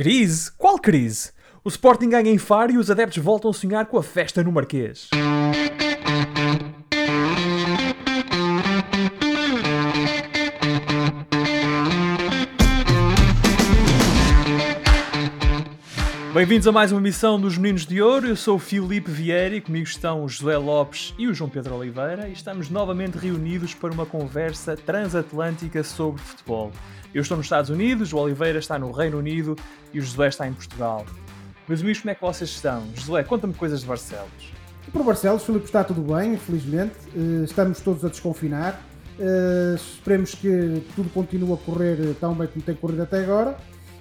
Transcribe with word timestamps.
Crise? 0.00 0.50
Qual 0.56 0.78
crise? 0.78 1.30
O 1.62 1.68
Sporting 1.68 2.08
ganha 2.08 2.30
em 2.30 2.38
Faro 2.38 2.72
e 2.72 2.78
os 2.78 2.90
adeptos 2.90 3.22
voltam 3.22 3.50
a 3.50 3.52
sonhar 3.52 3.84
com 3.84 3.98
a 3.98 4.02
festa 4.02 4.42
no 4.42 4.50
Marquês. 4.50 5.10
Bem-vindos 16.40 16.66
a 16.66 16.72
mais 16.72 16.90
uma 16.90 17.02
missão 17.02 17.38
dos 17.38 17.58
Meninos 17.58 17.84
de 17.84 18.00
Ouro. 18.00 18.26
Eu 18.26 18.34
sou 18.34 18.56
o 18.56 18.58
Filipe 18.58 19.10
Vieira 19.10 19.56
e 19.56 19.60
comigo 19.60 19.86
estão 19.86 20.24
o 20.24 20.28
José 20.28 20.56
Lopes 20.56 21.14
e 21.18 21.28
o 21.28 21.34
João 21.34 21.50
Pedro 21.50 21.74
Oliveira 21.74 22.30
e 22.30 22.32
estamos 22.32 22.70
novamente 22.70 23.18
reunidos 23.18 23.74
para 23.74 23.92
uma 23.92 24.06
conversa 24.06 24.74
transatlântica 24.74 25.84
sobre 25.84 26.22
futebol. 26.22 26.72
Eu 27.12 27.20
estou 27.20 27.36
nos 27.36 27.44
Estados 27.44 27.68
Unidos, 27.68 28.14
o 28.14 28.16
Oliveira 28.16 28.58
está 28.58 28.78
no 28.78 28.90
Reino 28.90 29.18
Unido 29.18 29.54
e 29.92 29.98
o 29.98 30.02
José 30.02 30.28
está 30.28 30.48
em 30.48 30.54
Portugal. 30.54 31.04
Meus 31.68 31.82
amigos, 31.82 32.00
como 32.00 32.10
é 32.10 32.14
que 32.14 32.22
vocês 32.22 32.48
estão? 32.48 32.84
José, 32.94 33.22
conta-me 33.22 33.52
coisas 33.52 33.82
de 33.82 33.86
Barcelos. 33.86 34.54
Para 34.90 35.02
Barcelos, 35.02 35.44
Filipe, 35.44 35.66
está 35.66 35.84
tudo 35.84 36.00
bem, 36.00 36.32
infelizmente. 36.32 36.94
Eh, 37.14 37.44
estamos 37.44 37.80
todos 37.80 38.02
a 38.02 38.08
desconfinar. 38.08 38.80
Eh, 39.18 39.74
esperemos 39.76 40.34
que 40.34 40.82
tudo 40.96 41.10
continue 41.10 41.52
a 41.52 41.58
correr 41.58 42.14
tão 42.18 42.32
bem 42.32 42.48
como 42.48 42.64
tem 42.64 42.74
corrido 42.74 43.02
até 43.02 43.22
agora. 43.22 43.58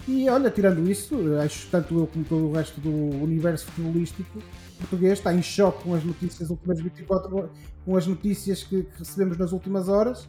E 0.10 0.28
olha, 0.28 0.50
tirando 0.50 0.90
isso, 0.90 1.16
acho 1.40 1.66
que 1.66 1.72
tanto 1.72 2.00
eu 2.00 2.08
como 2.08 2.26
todo 2.26 2.48
o 2.48 2.52
resto 2.52 2.82
do 2.82 2.90
universo 2.90 3.68
futebolístico 3.68 4.42
português 4.80 5.20
está 5.20 5.32
em 5.32 5.42
choque 5.44 5.84
com 5.84 5.94
as 5.94 6.04
notícias 6.04 6.50
últimas 6.50 6.82
24 6.82 7.38
horas, 7.38 7.52
com 7.86 7.96
as 7.96 8.08
notícias 8.08 8.64
que, 8.64 8.88
recebemos 8.98 9.38
nas 9.38 9.52
últimas 9.52 9.88
horas. 9.88 10.28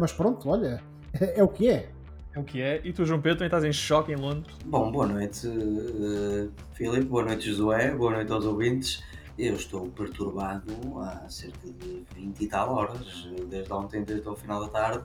mas 0.00 0.12
pronto, 0.12 0.48
olha, 0.48 0.82
é 1.12 1.40
o 1.44 1.46
que 1.46 1.68
é. 1.68 1.90
É 2.34 2.40
o 2.40 2.42
que 2.42 2.60
é. 2.60 2.80
E 2.82 2.92
tu, 2.92 3.06
João 3.06 3.20
Pedro, 3.20 3.38
também 3.38 3.46
estás 3.46 3.62
em 3.62 3.72
choque 3.72 4.10
em 4.10 4.16
Londres? 4.16 4.52
Bom, 4.64 4.90
boa 4.90 5.06
noite, 5.06 5.46
uh, 5.46 6.50
Filipe, 6.72 7.04
boa 7.04 7.24
noite, 7.24 7.48
Josué, 7.48 7.94
boa 7.94 8.10
noite 8.10 8.32
aos 8.32 8.44
ouvintes. 8.44 9.00
Eu 9.38 9.54
estou 9.54 9.86
perturbado 9.90 10.72
há 10.98 11.28
cerca 11.28 11.68
de 11.68 12.04
20 12.16 12.40
e 12.40 12.46
tal 12.48 12.74
horas, 12.74 13.28
desde 13.48 13.72
ontem, 13.72 14.02
desde 14.02 14.28
o 14.28 14.34
final 14.34 14.60
da 14.62 14.68
tarde. 14.68 15.04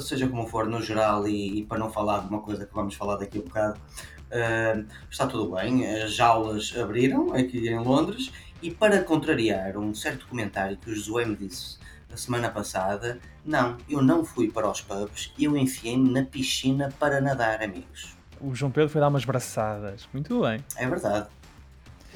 Seja 0.00 0.28
como 0.28 0.46
for, 0.46 0.66
no 0.66 0.80
geral, 0.80 1.26
e, 1.26 1.60
e, 1.60 1.64
para 1.64 1.78
não 1.78 1.90
falar 1.90 2.20
de 2.20 2.28
uma 2.28 2.40
coisa 2.40 2.66
que 2.66 2.74
vamos 2.74 2.94
falar 2.94 3.16
daqui 3.16 3.38
a 3.38 3.42
bocado, 3.42 3.80
uh, 3.80 4.86
está 5.10 5.26
tudo 5.26 5.54
bem. 5.54 5.86
As 6.02 6.14
jaulas 6.14 6.74
abriram 6.76 7.32
aqui 7.32 7.68
em 7.68 7.78
Londres 7.78 8.30
e 8.62 8.70
para 8.70 9.02
contrariar 9.02 9.76
um 9.76 9.94
certo 9.94 10.26
comentário 10.28 10.76
que 10.76 10.90
o 10.90 10.94
Josué 10.94 11.24
me 11.24 11.36
disse 11.36 11.78
a 12.12 12.16
semana 12.16 12.48
passada, 12.48 13.18
não, 13.44 13.76
eu 13.88 14.00
não 14.00 14.24
fui 14.24 14.50
para 14.50 14.70
os 14.70 14.80
pubs, 14.80 15.32
eu 15.38 15.56
enfiei-me 15.56 16.10
na 16.10 16.24
piscina 16.24 16.92
para 16.98 17.20
nadar, 17.20 17.62
amigos. 17.62 18.16
O 18.40 18.54
João 18.54 18.70
Pedro 18.70 18.88
foi 18.88 19.00
dar 19.00 19.08
umas 19.08 19.24
braçadas. 19.24 20.08
Muito 20.12 20.40
bem. 20.40 20.64
É 20.76 20.86
verdade. 20.86 21.26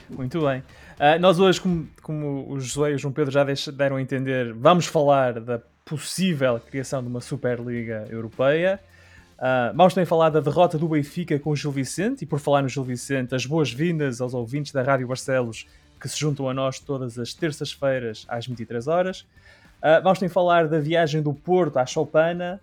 Muito 0.08 0.40
bem. 0.40 0.60
Uh, 0.98 1.20
nós 1.20 1.38
hoje, 1.38 1.60
como, 1.60 1.88
como 2.02 2.50
o 2.50 2.60
Josué 2.60 2.92
e 2.92 2.94
o 2.94 2.98
João 2.98 3.12
Pedro 3.12 3.30
já 3.30 3.44
deram 3.72 3.96
a 3.96 4.02
entender, 4.02 4.52
vamos 4.52 4.86
falar 4.86 5.40
da 5.40 5.60
possível 5.96 6.60
criação 6.60 7.02
de 7.02 7.08
uma 7.08 7.20
Superliga 7.20 8.06
Europeia. 8.08 8.78
Uh, 9.38 9.74
vamos 9.74 9.94
também 9.94 10.06
falar 10.06 10.30
da 10.30 10.38
derrota 10.38 10.78
do 10.78 10.86
Benfica 10.86 11.38
com 11.38 11.50
o 11.50 11.56
Gil 11.56 11.72
Vicente. 11.72 12.22
E 12.22 12.26
por 12.26 12.38
falar 12.38 12.62
no 12.62 12.68
Gil 12.68 12.84
Vicente, 12.84 13.34
as 13.34 13.44
boas-vindas 13.44 14.20
aos 14.20 14.32
ouvintes 14.34 14.70
da 14.70 14.82
Rádio 14.82 15.08
Barcelos 15.08 15.66
que 16.00 16.08
se 16.08 16.18
juntam 16.18 16.48
a 16.48 16.54
nós 16.54 16.78
todas 16.78 17.18
as 17.18 17.34
terças-feiras 17.34 18.24
às 18.28 18.46
23 18.46 18.86
horas. 18.86 19.20
Uh, 19.82 20.00
vamos 20.02 20.18
também 20.18 20.32
falar 20.32 20.68
da 20.68 20.78
viagem 20.78 21.22
do 21.22 21.34
Porto 21.34 21.78
à 21.78 21.86
Choupana 21.86 22.60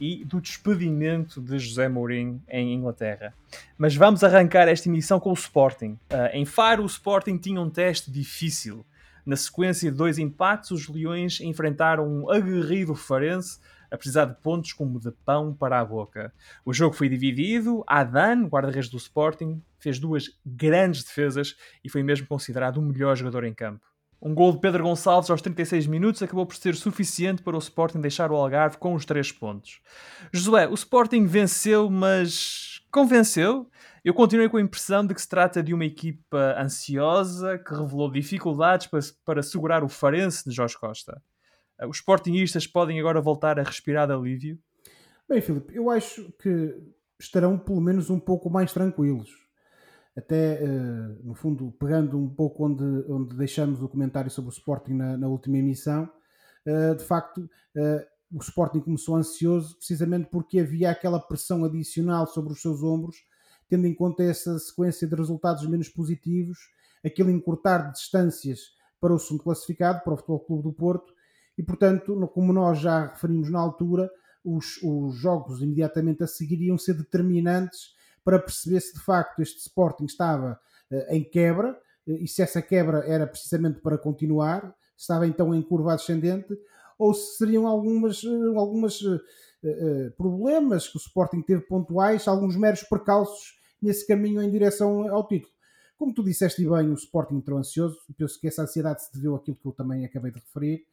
e 0.00 0.24
do 0.24 0.40
despedimento 0.40 1.40
de 1.40 1.58
José 1.58 1.88
Mourinho 1.88 2.40
em 2.48 2.74
Inglaterra. 2.74 3.34
Mas 3.76 3.96
vamos 3.96 4.22
arrancar 4.22 4.68
esta 4.68 4.88
emissão 4.88 5.18
com 5.18 5.30
o 5.30 5.34
Sporting. 5.34 5.98
Uh, 6.12 6.30
em 6.32 6.44
Faro, 6.44 6.84
o 6.84 6.86
Sporting 6.86 7.36
tinha 7.38 7.60
um 7.60 7.68
teste 7.68 8.10
difícil. 8.10 8.86
Na 9.28 9.36
sequência 9.36 9.90
de 9.90 9.96
dois 9.98 10.16
empates, 10.16 10.70
os 10.70 10.88
Leões 10.88 11.38
enfrentaram 11.42 12.08
um 12.08 12.30
aguerrido 12.30 12.94
Farense 12.94 13.58
a 13.90 13.96
precisar 13.98 14.24
de 14.24 14.34
pontos 14.40 14.72
como 14.72 14.98
de 14.98 15.10
pão 15.10 15.52
para 15.52 15.78
a 15.78 15.84
boca. 15.84 16.32
O 16.64 16.72
jogo 16.72 16.96
foi 16.96 17.10
dividido. 17.10 17.84
Adan, 17.86 18.46
guarda-redes 18.46 18.88
do 18.88 18.96
Sporting, 18.96 19.62
fez 19.78 19.98
duas 19.98 20.30
grandes 20.46 21.04
defesas 21.04 21.54
e 21.84 21.90
foi 21.90 22.02
mesmo 22.02 22.26
considerado 22.26 22.78
o 22.78 22.82
melhor 22.82 23.14
jogador 23.18 23.44
em 23.44 23.52
campo. 23.52 23.84
Um 24.18 24.34
gol 24.34 24.52
de 24.52 24.60
Pedro 24.60 24.82
Gonçalves 24.82 25.28
aos 25.28 25.42
36 25.42 25.86
minutos 25.86 26.22
acabou 26.22 26.46
por 26.46 26.56
ser 26.56 26.74
suficiente 26.74 27.42
para 27.42 27.54
o 27.54 27.58
Sporting 27.58 28.00
deixar 28.00 28.32
o 28.32 28.34
Algarve 28.34 28.78
com 28.78 28.94
os 28.94 29.04
3 29.04 29.30
pontos. 29.32 29.82
Josué, 30.32 30.66
o 30.66 30.72
Sporting 30.72 31.26
venceu, 31.26 31.90
mas 31.90 32.80
convenceu? 32.90 33.68
Eu 34.04 34.14
continuei 34.14 34.48
com 34.48 34.56
a 34.56 34.60
impressão 34.60 35.06
de 35.06 35.14
que 35.14 35.20
se 35.20 35.28
trata 35.28 35.62
de 35.62 35.74
uma 35.74 35.84
equipa 35.84 36.54
ansiosa 36.58 37.58
que 37.58 37.74
revelou 37.74 38.10
dificuldades 38.10 38.86
para, 38.86 39.00
para 39.24 39.42
segurar 39.42 39.82
o 39.82 39.88
Farense 39.88 40.48
de 40.48 40.54
Jorge 40.54 40.78
Costa. 40.78 41.20
Os 41.88 41.98
Sportingistas 41.98 42.66
podem 42.66 42.98
agora 42.98 43.20
voltar 43.20 43.58
a 43.58 43.62
respirar 43.62 44.06
de 44.06 44.12
alívio? 44.12 44.58
Bem, 45.28 45.40
Filipe, 45.40 45.74
eu 45.74 45.90
acho 45.90 46.32
que 46.40 46.74
estarão 47.20 47.58
pelo 47.58 47.80
menos 47.80 48.10
um 48.10 48.18
pouco 48.18 48.48
mais 48.48 48.72
tranquilos 48.72 49.30
até 50.18 50.60
uh, 50.60 51.24
no 51.24 51.32
fundo 51.32 51.70
pegando 51.78 52.18
um 52.18 52.28
pouco 52.28 52.66
onde, 52.66 52.84
onde 53.08 53.36
deixamos 53.36 53.80
o 53.80 53.88
comentário 53.88 54.30
sobre 54.30 54.50
o 54.50 54.52
Sporting 54.52 54.94
na, 54.94 55.16
na 55.16 55.28
última 55.28 55.58
emissão, 55.58 56.10
uh, 56.66 56.96
de 56.96 57.04
facto 57.04 57.38
uh, 57.38 58.36
o 58.36 58.42
Sporting 58.42 58.80
começou 58.80 59.14
ansioso 59.14 59.76
precisamente 59.76 60.28
porque 60.28 60.58
havia 60.58 60.90
aquela 60.90 61.20
pressão 61.20 61.64
adicional 61.64 62.26
sobre 62.26 62.52
os 62.52 62.60
seus 62.60 62.82
ombros, 62.82 63.16
tendo 63.68 63.86
em 63.86 63.94
conta 63.94 64.22
essa 64.22 64.58
sequência 64.58 65.06
de 65.06 65.14
resultados 65.14 65.66
menos 65.66 65.88
positivos, 65.88 66.58
aquele 67.04 67.32
encurtar 67.32 67.88
de 67.88 67.92
distâncias 67.94 68.76
para 69.00 69.14
o 69.14 69.18
segundo 69.18 69.44
classificado, 69.44 70.02
para 70.02 70.14
o 70.14 70.16
Futebol 70.16 70.40
Clube 70.40 70.62
do 70.62 70.72
Porto, 70.72 71.12
e 71.56 71.62
portanto, 71.62 72.16
como 72.32 72.52
nós 72.52 72.78
já 72.78 73.06
referimos 73.06 73.50
na 73.50 73.58
altura, 73.58 74.10
os, 74.44 74.80
os 74.82 75.14
jogos 75.16 75.60
imediatamente 75.60 76.22
a 76.22 76.26
seguir 76.26 76.60
iam 76.62 76.78
ser 76.78 76.94
determinantes 76.94 77.96
para 78.24 78.38
perceber 78.38 78.80
se 78.80 78.94
de 78.94 79.00
facto 79.00 79.40
este 79.40 79.58
Sporting 79.58 80.04
estava 80.04 80.58
uh, 80.90 81.14
em 81.14 81.24
quebra 81.24 81.72
uh, 82.06 82.12
e 82.12 82.28
se 82.28 82.42
essa 82.42 82.62
quebra 82.62 82.98
era 83.06 83.26
precisamente 83.26 83.80
para 83.80 83.98
continuar, 83.98 84.74
estava 84.96 85.26
então 85.26 85.54
em 85.54 85.62
curva 85.62 85.94
ascendente, 85.94 86.56
ou 86.98 87.12
se 87.12 87.36
seriam 87.36 87.66
algumas, 87.66 88.22
uh, 88.22 88.58
algumas 88.58 89.00
problemas 90.16 90.86
que 90.86 90.96
o 90.96 91.00
Sporting 91.00 91.42
teve 91.42 91.62
pontuais, 91.62 92.28
alguns 92.28 92.54
meros 92.54 92.84
percalços 92.84 93.57
nesse 93.82 94.06
caminho 94.06 94.42
em 94.42 94.50
direção 94.50 95.08
ao 95.12 95.26
título. 95.26 95.52
Como 95.96 96.14
tu 96.14 96.22
disseste 96.22 96.62
bem, 96.62 96.90
o 96.90 96.94
Sporting 96.94 97.36
entrou 97.36 97.58
ansioso, 97.58 97.98
penso 98.16 98.40
que 98.40 98.46
essa 98.46 98.62
ansiedade 98.62 99.04
se 99.04 99.12
deveu 99.12 99.34
àquilo 99.34 99.56
que 99.56 99.66
eu 99.66 99.72
também 99.72 100.04
acabei 100.04 100.30
de 100.30 100.38
referir. 100.38 100.84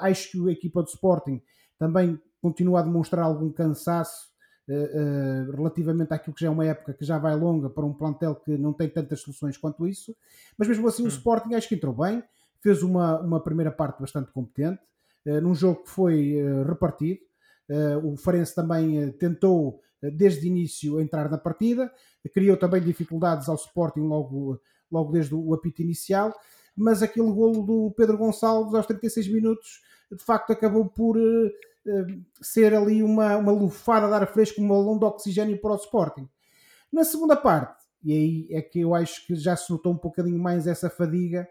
Acho 0.00 0.32
que 0.32 0.48
a 0.48 0.52
equipa 0.52 0.82
do 0.82 0.88
Sporting 0.88 1.40
também 1.78 2.20
continua 2.42 2.80
a 2.80 2.82
demonstrar 2.82 3.24
algum 3.24 3.50
cansaço 3.50 4.28
uh, 4.68 5.50
relativamente 5.52 6.12
àquilo 6.12 6.34
que 6.34 6.42
já 6.42 6.48
é 6.48 6.50
uma 6.50 6.66
época 6.66 6.94
que 6.94 7.04
já 7.04 7.18
vai 7.18 7.34
longa 7.34 7.70
para 7.70 7.84
um 7.84 7.92
plantel 7.92 8.34
que 8.34 8.56
não 8.56 8.72
tem 8.72 8.88
tantas 8.88 9.20
soluções 9.20 9.56
quanto 9.56 9.86
isso, 9.86 10.16
mas 10.58 10.68
mesmo 10.68 10.86
assim 10.88 11.02
hum. 11.02 11.06
o 11.06 11.08
Sporting 11.08 11.54
acho 11.54 11.68
que 11.68 11.74
entrou 11.74 11.94
bem, 11.94 12.22
fez 12.62 12.82
uma, 12.82 13.20
uma 13.20 13.42
primeira 13.42 13.70
parte 13.70 14.00
bastante 14.00 14.30
competente, 14.30 14.80
uh, 15.26 15.40
num 15.40 15.54
jogo 15.54 15.84
que 15.84 15.90
foi 15.90 16.34
repartido. 16.66 17.20
o 18.02 18.16
Farense 18.16 18.54
também 18.54 19.12
tentou 19.12 19.80
desde 20.02 20.46
o 20.46 20.48
início 20.48 21.00
entrar 21.00 21.30
na 21.30 21.38
partida, 21.38 21.92
criou 22.32 22.56
também 22.56 22.82
dificuldades 22.82 23.48
ao 23.48 23.56
Sporting 23.56 24.00
logo, 24.00 24.60
logo 24.90 25.12
desde 25.12 25.34
o 25.34 25.52
apito 25.54 25.82
inicial, 25.82 26.34
mas 26.76 27.02
aquele 27.02 27.30
golo 27.32 27.62
do 27.62 27.94
Pedro 27.96 28.16
Gonçalves 28.16 28.74
aos 28.74 28.86
36 28.86 29.28
minutos 29.28 29.82
de 30.10 30.22
facto 30.22 30.52
acabou 30.52 30.86
por 30.86 31.16
eh, 31.18 32.06
ser 32.40 32.74
ali 32.74 33.02
uma, 33.02 33.36
uma 33.36 33.52
lufada 33.52 34.06
de 34.08 34.14
ar 34.14 34.26
fresco, 34.26 34.60
um 34.60 34.68
balão 34.68 34.98
de 34.98 35.04
oxigênio 35.04 35.60
para 35.60 35.72
o 35.72 35.76
Sporting. 35.76 36.28
Na 36.92 37.04
segunda 37.04 37.36
parte, 37.36 37.84
e 38.02 38.12
aí 38.12 38.48
é 38.50 38.60
que 38.60 38.80
eu 38.80 38.94
acho 38.94 39.26
que 39.26 39.34
já 39.36 39.54
se 39.54 39.70
notou 39.70 39.92
um 39.92 39.96
bocadinho 39.96 40.38
mais 40.38 40.66
essa 40.66 40.90
fadiga, 40.90 41.46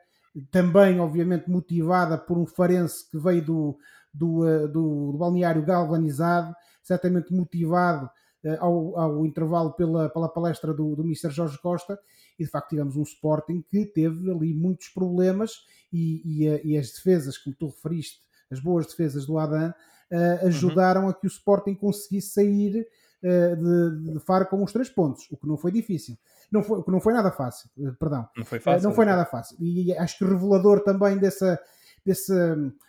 também 0.52 1.00
obviamente 1.00 1.50
motivada 1.50 2.18
por 2.18 2.38
um 2.38 2.46
Farense 2.46 3.10
que 3.10 3.18
veio 3.18 3.44
do, 3.44 3.78
do, 4.14 4.48
eh, 4.48 4.68
do, 4.68 5.12
do 5.12 5.18
balneário 5.18 5.66
galvanizado, 5.66 6.54
certamente 6.84 7.34
motivado 7.34 8.10
ao, 8.60 8.98
ao, 8.98 9.26
intervalo 9.26 9.74
pela, 9.74 10.10
pela 10.10 10.30
palestra 10.30 10.74
do, 10.74 10.96
do 10.96 11.04
Mr. 11.04 11.30
Jorge 11.30 11.60
Costa, 11.62 12.00
e 12.38 12.44
de 12.44 12.50
facto 12.50 12.70
tivemos 12.70 12.96
um 12.96 13.04
Sporting 13.04 13.64
que 13.70 13.86
teve 13.86 14.32
ali 14.32 14.54
muitos 14.54 14.90
problemas 14.90 15.52
e, 15.92 16.46
e, 16.46 16.72
e 16.72 16.78
as 16.78 16.92
defesas, 16.92 17.38
como 17.38 17.56
tu 17.56 17.68
referiste, 17.68 18.20
as 18.52 18.60
boas 18.60 18.88
defesas 18.88 19.26
do 19.26 19.38
Adam, 19.38 19.70
uh, 19.70 20.48
ajudaram 20.48 21.04
uhum. 21.04 21.10
a 21.10 21.14
que 21.14 21.28
o 21.28 21.30
Sporting 21.30 21.76
conseguisse 21.76 22.34
sair 22.34 22.88
uh, 23.24 23.56
de, 23.56 24.14
de 24.14 24.20
Faro 24.22 24.48
com 24.48 24.64
os 24.64 24.72
três 24.72 24.90
pontos, 24.90 25.28
o 25.32 25.38
que 25.38 25.48
não 25.48 25.58
foi 25.58 25.72
difícil. 25.72 26.18
Não 26.52 26.64
foi, 26.64 26.80
o 26.80 26.84
que 26.84 26.92
não 26.92 27.00
foi 27.00 27.14
nada 27.14 27.32
fácil, 27.32 27.70
uh, 27.78 27.94
perdão. 27.96 28.28
Não 28.36 28.46
foi 28.46 28.60
fácil. 28.60 28.88
não 28.88 28.96
foi 28.96 29.06
nada 29.06 29.26
fácil. 29.26 29.58
E 29.60 29.94
acho 29.94 30.18
que 30.18 30.26
revelador 30.26 30.82
também 30.82 31.18
dessa, 31.18 31.60
desse, 32.06 32.34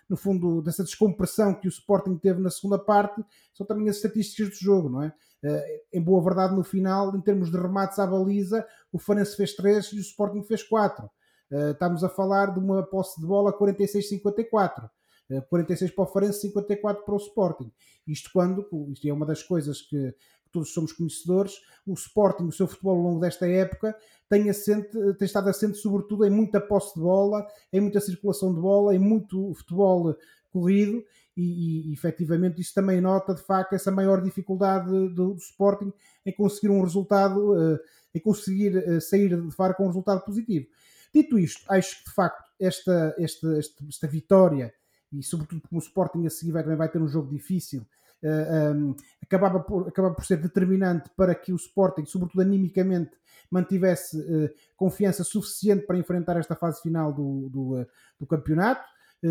no 0.08 0.16
fundo, 0.16 0.62
dessa 0.62 0.84
descompressão 0.84 1.54
que 1.54 1.66
o 1.66 1.70
Sporting 1.70 2.16
teve 2.16 2.40
na 2.40 2.50
segunda 2.50 2.78
parte, 2.78 3.24
são 3.54 3.66
também 3.66 3.88
as 3.88 3.96
estatísticas 3.96 4.50
do 4.50 4.56
jogo, 4.56 4.88
não 4.88 5.02
é? 5.02 5.12
Uh, 5.42 5.62
em 5.92 6.02
boa 6.02 6.22
verdade, 6.22 6.54
no 6.54 6.62
final, 6.62 7.16
em 7.16 7.20
termos 7.20 7.50
de 7.50 7.56
remates 7.56 7.98
à 7.98 8.06
baliza, 8.06 8.66
o 8.92 8.98
Farense 8.98 9.36
fez 9.36 9.54
3 9.54 9.86
e 9.92 9.96
o 9.96 10.00
Sporting 10.00 10.42
fez 10.42 10.62
4. 10.62 11.06
Uh, 11.50 11.70
estamos 11.70 12.04
a 12.04 12.08
falar 12.08 12.52
de 12.52 12.58
uma 12.58 12.82
posse 12.82 13.20
de 13.20 13.26
bola 13.26 13.52
46-54. 13.56 14.90
46 15.48 15.92
para 15.92 16.02
o 16.02 16.06
Farense, 16.08 16.40
54 16.40 17.04
para 17.04 17.14
o 17.14 17.16
Sporting. 17.16 17.72
Isto 18.06 18.30
quando, 18.32 18.66
isto 18.90 19.06
é 19.06 19.12
uma 19.12 19.24
das 19.24 19.42
coisas 19.42 19.80
que 19.80 20.12
todos 20.52 20.73
somos 20.73 20.93
conhecedores, 20.93 21.61
o 21.87 21.94
Sporting, 21.94 22.44
o 22.44 22.52
seu 22.52 22.67
futebol 22.67 22.97
ao 22.97 23.02
longo 23.02 23.20
desta 23.20 23.49
época, 23.49 23.97
tem, 24.29 24.49
assente, 24.49 24.91
tem 25.19 25.26
estado 25.26 25.49
assente 25.49 25.79
sobretudo 25.79 26.25
em 26.25 26.31
muita 26.31 26.61
posse 26.61 26.94
de 26.94 27.00
bola, 27.00 27.47
em 27.73 27.81
muita 27.81 28.00
circulação 28.00 28.55
de 28.55 28.61
bola, 28.61 28.94
em 28.94 28.99
muito 28.99 29.52
futebol 29.55 30.17
corrido 30.50 31.05
e, 31.37 31.91
e 31.91 31.93
efetivamente 31.93 32.61
isso 32.61 32.75
também 32.75 33.00
nota 33.00 33.35
de 33.35 33.43
facto 33.43 33.73
essa 33.73 33.91
maior 33.91 34.20
dificuldade 34.23 34.91
do, 34.91 35.35
do 35.35 35.38
Sporting 35.38 35.93
em 36.25 36.32
conseguir 36.32 36.69
um 36.69 36.82
resultado, 36.82 37.55
uh, 37.55 37.79
em 38.14 38.20
conseguir 38.20 38.76
uh, 38.76 39.00
sair 39.00 39.41
de 39.41 39.50
fora 39.53 39.75
com 39.75 39.85
um 39.85 39.88
resultado 39.88 40.25
positivo. 40.25 40.67
Dito 41.12 41.38
isto, 41.38 41.64
acho 41.69 41.99
que 41.99 42.11
de 42.11 42.14
facto 42.14 42.50
esta, 42.61 43.14
esta, 43.19 43.58
esta, 43.58 43.85
esta 43.88 44.06
vitória 44.06 44.73
e 45.12 45.23
sobretudo 45.23 45.62
como 45.69 45.81
o 45.81 45.82
Sporting 45.82 46.26
a 46.26 46.31
seguir 46.31 46.53
vai, 46.53 46.62
também 46.62 46.79
vai 46.79 46.88
ter 46.88 47.00
um 47.00 47.08
jogo 47.08 47.31
difícil, 47.31 47.82
eh, 47.82 47.85
um, 48.22 48.28
ehm, 48.28 48.94
acabava, 49.22 49.61
por, 49.61 49.88
acabava 49.88 50.14
por 50.14 50.25
ser 50.25 50.37
determinante 50.38 51.11
para 51.17 51.34
que 51.34 51.52
o 51.52 51.56
Sporting, 51.56 52.05
sobretudo 52.05 52.40
animicamente, 52.40 53.12
mantivesse 53.50 54.17
uh, 54.19 54.50
confiança 54.76 55.25
suficiente 55.25 55.87
para 55.87 55.99
enfrentar 55.99 56.37
esta 56.37 56.55
fase 56.55 56.81
final 56.82 57.12
do, 57.12 57.49
do, 57.49 57.81
uh, 57.81 57.87
do 58.19 58.26
campeonato, 58.26 58.88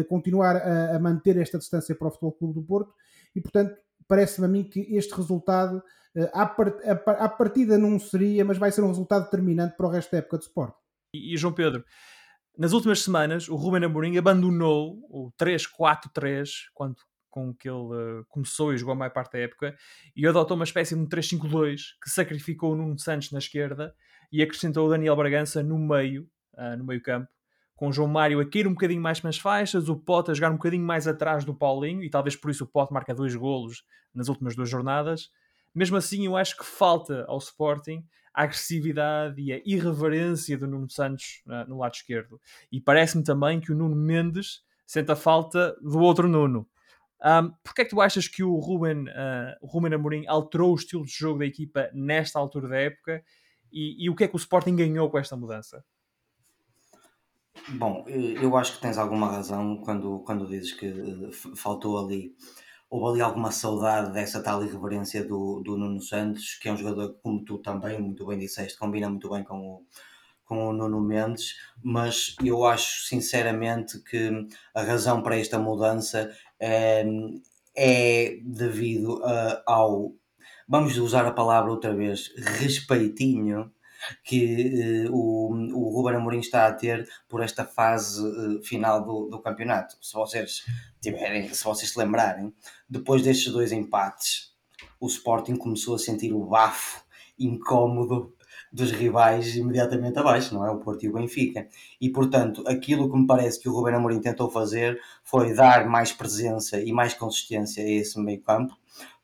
continuar 0.07 0.55
a, 0.55 0.97
a, 0.97 0.99
manter 0.99 1.35
esta 1.37 1.57
distância 1.57 1.95
para 1.95 2.07
o 2.07 2.11
Futebol 2.11 2.33
Clube 2.33 2.53
do 2.53 2.61
Porto 2.61 2.93
e, 3.35 3.41
portanto, 3.41 3.75
parece-me 4.07 4.45
a 4.45 4.47
mim 4.47 4.63
que 4.63 4.81
este 4.95 5.15
resultado, 5.15 5.81
à, 6.31 6.45
part, 6.45 6.77
à 7.07 7.27
partida 7.27 7.75
não 7.75 7.99
seria, 7.99 8.45
mas 8.45 8.59
vai 8.59 8.71
ser 8.71 8.83
um 8.83 8.89
resultado 8.89 9.23
determinante 9.23 9.75
para 9.75 9.87
o 9.87 9.89
resto 9.89 10.11
da 10.11 10.19
época 10.19 10.37
de 10.37 10.43
Sporting. 10.43 10.77
E, 11.15 11.33
e 11.33 11.37
João 11.37 11.55
Pedro, 11.55 11.83
nas 12.59 12.73
últimas 12.73 13.01
semanas, 13.01 13.47
o 13.47 13.55
Ruben 13.55 13.85
Amorim 13.85 14.17
abandonou 14.17 14.99
o 15.09 15.31
3-4-3, 15.41 16.49
quando 16.73 16.97
com 17.29 17.53
que 17.53 17.69
ele 17.69 17.77
uh, 17.77 18.25
começou 18.27 18.73
e 18.73 18.77
jogou 18.77 18.93
a 18.93 18.95
maior 18.95 19.11
parte 19.11 19.33
da 19.33 19.39
época, 19.39 19.75
e 20.15 20.25
adotou 20.27 20.55
uma 20.55 20.63
espécie 20.63 20.95
de 20.95 21.01
um 21.01 21.07
3-5-2 21.07 21.81
que 22.01 22.09
sacrificou 22.09 22.73
o 22.73 22.75
Nuno 22.75 22.97
Santos 22.97 23.31
na 23.31 23.39
esquerda 23.39 23.95
e 24.31 24.41
acrescentou 24.41 24.87
o 24.87 24.89
Daniel 24.89 25.15
Bragança 25.15 25.63
no 25.63 25.77
meio, 25.77 26.27
uh, 26.53 26.77
no 26.77 26.83
meio 26.83 27.01
campo, 27.01 27.29
com 27.75 27.87
o 27.87 27.93
João 27.93 28.09
Mário 28.09 28.41
a 28.41 28.45
cair 28.49 28.67
um 28.67 28.73
bocadinho 28.73 29.01
mais 29.01 29.21
nas 29.21 29.37
faixas, 29.37 29.87
o 29.87 29.95
Pote 29.95 30.31
a 30.31 30.33
jogar 30.33 30.51
um 30.51 30.57
bocadinho 30.57 30.83
mais 30.83 31.07
atrás 31.07 31.45
do 31.45 31.53
Paulinho, 31.53 32.03
e 32.03 32.09
talvez 32.09 32.35
por 32.35 32.51
isso 32.51 32.65
o 32.65 32.67
Pote 32.67 32.91
marca 32.91 33.15
dois 33.15 33.33
golos 33.35 33.83
nas 34.13 34.27
últimas 34.27 34.55
duas 34.55 34.69
jornadas. 34.69 35.29
Mesmo 35.73 35.95
assim, 35.95 36.25
eu 36.25 36.35
acho 36.35 36.57
que 36.57 36.65
falta 36.65 37.25
ao 37.27 37.37
Sporting 37.37 38.03
a 38.33 38.43
agressividade 38.43 39.41
e 39.41 39.53
a 39.53 39.61
irreverência 39.65 40.57
do 40.57 40.67
Nuno 40.67 40.89
Santos 40.89 41.41
uh, 41.45 41.69
no 41.69 41.79
lado 41.79 41.93
esquerdo. 41.93 42.39
E 42.71 42.79
parece-me 42.79 43.23
também 43.23 43.59
que 43.59 43.71
o 43.71 43.75
Nuno 43.75 43.95
Mendes 43.95 44.61
sente 44.85 45.11
a 45.11 45.15
falta 45.15 45.75
do 45.81 45.99
outro 45.99 46.27
Nuno. 46.27 46.67
Um, 47.23 47.51
Porquê 47.63 47.81
é 47.81 47.85
que 47.85 47.91
tu 47.91 48.01
achas 48.01 48.27
que 48.27 48.43
o 48.43 48.55
Ruben, 48.55 49.03
uh, 49.09 49.65
Ruben 49.67 49.93
Amorim 49.93 50.25
alterou 50.27 50.71
o 50.71 50.75
estilo 50.75 51.05
de 51.05 51.11
jogo 51.11 51.39
da 51.39 51.45
equipa 51.45 51.89
nesta 51.93 52.39
altura 52.39 52.69
da 52.69 52.77
época 52.77 53.23
e, 53.71 54.05
e 54.05 54.09
o 54.09 54.15
que 54.15 54.23
é 54.23 54.27
que 54.27 54.35
o 54.35 54.37
Sporting 54.37 54.75
ganhou 54.75 55.09
com 55.09 55.17
esta 55.17 55.35
mudança? 55.35 55.83
Bom, 57.67 58.05
eu 58.07 58.55
acho 58.55 58.75
que 58.75 58.81
tens 58.81 58.97
alguma 58.97 59.29
razão 59.29 59.77
quando, 59.77 60.19
quando 60.19 60.47
dizes 60.47 60.71
que 60.71 60.85
eh, 60.87 61.55
faltou 61.55 61.99
ali 61.99 62.33
houve 62.89 63.11
ali 63.11 63.21
alguma 63.21 63.51
saudade 63.51 64.11
dessa 64.11 64.41
tal 64.41 64.63
irreverência 64.63 65.23
do, 65.23 65.61
do 65.63 65.77
Nuno 65.77 66.01
Santos, 66.01 66.55
que 66.55 66.67
é 66.67 66.73
um 66.73 66.77
jogador 66.77 67.13
que, 67.13 67.21
como 67.21 67.45
tu 67.45 67.59
também 67.59 68.01
muito 68.01 68.25
bem 68.25 68.39
disseste, 68.39 68.79
combina 68.79 69.07
muito 69.09 69.29
bem 69.29 69.43
com 69.43 69.59
o, 69.59 69.85
com 70.43 70.69
o 70.69 70.73
Nuno 70.73 70.99
Mendes, 70.99 71.55
mas 71.83 72.35
eu 72.43 72.65
acho 72.65 73.05
sinceramente 73.05 74.01
que 74.03 74.31
a 74.73 74.81
razão 74.81 75.21
para 75.21 75.37
esta 75.37 75.59
mudança 75.59 76.31
é, 76.59 77.05
é 77.75 78.37
devido 78.43 79.23
a, 79.23 79.63
ao, 79.65 80.13
vamos 80.67 80.97
usar 80.97 81.25
a 81.25 81.31
palavra 81.31 81.71
outra 81.71 81.93
vez, 81.93 82.31
respeitinho 82.37 83.71
que 84.23 85.07
uh, 85.07 85.13
o, 85.13 85.51
o 85.73 85.89
Ruben 85.89 86.15
Amorim 86.15 86.39
está 86.39 86.67
a 86.67 86.73
ter 86.73 87.07
por 87.27 87.41
esta 87.41 87.65
fase 87.65 88.25
uh, 88.25 88.63
final 88.63 89.03
do, 89.03 89.27
do 89.27 89.39
campeonato. 89.39 89.97
Se 90.01 90.13
vocês 90.13 90.63
tiverem, 91.01 91.53
se 91.53 91.63
vocês 91.63 91.91
se 91.91 91.99
lembrarem, 91.99 92.53
depois 92.89 93.21
destes 93.21 93.51
dois 93.51 93.71
empates, 93.71 94.53
o 94.99 95.07
Sporting 95.07 95.55
começou 95.55 95.95
a 95.95 95.99
sentir 95.99 96.33
o 96.33 96.45
bafo 96.45 97.03
incómodo 97.37 98.35
dos 98.71 98.91
rivais 98.91 99.55
imediatamente 99.55 100.19
abaixo, 100.19 100.53
não 100.53 100.65
é? 100.65 100.71
O 100.71 100.79
Porto 100.79 101.03
e 101.03 101.09
o 101.09 101.13
Benfica. 101.13 101.67
E 101.99 102.09
portanto, 102.09 102.63
aquilo 102.67 103.09
que 103.11 103.17
me 103.17 103.27
parece 103.27 103.59
que 103.59 103.69
o 103.69 103.73
Ruben 103.73 103.95
Amorim 103.95 104.21
tentou 104.21 104.49
fazer 104.49 104.99
foi 105.23 105.53
dar 105.53 105.87
mais 105.87 106.11
presença 106.11 106.79
e 106.79 106.91
mais 106.91 107.13
consistência 107.13 107.83
a 107.83 107.89
esse 107.89 108.19
meio-campo 108.19 108.75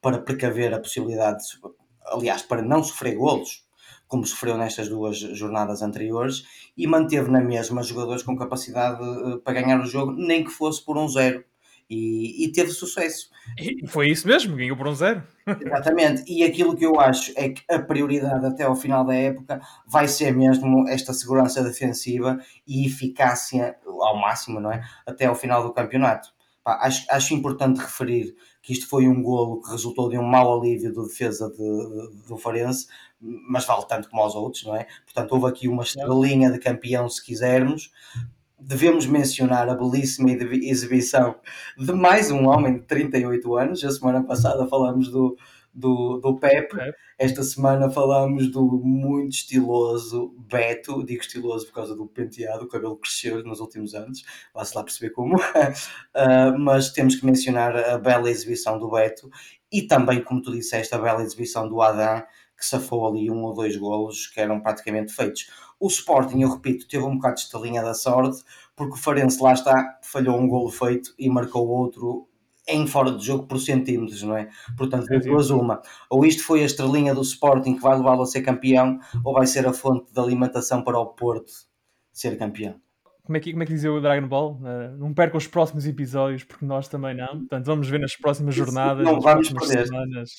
para 0.01 0.19
precaver 0.19 0.73
a 0.73 0.79
possibilidade, 0.79 1.43
de, 1.43 1.59
aliás, 2.05 2.41
para 2.41 2.61
não 2.61 2.83
sofrer 2.83 3.15
golos, 3.15 3.65
como 4.07 4.25
sofreu 4.25 4.57
nestas 4.57 4.87
duas 4.87 5.17
jornadas 5.17 5.81
anteriores, 5.81 6.43
e 6.77 6.85
manteve 6.85 7.29
na 7.31 7.41
mesma 7.41 7.81
jogadores 7.81 8.23
com 8.23 8.35
capacidade 8.35 9.01
uh, 9.01 9.39
para 9.39 9.61
ganhar 9.61 9.79
o 9.79 9.85
jogo, 9.85 10.11
nem 10.11 10.43
que 10.43 10.51
fosse 10.51 10.83
por 10.83 10.97
um 10.97 11.07
zero. 11.07 11.43
E, 11.89 12.45
e, 12.45 12.51
teve 12.51 12.71
sucesso. 12.71 13.29
E 13.59 13.87
foi 13.87 14.09
isso 14.09 14.27
mesmo, 14.27 14.55
ganhou 14.55 14.75
por 14.75 14.87
um 14.87 14.95
zero. 14.95 15.21
Exatamente, 15.45 16.23
e 16.27 16.43
aquilo 16.43 16.75
que 16.75 16.85
eu 16.85 16.99
acho 16.99 17.31
é 17.35 17.49
que 17.49 17.61
a 17.69 17.77
prioridade 17.77 18.43
até 18.43 18.63
ao 18.63 18.75
final 18.75 19.05
da 19.05 19.13
época 19.13 19.61
vai 19.85 20.07
ser 20.07 20.35
mesmo 20.35 20.87
esta 20.89 21.13
segurança 21.13 21.63
defensiva 21.63 22.39
e 22.67 22.87
eficácia 22.87 23.75
ao 23.85 24.17
máximo, 24.17 24.59
não 24.59 24.71
é? 24.71 24.83
Até 25.05 25.25
ao 25.25 25.35
final 25.35 25.61
do 25.61 25.73
campeonato. 25.73 26.33
Pá, 26.63 26.79
acho, 26.81 27.05
acho 27.11 27.35
importante 27.35 27.77
referir 27.79 28.35
que 28.63 28.73
isto 28.73 28.89
foi 28.89 29.07
um 29.07 29.21
golo 29.21 29.61
que 29.61 29.69
resultou 29.69 30.09
de 30.09 30.17
um 30.17 30.23
mau 30.23 30.59
alívio 30.59 30.91
de 30.91 31.07
defesa 31.07 31.47
de, 31.51 31.57
de, 31.57 32.27
do 32.27 32.35
Farense, 32.35 32.87
mas 33.21 33.63
vale 33.65 33.85
tanto 33.87 34.09
como 34.09 34.23
aos 34.23 34.33
outros, 34.33 34.63
não 34.63 34.75
é? 34.75 34.87
Portanto, 35.03 35.31
houve 35.33 35.45
aqui 35.45 35.67
uma 35.67 35.83
estrelinha 35.83 36.51
de 36.51 36.57
campeão, 36.57 37.07
se 37.07 37.23
quisermos. 37.23 37.91
Devemos 38.59 39.05
mencionar 39.05 39.69
a 39.69 39.75
belíssima 39.75 40.31
exibição 40.31 41.35
de 41.77 41.91
mais 41.91 42.31
um 42.31 42.47
homem 42.47 42.75
de 42.75 42.81
38 42.81 43.57
anos. 43.57 43.83
A 43.83 43.91
semana 43.91 44.23
passada 44.23 44.65
falamos 44.67 45.09
do, 45.09 45.37
do, 45.73 46.17
do 46.19 46.39
Pep. 46.39 46.73
Esta 47.17 47.43
semana 47.43 47.89
falamos 47.89 48.49
do 48.49 48.63
muito 48.83 49.33
estiloso 49.33 50.33
Beto. 50.49 51.03
Digo 51.05 51.21
estiloso 51.21 51.67
por 51.67 51.73
causa 51.73 51.95
do 51.95 52.07
penteado, 52.07 52.63
o 52.63 52.67
cabelo 52.67 52.97
cresceu 52.97 53.43
nos 53.43 53.59
últimos 53.59 53.93
anos. 53.93 54.23
Vá-se 54.53 54.75
lá 54.75 54.83
perceber 54.83 55.11
como. 55.11 55.35
uh, 55.35 56.57
mas 56.57 56.91
temos 56.91 57.15
que 57.15 57.25
mencionar 57.25 57.75
a 57.75 57.97
bela 57.97 58.29
exibição 58.29 58.79
do 58.79 58.89
Beto 58.89 59.29
e 59.71 59.81
também, 59.81 60.23
como 60.23 60.41
tu 60.41 60.51
disseste, 60.51 60.95
a 60.95 60.97
bela 60.97 61.21
exibição 61.21 61.67
do 61.67 61.81
Adam, 61.81 62.23
que 62.57 62.65
safou 62.65 63.07
ali 63.07 63.29
um 63.29 63.43
ou 63.43 63.53
dois 63.53 63.75
golos 63.75 64.27
que 64.27 64.39
eram 64.39 64.59
praticamente 64.61 65.13
feitos. 65.13 65.49
O 65.79 65.87
Sporting, 65.87 66.41
eu 66.41 66.49
repito, 66.49 66.87
teve 66.87 67.03
um 67.03 67.15
bocado 67.15 67.35
de 67.35 67.41
estalinha 67.41 67.83
da 67.83 67.93
sorte, 67.93 68.43
porque 68.75 68.93
o 68.93 68.97
Farense 68.97 69.41
lá 69.41 69.53
está, 69.53 69.99
falhou 70.01 70.39
um 70.39 70.47
golo 70.47 70.69
feito 70.69 71.13
e 71.19 71.29
marcou 71.29 71.67
outro 71.67 72.27
em 72.67 72.87
fora 72.87 73.11
de 73.11 73.23
jogo 73.23 73.45
por 73.45 73.59
centímetros, 73.59 74.23
não 74.23 74.35
é? 74.35 74.49
Portanto, 74.77 75.07
de 75.07 75.19
duas 75.19 75.49
uma. 75.49 75.81
Ou 76.09 76.25
isto 76.25 76.43
foi 76.43 76.63
a 76.63 76.65
estrelinha 76.65 77.13
do 77.13 77.21
Sporting 77.21 77.75
que 77.75 77.81
vai 77.81 77.95
levá-lo 77.95 78.23
a 78.23 78.25
ser 78.25 78.41
campeão, 78.41 78.99
ou 79.23 79.33
vai 79.33 79.45
ser 79.45 79.67
a 79.67 79.73
fonte 79.73 80.11
de 80.11 80.19
alimentação 80.19 80.83
para 80.83 80.97
o 80.97 81.05
Porto 81.07 81.51
ser 82.11 82.37
campeão. 82.37 82.79
Como 83.23 83.37
é 83.37 83.39
que, 83.39 83.51
como 83.51 83.63
é 83.63 83.65
que 83.65 83.73
dizia 83.73 83.91
o 83.91 83.99
Dragon 83.99 84.27
Ball? 84.27 84.53
Uh, 84.61 84.97
não 84.97 85.13
perca 85.13 85.35
os 85.35 85.47
próximos 85.47 85.87
episódios, 85.87 86.43
porque 86.43 86.65
nós 86.65 86.87
também 86.87 87.15
não. 87.15 87.39
Portanto, 87.39 87.65
vamos 87.65 87.89
ver 87.89 87.99
nas 87.99 88.15
próximas 88.15 88.53
jornadas, 88.53 89.03
não, 89.03 89.15
nas 89.15 89.23
vamos 89.23 89.49
próximas 89.49 89.87
semanas. 89.87 90.29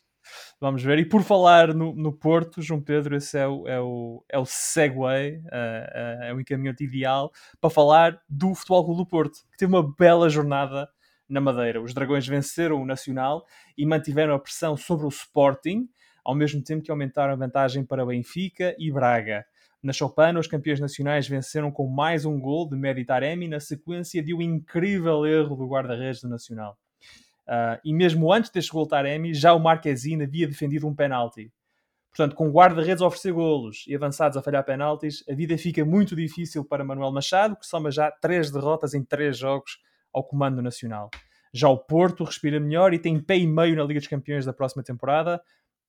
Vamos 0.60 0.82
ver. 0.82 0.98
E 0.98 1.04
por 1.04 1.22
falar 1.22 1.74
no, 1.74 1.94
no 1.94 2.12
Porto, 2.12 2.62
João 2.62 2.80
Pedro, 2.80 3.16
esse 3.16 3.38
é 3.38 3.46
o, 3.46 3.68
é 3.68 3.80
o, 3.80 4.24
é 4.28 4.38
o 4.38 4.44
segue, 4.46 4.98
uh, 4.98 5.04
uh, 5.04 6.24
é 6.24 6.34
o 6.34 6.40
encaminhamento 6.40 6.82
ideal 6.82 7.30
para 7.60 7.70
falar 7.70 8.18
do 8.28 8.54
Futebol 8.54 8.84
Clube 8.84 9.02
do 9.02 9.06
Porto, 9.06 9.38
que 9.50 9.58
teve 9.58 9.72
uma 9.72 9.94
bela 9.96 10.28
jornada 10.28 10.88
na 11.28 11.40
Madeira. 11.40 11.80
Os 11.80 11.92
Dragões 11.92 12.26
venceram 12.26 12.80
o 12.80 12.86
Nacional 12.86 13.44
e 13.76 13.84
mantiveram 13.84 14.34
a 14.34 14.38
pressão 14.38 14.76
sobre 14.76 15.06
o 15.06 15.08
Sporting, 15.08 15.88
ao 16.24 16.34
mesmo 16.34 16.62
tempo 16.62 16.82
que 16.82 16.90
aumentaram 16.90 17.32
a 17.32 17.36
vantagem 17.36 17.84
para 17.84 18.06
Benfica 18.06 18.74
e 18.78 18.90
Braga. 18.90 19.44
Na 19.82 19.92
Chopana, 19.92 20.40
os 20.40 20.48
campeões 20.48 20.80
nacionais 20.80 21.28
venceram 21.28 21.70
com 21.70 21.86
mais 21.86 22.24
um 22.24 22.40
gol 22.40 22.68
de 22.68 22.76
Medi 22.76 23.04
Taremi 23.04 23.46
na 23.46 23.60
sequência 23.60 24.22
de 24.22 24.34
um 24.34 24.40
incrível 24.40 25.24
erro 25.26 25.54
do 25.54 25.68
guarda-redes 25.68 26.22
do 26.22 26.28
Nacional. 26.28 26.76
Uh, 27.48 27.78
e 27.84 27.94
mesmo 27.94 28.32
antes 28.32 28.50
deste 28.50 28.72
gol 28.72 28.86
Taremi, 28.86 29.32
já 29.32 29.54
o 29.54 29.60
Marquezine 29.60 30.24
havia 30.24 30.48
defendido 30.48 30.86
um 30.86 30.94
penalti. 30.94 31.52
Portanto, 32.10 32.34
com 32.34 32.50
guarda-redes 32.50 33.02
a 33.02 33.06
oferecer 33.06 33.32
golos 33.32 33.84
e 33.86 33.94
avançados 33.94 34.36
a 34.38 34.42
falhar 34.42 34.64
penaltis, 34.64 35.22
a 35.28 35.34
vida 35.34 35.56
fica 35.58 35.84
muito 35.84 36.16
difícil 36.16 36.64
para 36.64 36.82
Manuel 36.82 37.12
Machado, 37.12 37.56
que 37.56 37.66
soma 37.66 37.90
já 37.90 38.10
três 38.10 38.50
derrotas 38.50 38.94
em 38.94 39.04
três 39.04 39.36
jogos 39.36 39.78
ao 40.12 40.24
comando 40.24 40.62
nacional. 40.62 41.10
Já 41.52 41.68
o 41.68 41.76
Porto 41.76 42.24
respira 42.24 42.58
melhor 42.58 42.94
e 42.94 42.98
tem 42.98 43.20
pé 43.20 43.36
e 43.36 43.46
meio 43.46 43.76
na 43.76 43.84
Liga 43.84 44.00
dos 44.00 44.08
Campeões 44.08 44.44
da 44.44 44.52
próxima 44.52 44.82
temporada 44.82 45.42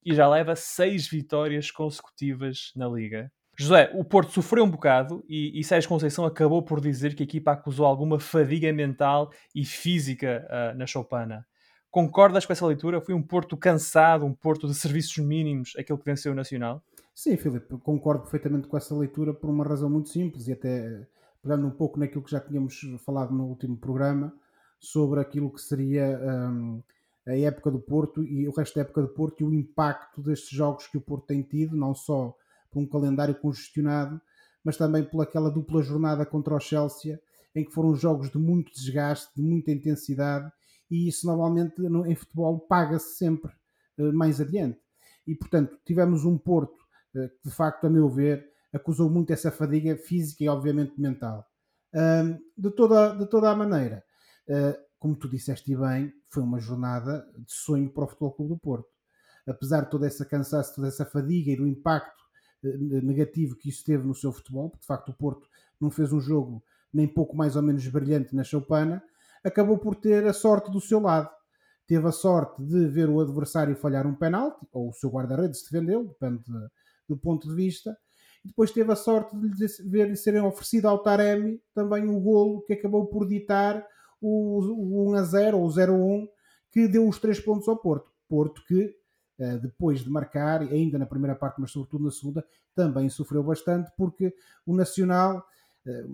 e 0.06 0.14
já 0.14 0.28
leva 0.28 0.56
seis 0.56 1.08
vitórias 1.08 1.72
consecutivas 1.72 2.72
na 2.76 2.88
Liga. 2.88 3.32
José, 3.60 3.92
o 3.96 4.04
Porto 4.04 4.32
sofreu 4.32 4.64
um 4.64 4.70
bocado 4.70 5.24
e, 5.28 5.60
e 5.60 5.64
Sérgio 5.64 5.90
Conceição 5.90 6.24
acabou 6.26 6.62
por 6.62 6.80
dizer 6.80 7.16
que 7.16 7.24
a 7.24 7.26
equipa 7.26 7.54
acusou 7.54 7.88
alguma 7.88 8.20
fadiga 8.20 8.72
mental 8.72 9.32
e 9.56 9.66
física 9.66 10.48
uh, 10.48 10.78
na 10.78 10.86
Choupana. 10.86 11.44
Concordas 11.90 12.46
com 12.46 12.54
essa 12.54 12.68
leitura? 12.68 13.02
Foi 13.02 13.16
um 13.16 13.24
Porto 13.24 13.58
cansado, 13.58 14.26
um 14.26 14.34
Porto 14.34 14.68
de 14.68 14.76
serviços 14.76 15.18
mínimos, 15.18 15.74
aquele 15.76 15.98
que 15.98 16.06
venceu 16.06 16.34
o 16.34 16.36
Nacional? 16.36 16.84
Sim, 17.16 17.36
Filipe, 17.36 17.76
concordo 17.80 18.22
perfeitamente 18.22 18.68
com 18.68 18.78
essa 18.78 18.96
leitura 18.96 19.34
por 19.34 19.50
uma 19.50 19.66
razão 19.66 19.90
muito 19.90 20.10
simples 20.10 20.48
e 20.48 20.54
até 20.54 21.08
pegando 21.42 21.66
um 21.66 21.72
pouco 21.72 22.00
naquilo 22.00 22.22
que 22.24 22.30
já 22.30 22.40
tínhamos 22.40 22.80
falado 23.04 23.34
no 23.34 23.46
último 23.46 23.76
programa 23.76 24.32
sobre 24.80 25.20
aquilo 25.20 25.52
que 25.52 25.62
seria 25.62 26.20
um, 26.22 26.84
a 27.26 27.36
época 27.36 27.72
do 27.72 27.80
Porto 27.80 28.24
e 28.24 28.48
o 28.48 28.52
resto 28.52 28.76
da 28.76 28.82
época 28.82 29.02
do 29.02 29.08
Porto 29.08 29.42
e 29.42 29.44
o 29.44 29.52
impacto 29.52 30.22
destes 30.22 30.52
jogos 30.52 30.86
que 30.86 30.98
o 30.98 31.02
Porto 31.02 31.26
tem 31.26 31.42
tido, 31.42 31.76
não 31.76 31.96
só 31.96 32.36
por 32.71 32.79
um 32.79 32.88
calendário 32.88 33.36
congestionado, 33.36 34.19
mas 34.63 34.77
também 34.77 35.03
por 35.03 35.21
aquela 35.21 35.50
dupla 35.50 35.81
jornada 35.81 36.25
contra 36.25 36.55
o 36.55 36.59
Chelsea, 36.59 37.19
em 37.55 37.63
que 37.63 37.71
foram 37.71 37.95
jogos 37.95 38.29
de 38.29 38.38
muito 38.38 38.71
desgaste, 38.71 39.31
de 39.36 39.41
muita 39.41 39.71
intensidade, 39.71 40.51
e 40.89 41.07
isso 41.07 41.25
normalmente 41.25 41.81
em 41.81 42.15
futebol 42.15 42.59
paga-se 42.59 43.17
sempre 43.17 43.51
uh, 43.97 44.13
mais 44.13 44.39
adiante. 44.39 44.79
E 45.25 45.36
portanto, 45.36 45.77
tivemos 45.86 46.24
um 46.24 46.38
Porto 46.38 46.77
uh, 47.15 47.29
que, 47.29 47.50
de 47.50 47.55
facto, 47.55 47.86
a 47.88 47.89
meu 47.89 48.09
ver, 48.09 48.45
acusou 48.74 49.09
muito 49.09 49.31
essa 49.31 49.51
fadiga 49.51 49.97
física 49.97 50.43
e, 50.43 50.50
obviamente, 50.50 51.00
mental. 51.00 51.45
De, 52.55 52.69
toda, 52.71 53.15
de 53.15 53.27
toda 53.27 53.50
a 53.50 53.55
maneira, 53.55 54.03
uh, 54.50 54.77
como 55.00 55.15
tu 55.15 55.27
disseste 55.27 55.75
bem, 55.75 56.13
foi 56.29 56.43
uma 56.43 56.59
jornada 56.59 57.25
de 57.38 57.51
sonho 57.51 57.89
para 57.89 58.03
o 58.03 58.07
Futebol 58.07 58.33
Clube 58.33 58.53
do 58.53 58.59
Porto. 58.59 58.89
Apesar 59.47 59.86
de 59.86 59.89
toda 59.89 60.05
essa 60.05 60.25
cansaço, 60.25 60.75
toda 60.75 60.89
essa 60.89 61.05
fadiga 61.05 61.51
e 61.51 61.55
do 61.55 61.65
impacto 61.65 62.24
negativo 63.03 63.55
que 63.55 63.69
isso 63.69 63.83
teve 63.83 64.05
no 64.05 64.15
seu 64.15 64.31
futebol, 64.31 64.69
porque 64.69 64.81
de 64.81 64.88
facto 64.88 65.09
o 65.09 65.13
Porto 65.13 65.47
não 65.79 65.89
fez 65.89 66.12
um 66.12 66.19
jogo 66.19 66.63
nem 66.93 67.07
pouco 67.07 67.36
mais 67.36 67.55
ou 67.55 67.62
menos 67.62 67.86
brilhante 67.88 68.36
na 68.36 68.43
Choupana, 68.43 69.03
acabou 69.43 69.77
por 69.77 69.95
ter 69.95 70.25
a 70.25 70.33
sorte 70.33 70.71
do 70.71 70.81
seu 70.81 71.00
lado. 71.00 71.29
Teve 71.86 72.07
a 72.07 72.12
sorte 72.12 72.62
de 72.63 72.88
ver 72.88 73.09
o 73.09 73.19
adversário 73.19 73.75
falhar 73.75 74.05
um 74.07 74.15
penalti, 74.15 74.65
ou 74.71 74.89
o 74.89 74.93
seu 74.93 75.09
guarda-redes 75.09 75.63
defendê-lo, 75.63 76.07
depende 76.07 76.43
do 77.07 77.17
ponto 77.17 77.47
de 77.47 77.55
vista, 77.55 77.97
e 78.43 78.50
depois 78.50 78.71
teve 78.71 78.91
a 78.91 78.95
sorte 78.95 79.36
de 79.38 79.67
ver 79.89 80.15
serem 80.15 80.41
oferecido 80.41 80.88
ao 80.88 81.01
Taremi 81.01 81.62
também 81.74 82.07
o 82.07 82.19
golo 82.19 82.62
que 82.63 82.74
acabou 82.74 83.07
por 83.07 83.27
ditar 83.27 83.86
o, 84.21 84.59
o 84.59 85.12
1 85.12 85.15
a 85.15 85.24
0 85.24 85.57
ou 85.57 85.65
o 85.65 85.71
0 85.71 85.93
a 85.93 85.97
1 85.97 86.27
que 86.71 86.88
deu 86.88 87.07
os 87.07 87.19
três 87.19 87.39
pontos 87.39 87.67
ao 87.67 87.77
Porto. 87.77 88.12
Porto 88.27 88.63
que 88.67 88.83
eh, 88.83 88.93
depois 89.62 90.00
de 90.00 90.10
marcar, 90.10 90.62
ainda 90.62 90.98
na 90.98 91.06
primeira 91.06 91.36
parte, 91.36 91.62
mas 91.62 91.72
sobretudo 91.72 92.06
na 92.06 92.12
segunda, 92.12 92.46
também 92.75 93.10
sofreu 93.10 93.44
bastante 93.44 93.91
porque 93.96 94.34
o 94.65 94.75
Nacional, 94.75 95.46
eh, 95.86 96.06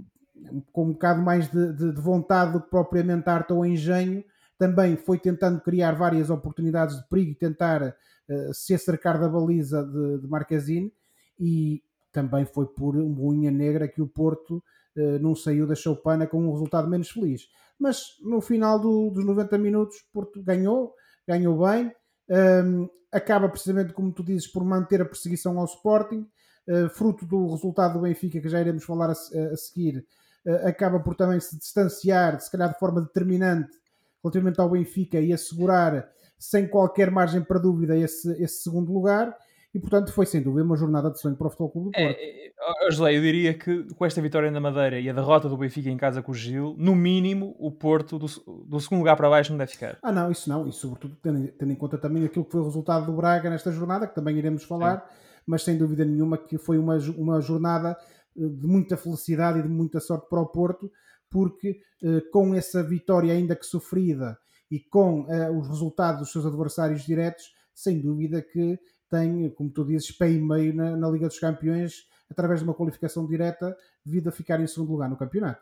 com 0.72 0.86
um 0.86 0.92
bocado 0.94 1.22
mais 1.22 1.50
de, 1.50 1.74
de, 1.74 1.94
de 1.94 2.02
vontade 2.02 2.54
do 2.54 2.62
que 2.62 2.70
propriamente 2.70 3.30
arte 3.30 3.54
ou 3.54 3.66
engenho, 3.66 4.24
também 4.58 4.96
foi 4.96 5.20
tentando 5.20 5.62
criar 5.62 5.94
várias 5.94 6.30
oportunidades 6.30 6.98
de 6.98 7.08
perigo 7.08 7.32
e 7.32 7.36
tentar 7.36 7.82
uh, 7.84 8.54
se 8.54 8.74
acercar 8.74 9.20
da 9.20 9.28
baliza 9.28 9.84
de, 9.84 10.22
de 10.22 10.28
Marquezine 10.28 10.92
e 11.40 11.84
também 12.12 12.46
foi 12.46 12.68
por 12.68 12.96
uma 12.96 13.20
unha 13.22 13.52
negra 13.52 13.88
que 13.88 14.02
o 14.02 14.08
Porto 14.08 14.64
uh, 14.96 15.20
não 15.20 15.36
saiu 15.36 15.68
da 15.68 15.76
choupana 15.76 16.28
com 16.28 16.48
um 16.48 16.52
resultado 16.52 16.88
menos 16.88 17.10
feliz. 17.10 17.48
Mas 17.78 18.16
no 18.22 18.40
final 18.40 18.80
do, 18.80 19.10
dos 19.10 19.26
90 19.26 19.58
minutos, 19.58 19.98
Porto 20.14 20.42
ganhou, 20.42 20.94
ganhou 21.28 21.60
bem, 21.68 21.92
um, 22.30 22.90
acaba 23.12 23.50
precisamente, 23.50 23.94
como 23.94 24.12
tu 24.12 24.24
dizes, 24.24 24.48
por 24.48 24.64
manter 24.64 25.02
a 25.02 25.06
perseguição 25.06 25.60
ao 25.60 25.66
Sporting, 25.66 26.28
uh, 26.68 26.90
fruto 26.90 27.26
do 27.26 27.52
resultado 27.52 27.94
do 27.94 28.02
Benfica, 28.02 28.40
que 28.40 28.50
já 28.50 28.60
iremos 28.60 28.84
falar 28.84 29.10
a, 29.10 29.14
a 29.14 29.58
seguir, 29.58 30.06
uh, 30.46 30.68
acaba 30.68 31.00
por 31.00 31.16
também 31.16 31.40
se 31.40 31.58
distanciar, 31.58 32.40
se 32.40 32.52
calhar 32.52 32.72
de 32.72 32.80
forma 32.80 33.02
determinante, 33.02 33.78
relativamente 34.24 34.60
ao 34.60 34.70
Benfica 34.70 35.20
e 35.20 35.34
assegurar, 35.34 36.10
sem 36.40 36.68
qualquer 36.68 37.12
margem 37.12 37.42
para 37.42 37.60
dúvida, 37.60 37.96
esse, 37.96 38.32
esse 38.42 38.64
segundo 38.64 38.92
lugar 38.92 39.36
e 39.74 39.80
portanto 39.80 40.12
foi 40.14 40.26
sem 40.26 40.42
dúvida 40.42 40.64
uma 40.64 40.78
jornada 40.78 41.10
de 41.10 41.20
sonho 41.20 41.36
para 41.36 41.48
o 41.48 41.50
Futebol 41.50 41.72
Clube 41.72 41.92
do 41.92 42.00
é, 42.00 42.06
Porto. 42.06 42.20
É, 42.20 42.88
é, 42.88 42.92
José, 42.92 43.18
eu 43.18 43.22
diria 43.22 43.54
que 43.54 43.84
com 43.96 44.06
esta 44.06 44.22
vitória 44.22 44.52
na 44.52 44.60
Madeira 44.60 45.00
e 45.00 45.10
a 45.10 45.14
derrota 45.14 45.50
do 45.50 45.58
Benfica 45.58 45.90
em 45.90 45.98
casa 45.98 46.22
com 46.22 46.32
o 46.32 46.36
Gil, 46.36 46.76
no 46.78 46.96
mínimo 46.96 47.56
o 47.58 47.72
Porto 47.72 48.20
do, 48.20 48.28
do 48.66 48.80
segundo 48.80 49.00
lugar 49.00 49.18
para 49.18 49.30
baixo 49.30 49.52
não 49.52 49.58
deve 49.58 49.72
ficar. 49.72 49.98
Ah 50.04 50.12
não, 50.12 50.32
isso 50.32 50.48
não, 50.48 50.68
e 50.68 50.72
sobretudo 50.72 51.18
tendo, 51.22 51.48
tendo, 51.54 51.72
em 51.72 51.76
conta 51.76 51.98
também 51.98 52.24
aquilo 52.24 52.46
que 52.46 52.52
foi 52.52 52.62
o 52.62 52.66
resultado 52.66 53.08
do 53.08 53.14
Braga 53.14 53.50
nesta 53.50 53.72
jornada, 53.72 54.08
que 54.08 54.14
também 54.14 54.38
iremos 54.38 54.64
falar, 54.64 55.00
Sim. 55.00 55.16
mas 55.48 55.64
sem 55.64 55.78
dúvida 55.78 56.06
nenhuma 56.06 56.38
que 56.38 56.60
foi 56.60 56.78
uma, 56.78 56.98
uma 57.18 57.42
jornada 57.42 57.98
eh, 58.38 58.48
de 58.48 58.68
muita 58.68 58.96
felicidade 58.96 59.60
e 59.60 59.64
de 59.64 59.70
muita 59.70 60.00
sorte 60.00 60.30
para 60.30 60.40
o 60.40 60.48
Porto, 60.48 60.92
porque 61.32 61.80
eh, 62.04 62.22
com 62.32 62.54
essa 62.54 62.84
vitória 62.84 63.34
ainda 63.34 63.56
que 63.56 63.66
sofrida 63.66 64.38
e 64.70 64.80
com 64.80 65.26
eh, 65.28 65.50
os 65.50 65.68
resultados 65.68 66.22
dos 66.22 66.32
seus 66.32 66.46
adversários 66.46 67.04
diretos, 67.04 67.52
sem 67.74 68.00
dúvida 68.00 68.40
que 68.40 68.80
tem, 69.14 69.48
como 69.52 69.70
tu 69.70 69.86
dizes, 69.86 70.12
pé 70.12 70.32
e 70.32 70.42
meio 70.42 70.74
na, 70.74 70.98
na 70.98 71.08
Liga 71.08 71.28
dos 71.28 71.38
Campeões 71.38 72.08
através 72.28 72.62
de 72.62 72.66
uma 72.66 72.74
qualificação 72.74 73.28
direta 73.28 73.78
devido 74.04 74.30
a 74.30 74.32
ficar 74.32 74.60
em 74.60 74.66
segundo 74.66 74.92
lugar 74.92 75.08
no 75.08 75.16
campeonato. 75.16 75.62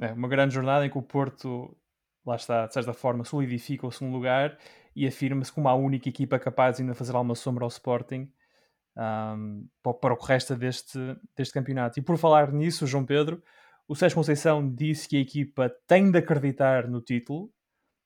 É 0.00 0.12
uma 0.12 0.26
grande 0.26 0.54
jornada 0.54 0.84
em 0.84 0.90
que 0.90 0.98
o 0.98 1.02
Porto, 1.02 1.76
lá 2.26 2.34
está, 2.34 2.66
de 2.66 2.74
certa 2.74 2.92
forma, 2.92 3.24
solidifica 3.24 3.86
o 3.86 3.92
segundo 3.92 4.14
lugar 4.14 4.58
e 4.96 5.06
afirma-se 5.06 5.52
como 5.52 5.68
a 5.68 5.74
única 5.74 6.08
equipa 6.08 6.40
capaz 6.40 6.76
de 6.76 6.82
ainda 6.82 6.94
fazer 6.94 7.14
alguma 7.14 7.36
sombra 7.36 7.64
ao 7.64 7.68
Sporting 7.68 8.28
um, 8.96 9.68
para 9.80 10.12
o 10.12 10.16
que 10.16 10.26
resta 10.26 10.56
deste, 10.56 10.98
deste 11.36 11.54
campeonato. 11.54 12.00
E 12.00 12.02
por 12.02 12.18
falar 12.18 12.52
nisso, 12.52 12.84
João 12.84 13.06
Pedro, 13.06 13.40
o 13.86 13.94
Sérgio 13.94 14.16
Conceição 14.16 14.74
disse 14.74 15.08
que 15.08 15.16
a 15.16 15.20
equipa 15.20 15.70
tem 15.86 16.10
de 16.10 16.18
acreditar 16.18 16.88
no 16.88 17.00
título, 17.00 17.52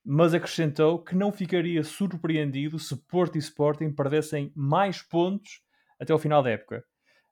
mas 0.05 0.35
acrescentou 0.35 0.99
que 0.99 1.15
não 1.15 1.33
ficaria 1.33 1.83
surpreendido 1.83 2.79
se 2.79 2.95
Porto 3.09 3.37
e 3.37 3.39
Sporting 3.39 3.91
perdessem 3.91 4.53
mais 4.55 5.01
pontos 5.01 5.63
até 5.99 6.13
ao 6.13 6.19
final 6.19 6.43
da 6.43 6.51
época. 6.51 6.85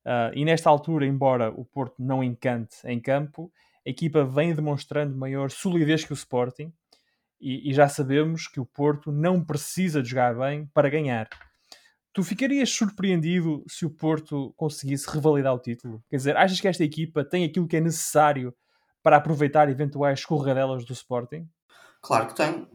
Uh, 0.04 0.32
e 0.34 0.44
nesta 0.44 0.70
altura, 0.70 1.06
embora 1.06 1.50
o 1.50 1.64
Porto 1.64 2.02
não 2.02 2.24
encante 2.24 2.76
em 2.84 2.98
campo, 2.98 3.52
a 3.86 3.90
equipa 3.90 4.24
vem 4.24 4.54
demonstrando 4.54 5.16
maior 5.16 5.50
solidez 5.50 6.04
que 6.04 6.12
o 6.12 6.14
Sporting 6.14 6.72
e, 7.40 7.70
e 7.70 7.74
já 7.74 7.88
sabemos 7.88 8.48
que 8.48 8.60
o 8.60 8.64
Porto 8.64 9.12
não 9.12 9.44
precisa 9.44 10.02
de 10.02 10.08
jogar 10.08 10.34
bem 10.36 10.66
para 10.72 10.88
ganhar. 10.88 11.28
Tu 12.12 12.22
ficarias 12.22 12.70
surpreendido 12.70 13.64
se 13.66 13.84
o 13.84 13.90
Porto 13.90 14.52
conseguisse 14.56 15.10
revalidar 15.10 15.54
o 15.54 15.58
título? 15.58 16.02
Quer 16.08 16.16
dizer, 16.16 16.36
achas 16.36 16.60
que 16.60 16.68
esta 16.68 16.84
equipa 16.84 17.24
tem 17.24 17.44
aquilo 17.44 17.66
que 17.66 17.76
é 17.76 17.80
necessário 17.80 18.54
para 19.02 19.16
aproveitar 19.16 19.68
eventuais 19.68 20.20
escorregadelas 20.20 20.84
do 20.84 20.92
Sporting? 20.92 21.48
Claro 22.02 22.26
que 22.26 22.34
tem, 22.34 22.66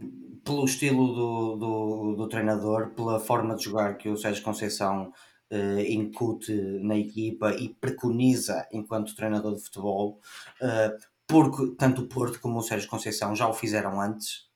pelo 0.46 0.64
estilo 0.64 1.14
do, 1.14 1.56
do, 1.58 2.16
do 2.16 2.30
treinador, 2.30 2.92
pela 2.92 3.20
forma 3.20 3.56
de 3.58 3.66
jogar 3.66 3.98
que 3.98 4.08
o 4.08 4.16
Sérgio 4.16 4.42
Conceição 4.42 5.12
uh, 5.52 5.80
incute 5.82 6.54
na 6.82 6.98
equipa 6.98 7.52
e 7.52 7.68
preconiza 7.70 8.66
enquanto 8.72 9.16
treinador 9.16 9.56
de 9.56 9.62
futebol, 9.62 10.22
uh, 10.62 10.98
porque 11.28 11.76
tanto 11.78 12.04
o 12.04 12.08
Porto 12.08 12.40
como 12.40 12.60
o 12.60 12.64
Sérgio 12.64 12.90
Conceição 12.90 13.36
já 13.36 13.50
o 13.50 13.54
fizeram 13.54 14.00
antes 14.00 14.48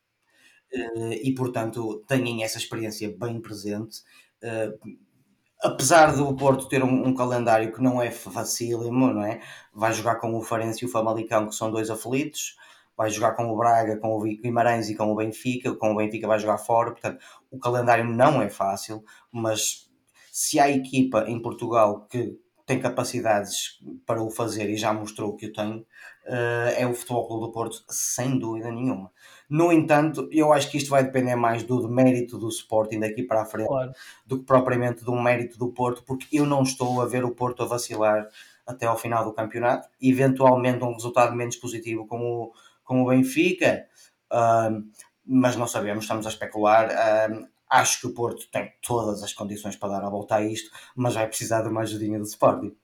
uh, 0.74 1.14
e, 1.22 1.34
portanto, 1.36 2.02
têm 2.08 2.42
essa 2.42 2.58
experiência 2.58 3.14
bem 3.20 3.42
presente. 3.42 4.02
apesar 5.62 6.16
do 6.16 6.34
Porto 6.36 6.70
ter 6.70 6.82
um, 6.82 7.10
um, 7.10 7.14
calendário 7.14 7.74
que 7.74 7.84
não 7.84 8.02
é 8.02 8.10
facílimo, 8.10 9.14
não 9.14 9.24
é? 9.24 9.42
Vai 9.74 9.94
jogar 9.94 10.16
com 10.16 10.34
o 10.34 10.42
Farense 10.42 10.86
e 10.86 10.88
o 10.88 10.92
Famalicão, 10.92 11.48
que 11.48 11.56
são 11.56 11.70
dois 11.70 11.90
aflitos 11.90 12.56
vai 12.98 13.10
jogar 13.10 13.32
com 13.34 13.52
o 13.52 13.58
Braga, 13.58 13.98
com 13.98 14.16
o 14.16 14.22
Guimarães 14.22 14.90
e 14.90 14.96
com 14.96 15.12
o 15.12 15.16
Benfica, 15.16 15.74
com 15.76 15.92
o 15.92 15.96
Benfica 15.96 16.28
vai 16.28 16.40
jogar 16.40 16.58
fora, 16.58 16.92
portanto 16.92 17.20
o 17.50 17.60
calendário 17.60 18.06
não 18.06 18.42
é 18.42 18.50
fácil, 18.50 19.04
mas 19.32 19.90
se 20.32 20.60
há 20.60 20.70
equipa 20.70 21.26
em 21.28 21.42
Portugal 21.42 22.08
que 22.10 22.38
tem 22.66 22.80
capacidades 22.80 23.80
para 24.06 24.22
o 24.24 24.30
fazer 24.30 24.70
e 24.70 24.78
já 24.78 24.94
mostrou 24.94 25.36
que 25.36 25.48
o 25.48 25.52
tem, 25.52 25.86
eh, 26.26 26.76
é 26.78 26.88
o 26.88 26.94
Futebol 26.94 27.28
Clube 27.28 27.46
do 27.48 27.52
Porto, 27.52 27.84
sem 27.90 28.40
dúvida 28.40 28.72
nenhuma. 28.72 29.12
No 29.50 29.74
entanto, 29.74 30.30
eu 30.32 30.54
acho 30.54 30.72
que 30.72 30.78
isto 30.78 30.90
vai 30.90 31.04
depender 31.04 31.36
mais 31.36 31.64
do 31.64 31.90
mérito 31.90 32.38
do 32.38 32.48
Sporting 32.48 33.00
daqui 33.00 33.24
para 33.24 33.42
a 33.42 33.46
frente 33.46 33.68
claro. 33.68 33.92
do 34.26 34.40
que 34.40 34.46
propriamente 34.46 35.04
do 35.04 35.14
mérito 35.14 35.58
do 35.58 35.70
Porto, 35.70 36.04
porque 36.06 36.26
eu 36.32 36.46
não 36.46 36.64
estou 36.64 37.02
a 37.02 37.06
ver 37.06 37.26
o 37.26 37.36
Porto 37.36 37.64
a 37.64 37.66
vacilar 37.66 38.30
até 38.66 38.86
ao 38.86 38.98
final 38.98 39.26
do 39.26 39.34
campeonato. 39.34 39.90
Eventualmente, 40.02 40.84
um 40.84 40.94
resultado 40.94 41.36
menos 41.36 41.58
positivo, 41.58 42.08
como 42.08 42.54
com 42.92 43.04
o 43.04 43.08
Benfica, 43.08 43.86
uh, 44.34 44.84
mas 45.26 45.56
não 45.56 45.66
sabemos, 45.66 46.04
estamos 46.04 46.26
a 46.26 46.30
especular. 46.30 46.90
Uh, 46.90 47.48
acho 47.70 48.02
que 48.02 48.08
o 48.08 48.14
Porto 48.14 48.52
tem 48.52 48.70
todas 48.86 49.24
as 49.24 49.32
condições 49.32 49.78
para 49.78 49.94
dar 49.94 50.04
a 50.04 50.10
volta 50.10 50.36
a 50.36 50.46
isto, 50.46 50.70
mas 50.94 51.14
vai 51.14 51.26
precisar 51.26 51.62
de 51.62 51.70
uma 51.70 51.84
ajudinha 51.84 52.20
do 52.20 52.26
Sporting. 52.26 52.76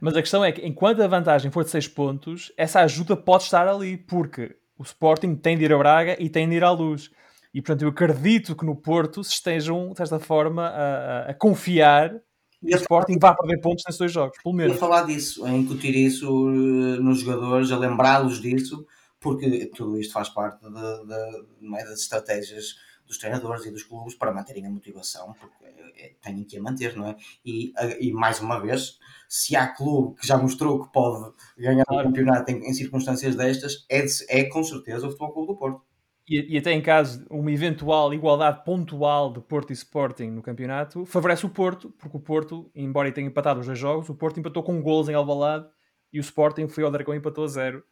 Mas 0.00 0.16
a 0.16 0.20
questão 0.20 0.44
é 0.44 0.50
que, 0.50 0.66
enquanto 0.66 1.00
a 1.00 1.06
vantagem 1.06 1.48
for 1.48 1.62
de 1.62 1.70
6 1.70 1.86
pontos, 1.86 2.52
essa 2.56 2.80
ajuda 2.80 3.16
pode 3.16 3.44
estar 3.44 3.68
ali, 3.68 3.96
porque 3.96 4.56
O 4.76 4.82
Sporting 4.82 5.36
tem 5.36 5.56
de 5.56 5.64
ir 5.64 5.72
a 5.72 5.78
Braga 5.78 6.16
e 6.18 6.28
tem 6.28 6.48
de 6.48 6.56
ir 6.56 6.64
à 6.64 6.72
luz. 6.72 7.08
E 7.54 7.62
portanto 7.62 7.82
eu 7.82 7.90
acredito 7.90 8.56
que 8.56 8.66
no 8.66 8.74
Porto 8.74 9.22
se 9.22 9.34
estejam, 9.34 9.92
desta 9.92 10.18
forma, 10.18 10.66
a, 10.66 11.30
a 11.30 11.34
confiar 11.34 12.20
e 12.62 12.74
o 12.74 12.78
Sporting 12.78 13.18
vai 13.18 13.34
perder 13.34 13.60
pontos 13.60 13.84
nesses 13.86 13.98
dois 13.98 14.12
jogos, 14.12 14.36
pelo 14.42 14.54
menos. 14.54 14.76
a 14.76 14.78
falar 14.78 15.04
disso, 15.04 15.44
a 15.44 15.50
incutir 15.50 15.96
isso 15.96 16.26
eh, 16.50 17.00
nos 17.00 17.20
jogadores, 17.20 17.72
a 17.72 17.78
lembrá-los 17.78 18.40
disso, 18.40 18.86
porque 19.20 19.66
tudo 19.76 19.98
isto 19.98 20.12
faz 20.12 20.28
parte 20.30 20.62
de, 20.62 20.70
de, 20.70 21.76
é, 21.76 21.84
das 21.84 22.00
estratégias 22.00 22.76
dos 23.06 23.18
treinadores 23.18 23.66
e 23.66 23.70
dos 23.70 23.82
clubes 23.82 24.14
para 24.14 24.32
manterem 24.32 24.66
a 24.66 24.70
motivação, 24.70 25.34
porque 25.34 25.64
é, 25.96 26.14
têm 26.22 26.44
que 26.44 26.56
a 26.56 26.62
manter, 26.62 26.96
não 26.96 27.08
é? 27.08 27.16
E, 27.44 27.72
e 28.00 28.12
mais 28.12 28.40
uma 28.40 28.60
vez, 28.60 28.98
se 29.28 29.54
há 29.56 29.66
clube 29.66 30.16
que 30.16 30.26
já 30.26 30.38
mostrou 30.38 30.84
que 30.84 30.92
pode 30.92 31.32
ganhar 31.58 31.84
o 31.88 32.02
campeonato 32.02 32.50
em, 32.52 32.68
em, 32.68 32.72
circunstâncias 32.72 33.34
destas, 33.34 33.84
é, 33.90 34.04
é 34.28 34.44
com 34.44 34.62
certeza 34.62 35.06
o 35.06 35.10
Futebol 35.10 35.32
Clube 35.32 35.52
do 35.52 35.58
Porto. 35.58 35.82
E, 36.28 36.54
e, 36.54 36.58
até 36.58 36.72
em 36.72 36.80
caso 36.80 37.26
uma 37.28 37.50
eventual 37.50 38.14
igualdade 38.14 38.64
pontual 38.64 39.32
de 39.32 39.40
Porto 39.40 39.70
e 39.70 39.72
Sporting 39.72 40.28
no 40.28 40.42
campeonato, 40.42 41.04
favorece 41.04 41.44
o 41.44 41.50
Porto, 41.50 41.90
porque 41.98 42.16
o 42.16 42.20
Porto, 42.20 42.70
embora 42.74 43.10
tenha 43.10 43.26
empatado 43.26 43.58
os 43.58 43.66
dois 43.66 43.78
jogos, 43.78 44.08
o 44.08 44.14
Porto 44.14 44.38
empatou 44.38 44.62
com 44.62 44.80
golos 44.80 45.08
em 45.08 45.14
Alvalade 45.14 45.66
e 46.12 46.20
o 46.20 46.22
Sporting 46.22 46.68
foi 46.68 46.84
ao 46.84 46.90
Dragão 46.92 47.14
e 47.14 47.18
empatou 47.18 47.42
a 47.42 47.48
zero. 47.48 47.82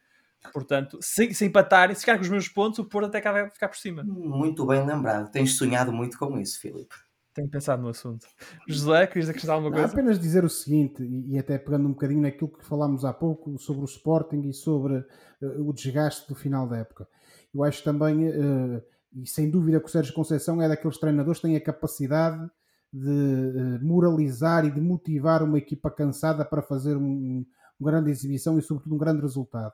Portanto, 0.52 0.98
se, 1.00 1.34
se 1.34 1.44
empatarem, 1.44 1.94
se 1.94 2.00
ficarem 2.00 2.20
com 2.20 2.24
os 2.24 2.30
mesmos 2.30 2.48
pontos, 2.52 2.78
o 2.78 2.84
Porto 2.84 3.06
até 3.06 3.18
acaba 3.18 3.50
ficar 3.50 3.68
por 3.68 3.76
cima. 3.76 4.04
Muito 4.04 4.64
bem 4.66 4.86
lembrado. 4.86 5.30
Tens 5.30 5.56
sonhado 5.56 5.92
muito 5.92 6.18
com 6.18 6.38
isso, 6.38 6.60
Filipe. 6.60 6.94
Tenho 7.34 7.48
pensado 7.48 7.82
no 7.82 7.88
assunto. 7.88 8.26
José, 8.66 9.06
querias 9.06 9.28
acrescentar 9.28 9.56
alguma 9.56 9.72
coisa? 9.72 9.86
Não, 9.86 9.92
apenas 9.92 10.18
dizer 10.18 10.44
o 10.44 10.48
seguinte, 10.48 11.04
e, 11.04 11.38
até 11.38 11.56
pegando 11.56 11.86
um 11.86 11.92
bocadinho 11.92 12.22
naquilo 12.22 12.50
que 12.50 12.64
falámos 12.64 13.04
há 13.04 13.12
pouco 13.12 13.56
sobre 13.58 13.82
o 13.82 13.84
Sporting 13.84 14.48
e 14.48 14.52
sobre 14.52 14.96
uh, 14.96 15.68
o 15.68 15.72
desgaste 15.72 16.26
do 16.28 16.34
final 16.34 16.68
da 16.68 16.78
época. 16.78 17.06
Eu 17.54 17.62
acho 17.62 17.84
também, 17.84 18.28
uh, 18.28 18.82
e 19.12 19.26
sem 19.26 19.50
dúvida 19.50 19.78
que 19.78 19.86
o 19.86 19.90
Sérgio 19.90 20.14
Conceição 20.14 20.60
é 20.60 20.68
daqueles 20.68 20.98
treinadores 20.98 21.40
que 21.40 21.46
têm 21.46 21.56
a 21.56 21.60
capacidade 21.62 22.44
de 22.92 23.08
uh, 23.08 23.86
moralizar 23.86 24.64
e 24.64 24.70
de 24.70 24.80
motivar 24.80 25.42
uma 25.42 25.58
equipa 25.58 25.90
cansada 25.90 26.44
para 26.44 26.62
fazer 26.62 26.96
um, 26.96 27.46
uma 27.78 27.90
grande 27.90 28.10
exibição 28.10 28.58
e 28.58 28.62
sobretudo 28.62 28.96
um 28.96 28.98
grande 28.98 29.20
resultado 29.20 29.72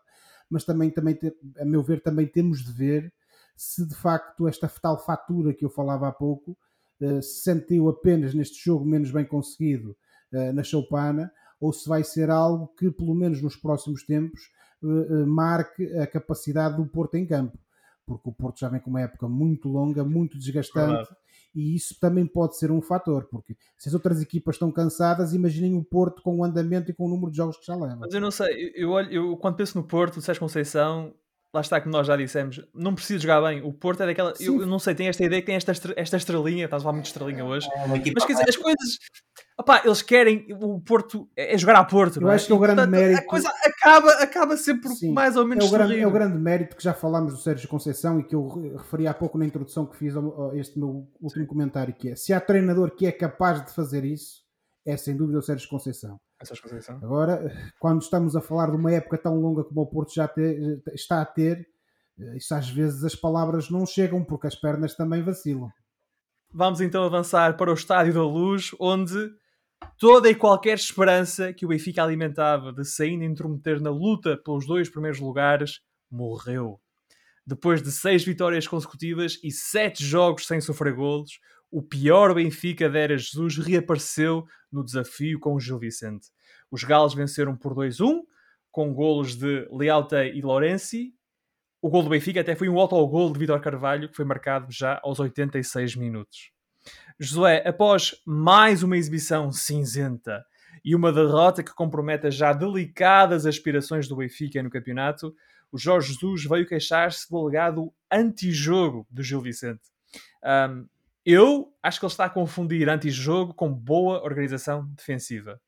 mas 0.50 0.64
também, 0.64 0.90
também 0.90 1.18
a 1.58 1.64
meu 1.64 1.82
ver, 1.82 2.02
também 2.02 2.26
temos 2.26 2.64
de 2.64 2.72
ver 2.72 3.12
se 3.56 3.86
de 3.86 3.94
facto 3.94 4.48
esta 4.48 4.68
tal 4.68 4.98
fatura 5.04 5.54
que 5.54 5.64
eu 5.64 5.70
falava 5.70 6.08
há 6.08 6.12
pouco 6.12 6.56
uh, 7.00 7.22
se 7.22 7.42
sentiu 7.42 7.88
apenas 7.88 8.34
neste 8.34 8.62
jogo 8.64 8.84
menos 8.84 9.10
bem 9.10 9.24
conseguido 9.24 9.96
uh, 10.32 10.52
na 10.52 10.62
Choupana 10.62 11.30
ou 11.60 11.72
se 11.72 11.88
vai 11.88 12.02
ser 12.04 12.30
algo 12.30 12.68
que, 12.76 12.90
pelo 12.90 13.14
menos 13.14 13.40
nos 13.40 13.56
próximos 13.56 14.04
tempos, 14.04 14.50
uh, 14.82 15.26
marque 15.26 15.86
a 15.96 16.06
capacidade 16.06 16.76
do 16.76 16.86
Porto 16.86 17.14
em 17.14 17.26
campo. 17.26 17.58
Porque 18.06 18.28
o 18.28 18.32
Porto 18.32 18.60
já 18.60 18.68
vem 18.68 18.80
com 18.80 18.90
uma 18.90 19.00
época 19.00 19.28
muito 19.28 19.68
longa, 19.68 20.04
muito 20.04 20.38
desgastante, 20.38 21.10
e 21.54 21.74
isso 21.74 21.98
também 21.98 22.26
pode 22.26 22.58
ser 22.58 22.70
um 22.70 22.82
fator, 22.82 23.26
porque 23.30 23.56
se 23.78 23.88
as 23.88 23.94
outras 23.94 24.20
equipas 24.20 24.56
estão 24.56 24.70
cansadas, 24.70 25.32
imaginem 25.32 25.76
o 25.76 25.84
Porto 25.84 26.20
com 26.22 26.38
o 26.38 26.44
andamento 26.44 26.90
e 26.90 26.94
com 26.94 27.06
o 27.06 27.08
número 27.08 27.30
de 27.30 27.36
jogos 27.36 27.56
que 27.56 27.64
já 27.64 27.74
leva. 27.74 27.96
Mas 28.00 28.12
eu 28.12 28.20
não 28.20 28.30
sei, 28.30 28.72
eu, 28.74 28.90
olho, 28.90 29.10
eu 29.10 29.36
quando 29.36 29.56
penso 29.56 29.78
no 29.78 29.84
Porto, 29.84 30.18
o 30.18 30.20
Sérgio 30.20 30.40
Conceição, 30.40 31.14
lá 31.54 31.60
está 31.60 31.80
que 31.80 31.88
nós 31.88 32.06
já 32.06 32.16
dissemos, 32.16 32.60
não 32.74 32.94
precisa 32.94 33.20
jogar 33.20 33.40
bem. 33.40 33.62
O 33.62 33.72
Porto 33.72 34.02
é 34.02 34.06
daquela. 34.06 34.34
Eu, 34.40 34.62
eu, 34.62 34.66
não 34.66 34.80
sei, 34.80 34.92
tem 34.92 35.06
esta 35.06 35.24
ideia 35.24 35.40
que 35.40 35.46
tem 35.46 35.54
esta, 35.54 35.72
esta 35.96 36.16
estrelinha, 36.16 36.64
estás 36.64 36.82
a 36.82 36.84
falar 36.84 36.94
muito 36.94 37.06
estrelinha 37.06 37.44
hoje. 37.44 37.68
É 37.72 37.86
mas 37.86 38.24
quer 38.24 38.32
dizer, 38.32 38.48
as 38.48 38.56
coisas. 38.56 38.98
Opá, 39.56 39.82
eles 39.84 40.02
querem. 40.02 40.48
O 40.60 40.80
Porto 40.80 41.28
é, 41.36 41.54
é 41.54 41.58
jogar 41.58 41.76
a 41.76 41.84
Porto. 41.84 42.20
Eu 42.20 42.28
é? 42.28 42.34
acho 42.34 42.46
que 42.46 42.52
é 42.52 42.56
o 42.56 42.58
grande 42.58 42.82
Portanto, 42.82 43.00
mérito. 43.00 43.20
A 43.20 43.24
coisa 43.24 43.52
acaba, 43.64 44.10
acaba 44.14 44.56
sempre 44.56 44.88
Sim, 44.90 45.12
mais 45.12 45.36
ou 45.36 45.46
menos. 45.46 45.64
É 45.64 45.68
o, 45.68 45.70
grande, 45.70 46.00
é 46.00 46.06
o 46.06 46.10
grande 46.10 46.38
mérito 46.38 46.76
que 46.76 46.82
já 46.82 46.92
falámos 46.92 47.32
do 47.32 47.38
Sérgio 47.38 47.68
Conceição 47.68 48.18
e 48.18 48.24
que 48.24 48.34
eu 48.34 48.74
referi 48.76 49.06
há 49.06 49.14
pouco 49.14 49.38
na 49.38 49.46
introdução 49.46 49.86
que 49.86 49.96
fiz 49.96 50.16
a 50.16 50.20
este 50.54 50.76
meu 50.76 51.08
último 51.20 51.46
comentário, 51.46 51.94
que 51.94 52.10
é 52.10 52.16
se 52.16 52.32
há 52.32 52.40
treinador 52.40 52.90
que 52.90 53.06
é 53.06 53.12
capaz 53.12 53.64
de 53.64 53.72
fazer 53.72 54.04
isso, 54.04 54.43
é 54.86 54.96
sem 54.96 55.16
dúvida 55.16 55.38
o 55.38 55.42
Sérgio 55.42 55.68
Conceição. 55.68 56.20
Agora, 57.02 57.50
quando 57.78 58.02
estamos 58.02 58.36
a 58.36 58.40
falar 58.40 58.70
de 58.70 58.76
uma 58.76 58.92
época 58.92 59.16
tão 59.16 59.40
longa 59.40 59.64
como 59.64 59.80
o 59.80 59.86
Porto 59.86 60.12
já 60.14 60.28
te, 60.28 60.80
está 60.92 61.22
a 61.22 61.26
ter, 61.26 61.66
isso 62.36 62.54
às 62.54 62.68
vezes 62.68 63.02
as 63.02 63.14
palavras 63.14 63.70
não 63.70 63.86
chegam 63.86 64.22
porque 64.24 64.46
as 64.46 64.54
pernas 64.54 64.94
também 64.94 65.22
vacilam. 65.22 65.70
Vamos 66.52 66.80
então 66.80 67.02
avançar 67.02 67.56
para 67.56 67.70
o 67.70 67.74
Estádio 67.74 68.14
da 68.14 68.22
Luz, 68.22 68.70
onde 68.78 69.30
toda 69.98 70.30
e 70.30 70.34
qualquer 70.34 70.74
esperança 70.74 71.52
que 71.52 71.64
o 71.64 71.68
Benfica 71.68 72.02
alimentava 72.02 72.72
de 72.72 72.84
se 72.84 73.02
ainda 73.02 73.24
intrometer 73.24 73.80
na 73.80 73.90
luta 73.90 74.36
pelos 74.36 74.66
dois 74.66 74.88
primeiros 74.88 75.18
lugares 75.18 75.80
morreu. 76.10 76.80
Depois 77.46 77.82
de 77.82 77.90
seis 77.90 78.24
vitórias 78.24 78.66
consecutivas 78.66 79.38
e 79.42 79.50
sete 79.50 80.04
jogos 80.04 80.46
sem 80.46 80.60
sofrer 80.60 80.94
golos, 80.94 81.40
o 81.70 81.82
pior 81.82 82.34
Benfica 82.34 82.88
da 82.88 82.98
era 82.98 83.18
Jesus 83.18 83.58
reapareceu 83.58 84.46
no 84.70 84.84
desafio 84.84 85.38
com 85.40 85.54
o 85.54 85.60
Gil 85.60 85.78
Vicente. 85.78 86.28
Os 86.70 86.84
galos 86.84 87.14
venceram 87.14 87.56
por 87.56 87.74
2-1, 87.74 88.22
com 88.70 88.92
golos 88.92 89.36
de 89.36 89.68
Lealta 89.70 90.24
e 90.24 90.40
Lorenzi, 90.40 91.14
o 91.84 91.90
gol 91.90 92.02
do 92.02 92.08
Benfica 92.08 92.40
até 92.40 92.54
foi 92.54 92.66
um 92.66 92.78
autogol 92.78 93.30
de 93.30 93.38
Vitor 93.38 93.60
Carvalho, 93.60 94.08
que 94.08 94.16
foi 94.16 94.24
marcado 94.24 94.68
já 94.70 94.98
aos 95.02 95.20
86 95.20 95.96
minutos. 95.96 96.50
Josué, 97.20 97.62
após 97.68 98.14
mais 98.24 98.82
uma 98.82 98.96
exibição 98.96 99.52
cinzenta 99.52 100.42
e 100.82 100.94
uma 100.94 101.12
derrota 101.12 101.62
que 101.62 101.74
compromete 101.74 102.26
as 102.26 102.36
já 102.36 102.54
delicadas 102.54 103.44
aspirações 103.44 104.08
do 104.08 104.16
Benfica 104.16 104.62
no 104.62 104.70
campeonato, 104.70 105.36
o 105.70 105.76
Jorge 105.76 106.14
Jesus 106.14 106.44
veio 106.46 106.66
queixar-se 106.66 107.28
do 107.28 107.36
alegado 107.36 107.92
antijogo 108.10 109.06
do 109.10 109.22
Gil 109.22 109.42
Vicente. 109.42 109.82
Um, 110.42 110.86
eu 111.24 111.72
acho 111.82 111.98
que 111.98 112.04
ele 112.04 112.12
está 112.12 112.26
a 112.26 112.30
confundir 112.30 112.88
antijogo 112.88 113.54
com 113.54 113.72
boa 113.72 114.22
organização 114.22 114.86
defensiva. 114.94 115.60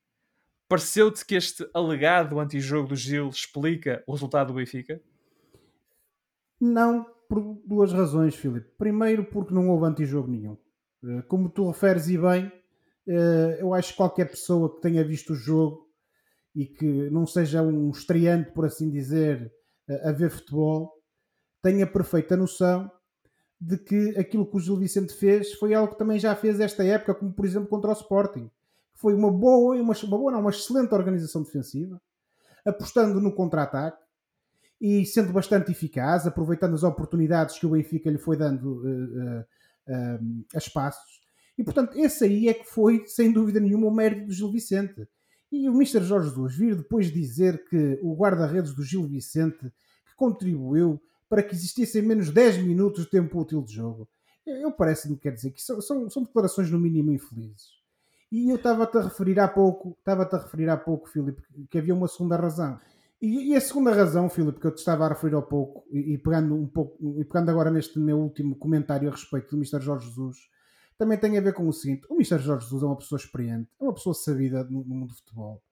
Pareceu-te 0.69 1.25
que 1.25 1.35
este 1.35 1.69
alegado 1.73 2.39
antijogo 2.41 2.89
do 2.89 2.97
Gil 2.97 3.29
explica 3.29 4.03
o 4.07 4.13
resultado 4.13 4.49
do 4.49 4.55
Benfica? 4.55 5.01
Não, 6.61 7.05
por 7.29 7.41
duas 7.65 7.93
razões, 7.93 8.35
Filipe. 8.35 8.69
Primeiro, 8.77 9.25
porque 9.25 9.55
não 9.55 9.69
houve 9.71 9.87
antijogo 9.87 10.29
nenhum. 10.29 10.59
Eh, 11.05 11.23
como 11.23 11.49
tu 11.49 11.69
referes 11.69 12.09
e 12.09 12.19
bem, 12.19 12.51
eh, 13.09 13.59
eu 13.61 13.73
acho 13.73 13.91
que 13.91 13.97
qualquer 13.97 14.29
pessoa 14.29 14.75
que 14.75 14.81
tenha 14.81 15.05
visto 15.05 15.33
o 15.33 15.37
jogo 15.37 15.87
e 16.55 16.67
que 16.67 17.11
não 17.11 17.27
seja 17.27 17.63
um 17.63 17.91
estreante, 17.91 18.51
por 18.53 18.65
assim 18.65 18.91
dizer, 18.91 19.53
a 20.03 20.11
ver 20.11 20.31
futebol, 20.31 20.93
tenha 21.63 21.87
perfeita 21.87 22.37
noção 22.37 22.91
de 23.67 23.77
que 23.77 24.17
aquilo 24.17 24.47
que 24.47 24.57
o 24.57 24.61
Gil 24.61 24.77
Vicente 24.77 25.13
fez 25.13 25.53
foi 25.55 25.75
algo 25.75 25.93
que 25.93 25.99
também 25.99 26.21
já 26.21 26.37
fez 26.37 26.61
esta 26.61 26.85
época, 26.85 27.17
como 27.17 27.33
por 27.33 27.45
exemplo 27.45 27.69
contra 27.69 27.91
o 27.91 27.95
Sporting. 27.95 28.49
Foi 28.95 29.13
uma 29.13 29.31
boa, 29.31 29.75
uma, 29.75 29.93
uma 29.93 30.19
boa, 30.19 30.31
não, 30.31 30.41
uma 30.41 30.51
excelente 30.51 30.95
organização 30.95 31.43
defensiva, 31.43 32.01
apostando 32.65 33.21
no 33.21 33.35
contra-ataque, 33.35 34.01
e 34.81 35.05
sendo 35.05 35.33
bastante 35.33 35.73
eficaz, 35.73 36.29
aproveitando 36.29 36.75
as 36.75 36.85
oportunidades 36.85 37.59
que 37.59 37.67
o 37.67 37.71
Benfica 37.71 38.09
lhe 38.09 38.19
foi 38.19 38.37
dando 38.37 38.83
uh, 38.85 39.41
uh, 39.41 40.45
a 40.55 40.59
espaços. 40.59 41.21
E 41.59 41.65
portanto, 41.65 41.99
esse 41.99 42.25
aí 42.25 42.49
é 42.49 42.55
que 42.55 42.67
foi, 42.67 43.05
sem 43.07 43.33
dúvida 43.33 43.59
nenhuma, 43.59 43.89
o 43.89 43.95
mérito 43.95 44.27
do 44.27 44.33
Gil 44.33 44.53
Vicente. 44.53 45.09
E 45.51 45.69
o 45.69 45.73
Mr. 45.73 46.05
Jorge 46.05 46.29
Jesus 46.29 46.55
vir 46.55 46.77
depois 46.77 47.11
dizer 47.11 47.65
que 47.65 47.99
o 48.01 48.15
guarda-redes 48.15 48.75
do 48.75 48.85
Gil 48.85 49.09
Vicente 49.09 49.59
que 49.59 50.15
contribuiu 50.15 51.01
para 51.29 51.43
que 51.43 51.55
existissem 51.55 52.03
menos 52.03 52.31
10 52.31 52.59
minutos 52.59 53.05
de 53.05 53.11
tempo 53.11 53.41
útil 53.41 53.63
de 53.63 53.75
jogo. 53.75 54.09
Eu 54.47 54.71
parece-me 54.71 55.17
quer 55.17 55.33
dizer 55.33 55.51
que 55.51 55.61
são, 55.61 55.81
são, 55.81 56.09
são, 56.09 56.23
declarações 56.23 56.71
no 56.71 56.79
mínimo 56.79 57.13
infelizes. 57.13 57.77
E 58.31 58.51
eu 58.51 58.57
estava-te 58.57 58.97
a 58.99 59.03
referir 59.03 59.41
há 59.41 59.49
pouco, 59.49 59.97
estava-te 59.99 60.35
a 60.37 60.39
referir 60.39 60.69
há 60.69 60.77
pouco, 60.77 61.09
Filipe, 61.09 61.43
que 61.69 61.79
havia 61.79 61.95
uma 61.95 62.07
segunda 62.07 62.37
razão. 62.37 62.79
E, 63.21 63.53
e, 63.53 63.57
a 63.57 63.61
segunda 63.61 63.93
razão, 63.93 64.29
Filipe, 64.29 64.61
que 64.61 64.67
eu 64.67 64.75
te 64.75 64.79
estava 64.79 65.07
a 65.07 65.09
referir 65.09 65.35
há 65.37 65.43
pouco, 65.43 65.85
e, 65.91 66.15
e, 66.15 66.19
pegando 66.19 66.55
um 66.55 66.67
pouco, 66.67 67.19
e 67.19 67.25
pegando 67.25 67.51
agora 67.51 67.71
neste 67.71 67.99
meu 67.99 68.19
último 68.19 68.55
comentário 68.57 69.09
a 69.09 69.13
respeito 69.13 69.51
do 69.51 69.57
Mr. 69.57 69.81
Jorge 69.81 70.07
Jesus, 70.07 70.37
também 70.99 71.19
tem 71.19 71.37
a 71.39 71.41
ver 71.41 71.55
com 71.55 71.67
o 71.67 71.73
seguinte: 71.73 72.07
o 72.11 72.15
Mr. 72.15 72.39
Jorge 72.39 72.65
Jesus 72.65 72.83
é 72.83 72.87
uma 72.87 72.97
pessoa 72.97 73.19
experiente, 73.19 73.71
é 73.81 73.85
uma 73.85 73.95
pessoa 73.95 74.15
sabida 74.15 74.65
no, 74.65 74.85
no 74.85 74.95
mundo 74.95 75.09
do 75.09 75.15
futebol. 75.15 75.63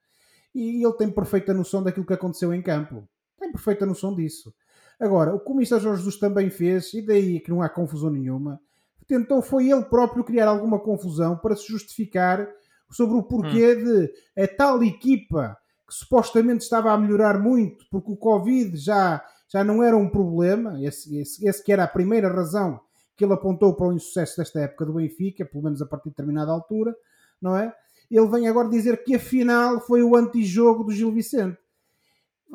E 0.54 0.84
ele 0.84 0.94
tem 0.94 1.10
perfeita 1.10 1.52
noção 1.52 1.82
daquilo 1.82 2.06
que 2.06 2.12
aconteceu 2.12 2.54
em 2.54 2.62
campo. 2.62 3.08
Tem 3.38 3.50
perfeita 3.50 3.84
noção 3.84 4.14
disso. 4.14 4.54
Agora, 5.00 5.34
o 5.34 5.40
que 5.40 5.50
o. 5.50 5.64
Jorge 5.64 5.96
Jesus 5.96 6.16
também 6.18 6.50
fez, 6.50 6.92
e 6.94 7.02
daí 7.02 7.40
que 7.40 7.50
não 7.50 7.62
há 7.62 7.68
confusão 7.68 8.10
nenhuma, 8.10 8.60
tentou 9.06 9.42
foi 9.42 9.70
ele 9.70 9.84
próprio 9.84 10.24
criar 10.24 10.48
alguma 10.48 10.78
confusão 10.78 11.36
para 11.36 11.56
se 11.56 11.66
justificar 11.66 12.48
sobre 12.90 13.16
o 13.16 13.22
porquê 13.22 13.74
hum. 13.74 13.84
de 13.84 14.42
a 14.42 14.48
tal 14.48 14.82
equipa 14.82 15.56
que 15.86 15.94
supostamente 15.94 16.62
estava 16.62 16.92
a 16.92 16.98
melhorar 16.98 17.38
muito, 17.38 17.84
porque 17.90 18.12
o 18.12 18.16
Covid 18.16 18.76
já, 18.76 19.22
já 19.48 19.62
não 19.62 19.82
era 19.82 19.96
um 19.96 20.08
problema, 20.08 20.82
esse, 20.82 21.18
esse, 21.18 21.46
esse 21.46 21.62
que 21.62 21.72
era 21.72 21.84
a 21.84 21.88
primeira 21.88 22.28
razão 22.28 22.80
que 23.16 23.24
ele 23.24 23.34
apontou 23.34 23.74
para 23.74 23.88
o 23.88 23.92
insucesso 23.92 24.38
desta 24.38 24.60
época 24.60 24.86
do 24.86 24.94
Benfica, 24.94 25.44
pelo 25.44 25.64
menos 25.64 25.80
a 25.82 25.86
partir 25.86 26.04
de 26.04 26.10
determinada 26.10 26.50
altura, 26.50 26.96
não 27.40 27.56
é? 27.56 27.72
Ele 28.10 28.28
vem 28.28 28.48
agora 28.48 28.68
dizer 28.68 29.04
que 29.04 29.14
afinal 29.14 29.80
foi 29.80 30.02
o 30.02 30.16
antijogo 30.16 30.84
do 30.84 30.92
Gil 30.92 31.12
Vicente. 31.12 31.58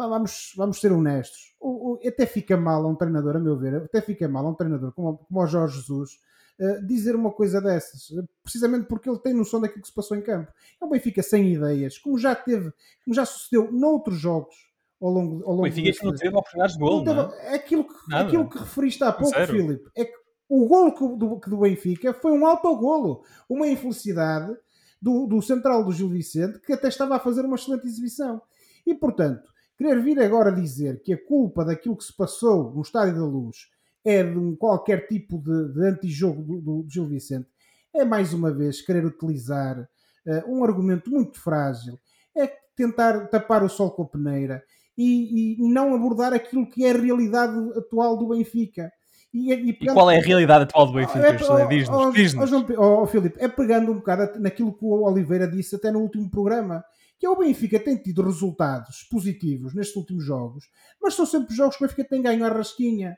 Vamos, 0.07 0.53
vamos 0.55 0.79
ser 0.79 0.91
honestos. 0.91 1.55
O, 1.59 1.93
o, 1.93 2.07
até 2.07 2.25
fica 2.25 2.55
mal 2.57 2.83
a 2.83 2.88
um 2.88 2.95
treinador, 2.95 3.35
a 3.35 3.39
meu 3.39 3.57
ver, 3.57 3.75
até 3.75 4.01
fica 4.01 4.27
mal 4.27 4.45
a 4.45 4.49
um 4.49 4.55
treinador 4.55 4.91
como, 4.93 5.17
como 5.17 5.41
o 5.41 5.47
Jorge 5.47 5.77
Jesus 5.77 6.12
uh, 6.59 6.85
dizer 6.85 7.15
uma 7.15 7.31
coisa 7.31 7.62
dessas, 7.62 8.07
precisamente 8.43 8.88
porque 8.88 9.09
ele 9.09 9.19
tem 9.19 9.33
noção 9.33 9.59
daquilo 9.59 9.81
que 9.81 9.88
se 9.88 9.93
passou 9.93 10.17
em 10.17 10.21
campo. 10.21 10.51
É 10.81 10.85
um 10.85 10.89
Benfica 10.89 11.23
sem 11.23 11.53
ideias, 11.53 11.97
como 11.97 12.17
já 12.17 12.35
teve, 12.35 12.71
como 13.03 13.13
já 13.13 13.25
sucedeu 13.25 13.71
noutros 13.71 14.19
jogos 14.19 14.55
ao 15.01 15.09
longo, 15.09 15.43
ao 15.43 15.51
longo 15.51 15.62
o 15.62 15.63
Benfica 15.63 15.91
que 15.91 16.05
não 16.05 16.13
teve 16.13 16.35
oportunidades 16.35 16.75
de 16.75 16.81
gol. 16.81 17.03
Não 17.03 17.33
é? 17.33 17.55
Aquilo 17.55 17.85
que, 17.85 18.13
aquilo 18.13 18.49
que 18.49 18.57
referiste 18.57 19.03
há 19.03 19.12
pouco, 19.12 19.33
Filipe, 19.47 19.89
é 19.95 20.05
que 20.05 20.19
o 20.47 20.67
golo 20.67 21.15
do, 21.15 21.35
do 21.35 21.57
Benfica 21.57 22.13
foi 22.13 22.31
um 22.31 22.45
autogolo, 22.45 23.23
uma 23.47 23.67
infelicidade 23.67 24.55
do, 25.01 25.27
do 25.27 25.41
central 25.41 25.85
do 25.85 25.93
Gil 25.93 26.09
Vicente, 26.09 26.59
que 26.59 26.73
até 26.73 26.88
estava 26.88 27.15
a 27.15 27.19
fazer 27.19 27.45
uma 27.45 27.55
excelente 27.55 27.88
exibição. 27.88 28.41
E, 28.85 28.93
portanto, 28.93 29.49
querer 29.79 30.03
vir 30.03 30.19
agora 30.19 30.51
dizer 30.51 31.01
que 31.01 31.13
a 31.13 31.25
culpa 31.25 31.63
daquilo 31.63 31.95
que 31.95 32.03
se 32.03 32.15
passou 32.15 32.71
no 32.75 32.81
Estádio 32.81 33.15
da 33.15 33.25
Luz 33.25 33.69
é 34.05 34.21
de 34.21 34.37
um 34.37 34.55
qualquer 34.55 35.07
tipo 35.07 35.39
de, 35.39 35.73
de 35.73 35.87
antijogo 35.87 36.43
do, 36.43 36.61
do, 36.61 36.83
do 36.83 36.89
Gil 36.89 37.07
Vicente 37.07 37.47
é, 37.93 38.05
mais 38.05 38.33
uma 38.33 38.51
vez, 38.51 38.81
querer 38.81 39.05
utilizar 39.05 39.79
uh, 39.79 40.51
um 40.53 40.63
argumento 40.63 41.09
muito 41.09 41.39
frágil. 41.39 41.97
É 42.37 42.51
tentar 42.75 43.27
tapar 43.27 43.63
o 43.63 43.69
sol 43.69 43.91
com 43.91 44.03
a 44.03 44.07
peneira 44.07 44.63
e, 44.97 45.55
e, 45.57 45.73
não 45.73 45.93
abordar 45.93 46.33
aquilo 46.33 46.69
que 46.69 46.85
é 46.85 46.91
a 46.91 46.97
realidade 46.97 47.57
atual 47.77 48.17
do 48.17 48.27
Benfica. 48.27 48.91
E, 49.33 49.53
e, 49.53 49.69
e, 49.69 49.93
qual 49.93 50.09
é 50.09 50.17
a 50.17 50.21
realidade 50.21 50.63
atual 50.63 50.87
do 50.87 50.93
Benfica? 50.93 51.27
É, 51.27 51.67
diz-nos. 51.67 52.13
Diz 52.13 52.33
oh, 52.77 53.01
oh, 53.01 53.07
Filipe, 53.07 53.37
é 53.39 53.47
pegando 53.47 53.91
um 53.91 53.95
bocado 53.95 54.39
naquilo 54.39 54.73
que 54.73 54.85
o 54.85 55.03
Oliveira 55.03 55.47
disse 55.47 55.75
até 55.75 55.91
no 55.91 55.99
último 55.99 56.29
programa, 56.29 56.83
que 57.19 57.25
é 57.25 57.29
o 57.29 57.36
Benfica 57.36 57.79
tem 57.79 57.97
tido 57.97 58.23
resultados 58.23 59.03
positivos 59.12 59.73
nestes 59.73 59.95
últimos 59.95 60.23
jogos, 60.23 60.69
mas 61.01 61.13
são 61.13 61.25
sempre 61.25 61.53
jogos 61.53 61.75
que 61.75 61.84
o 61.84 61.88
Benfica 61.88 62.08
tem 62.08 62.21
ganho 62.21 62.45
à 62.45 62.49
rasquinha. 62.49 63.17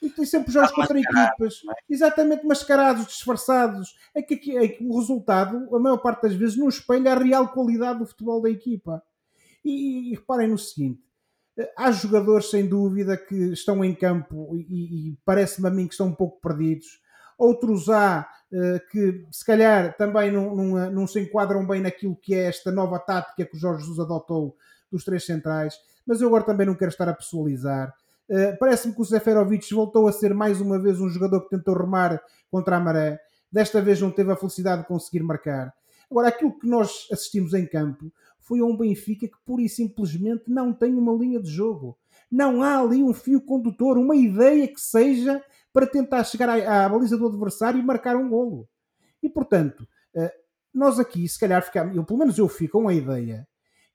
E 0.00 0.08
tem 0.08 0.24
sempre 0.24 0.52
jogos 0.52 0.70
contra 0.70 0.98
equipas, 0.98 1.60
é? 1.68 1.74
exatamente 1.88 2.46
mascarados, 2.46 3.06
disfarçados. 3.06 3.96
É 4.14 4.22
que, 4.22 4.34
aqui, 4.34 4.56
é 4.56 4.68
que 4.68 4.84
o 4.84 4.96
resultado, 4.96 5.74
a 5.74 5.78
maior 5.78 5.98
parte 5.98 6.22
das 6.22 6.34
vezes, 6.34 6.56
não 6.56 6.68
espelha 6.68 7.12
a 7.12 7.18
real 7.18 7.48
qualidade 7.48 7.98
do 7.98 8.06
futebol 8.06 8.40
da 8.40 8.48
equipa. 8.48 9.02
E, 9.64 10.12
e 10.12 10.14
reparem 10.14 10.48
no 10.48 10.56
seguinte: 10.56 11.02
Há 11.76 11.90
jogadores, 11.90 12.50
sem 12.50 12.68
dúvida, 12.68 13.16
que 13.16 13.34
estão 13.52 13.84
em 13.84 13.92
campo 13.92 14.56
e, 14.56 15.10
e 15.10 15.18
parece-me 15.24 15.66
a 15.66 15.70
mim 15.70 15.88
que 15.88 15.94
estão 15.94 16.06
um 16.06 16.14
pouco 16.14 16.40
perdidos. 16.40 17.00
Outros 17.36 17.88
há 17.88 18.28
que, 18.90 19.26
se 19.30 19.44
calhar, 19.44 19.96
também 19.96 20.30
não, 20.30 20.54
não, 20.54 20.90
não, 20.90 21.06
se 21.06 21.20
enquadram 21.20 21.66
bem 21.66 21.80
naquilo 21.80 22.16
que 22.16 22.34
é 22.34 22.44
esta 22.44 22.72
nova 22.72 22.98
tática 22.98 23.44
que 23.44 23.56
o 23.56 23.58
Jorge 23.58 23.82
Jesus 23.82 23.98
adotou 23.98 24.56
dos 24.90 25.04
três 25.04 25.24
centrais. 25.24 25.74
Mas 26.06 26.20
eu 26.20 26.28
agora 26.28 26.44
também 26.44 26.66
não 26.66 26.74
quero 26.74 26.90
estar 26.90 27.08
a 27.08 27.14
pessoalizar. 27.14 27.94
Uh, 28.28 28.56
parece-me 28.58 28.94
que 28.94 29.00
o 29.00 29.04
Zeferovic 29.04 29.72
voltou 29.74 30.08
a 30.08 30.12
ser 30.12 30.34
mais 30.34 30.60
uma 30.60 30.78
vez 30.78 31.00
um 31.00 31.08
jogador 31.08 31.42
que 31.42 31.50
tentou 31.50 31.76
remar 31.76 32.20
contra 32.50 32.76
a 32.76 32.80
maré. 32.80 33.20
Desta 33.50 33.80
vez 33.80 34.00
não 34.00 34.10
teve 34.10 34.32
a 34.32 34.36
felicidade 34.36 34.82
de 34.82 34.88
conseguir 34.88 35.22
marcar. 35.22 35.72
Agora, 36.10 36.28
aquilo 36.28 36.58
que 36.58 36.66
nós 36.66 37.06
assistimos 37.12 37.52
em 37.52 37.66
campo 37.66 38.10
foi 38.40 38.60
a 38.60 38.64
um 38.64 38.76
Benfica 38.76 39.26
que 39.26 39.36
pura 39.44 39.62
e 39.62 39.68
simplesmente 39.68 40.44
não 40.48 40.72
tem 40.72 40.94
uma 40.94 41.12
linha 41.12 41.40
de 41.40 41.50
jogo. 41.50 41.98
Não 42.30 42.62
há 42.62 42.78
ali 42.78 43.02
um 43.02 43.12
fio 43.12 43.40
condutor, 43.40 43.98
uma 43.98 44.16
ideia 44.16 44.66
que 44.68 44.80
seja 44.80 45.42
para 45.78 45.86
tentar 45.86 46.24
chegar 46.24 46.48
à, 46.48 46.86
à 46.86 46.88
baliza 46.88 47.16
do 47.16 47.28
adversário 47.28 47.78
e 47.78 47.82
marcar 47.84 48.16
um 48.16 48.28
golo. 48.28 48.68
E 49.22 49.30
portanto, 49.30 49.86
eh, 50.12 50.34
nós 50.74 50.98
aqui, 50.98 51.28
se 51.28 51.38
calhar, 51.38 51.62
ficamos, 51.62 51.94
eu, 51.94 52.04
pelo 52.04 52.18
menos 52.18 52.36
eu 52.36 52.48
fico 52.48 52.82
com 52.82 52.88
a 52.88 52.92
ideia 52.92 53.46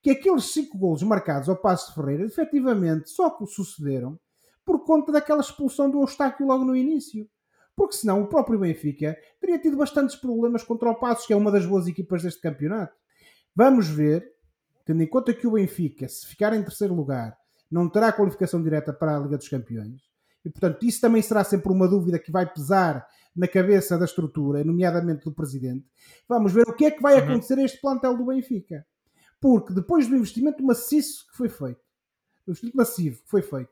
que 0.02 0.10
aqueles 0.10 0.46
cinco 0.46 0.78
golos 0.78 1.04
marcados 1.04 1.50
ao 1.50 1.58
Passo 1.58 1.90
de 1.90 1.96
Ferreira, 1.96 2.24
efetivamente, 2.24 3.10
só 3.10 3.38
sucederam 3.46 4.18
por 4.64 4.86
conta 4.86 5.12
daquela 5.12 5.42
expulsão 5.42 5.92
do 5.92 6.00
Eustáquio 6.00 6.48
logo 6.48 6.64
no 6.64 6.74
início. 6.74 7.28
Porque 7.76 7.98
senão 7.98 8.22
o 8.22 8.28
próprio 8.28 8.60
Benfica 8.60 9.18
teria 9.42 9.60
tido 9.60 9.76
bastantes 9.76 10.16
problemas 10.16 10.64
contra 10.64 10.90
o 10.90 10.96
Passos, 10.96 11.26
que 11.26 11.34
é 11.34 11.36
uma 11.36 11.52
das 11.52 11.66
boas 11.66 11.86
equipas 11.86 12.24
deste 12.24 12.40
campeonato. 12.40 12.96
Vamos 13.54 13.90
ver 13.90 14.26
tendo 14.86 15.04
em 15.04 15.08
conta 15.08 15.34
que 15.34 15.46
o 15.46 15.52
Benfica, 15.52 16.08
se 16.08 16.26
ficar 16.28 16.54
em 16.54 16.64
terceiro 16.64 16.94
lugar, 16.94 17.38
não 17.70 17.90
terá 17.90 18.14
qualificação 18.14 18.64
direta 18.64 18.94
para 18.94 19.18
a 19.18 19.20
Liga 19.20 19.38
dos 19.38 19.50
Campeões, 19.50 20.13
e 20.46 20.50
portanto 20.50 20.84
isso 20.84 21.02
também 21.02 21.22
será 21.22 21.44
sempre 21.44 21.72
uma 21.72 21.88
dúvida 21.88 22.20
que 22.20 22.32
vai 22.32 22.52
pesar 22.52 23.06
na 23.36 23.48
cabeça 23.48 23.98
da 23.98 24.06
estrutura, 24.06 24.64
nomeadamente 24.64 25.26
do 25.26 25.32
presidente. 25.32 25.86
Vamos 26.28 26.54
ver 26.54 26.68
o 26.68 26.74
que 26.74 26.86
é 26.86 26.92
que 26.92 27.02
vai 27.02 27.16
uhum. 27.16 27.24
acontecer 27.24 27.58
a 27.58 27.64
este 27.64 27.82
plantel 27.82 28.16
do 28.16 28.26
Benfica. 28.26 28.86
Porque 29.42 29.74
depois 29.74 30.08
do 30.08 30.16
investimento 30.16 30.64
maciço 30.64 31.28
que 31.28 31.38
foi 31.38 31.50
feito, 31.50 31.82
do 32.46 32.52
investimento 32.52 32.78
massivo 32.78 33.22
que 33.24 33.30
foi 33.30 33.42
feito, 33.42 33.72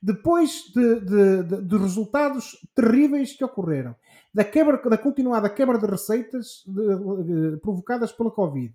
depois 0.00 0.64
de, 0.74 1.00
de, 1.00 1.42
de, 1.44 1.62
de 1.62 1.76
resultados 1.76 2.56
terríveis 2.74 3.32
que 3.32 3.44
ocorreram, 3.44 3.94
da, 4.34 4.44
quebra, 4.44 4.76
da 4.88 4.98
continuada 4.98 5.48
quebra 5.48 5.78
de 5.78 5.86
receitas 5.86 6.64
provocadas 7.60 8.10
pela 8.10 8.30
Covid, 8.30 8.74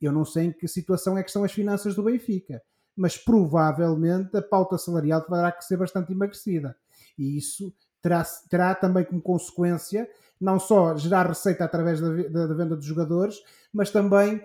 eu 0.00 0.12
não 0.12 0.24
sei 0.24 0.46
em 0.46 0.52
que 0.52 0.68
situação 0.68 1.16
é 1.18 1.22
que 1.22 1.30
estão 1.30 1.44
as 1.44 1.52
finanças 1.52 1.94
do 1.94 2.02
Benfica, 2.02 2.62
mas 2.96 3.16
provavelmente 3.16 4.36
a 4.36 4.42
pauta 4.42 4.78
salarial 4.78 5.22
terá 5.22 5.50
que 5.52 5.64
ser 5.64 5.76
bastante 5.76 6.12
emagrecida. 6.12 6.76
E 7.18 7.36
isso 7.36 7.72
terá, 8.00 8.24
terá 8.48 8.74
também 8.74 9.04
como 9.04 9.20
consequência 9.20 10.08
não 10.40 10.58
só 10.58 10.96
gerar 10.96 11.26
receita 11.26 11.64
através 11.64 12.00
da, 12.00 12.08
da, 12.28 12.46
da 12.46 12.54
venda 12.54 12.76
de 12.76 12.86
jogadores, 12.86 13.36
mas 13.72 13.90
também 13.90 14.42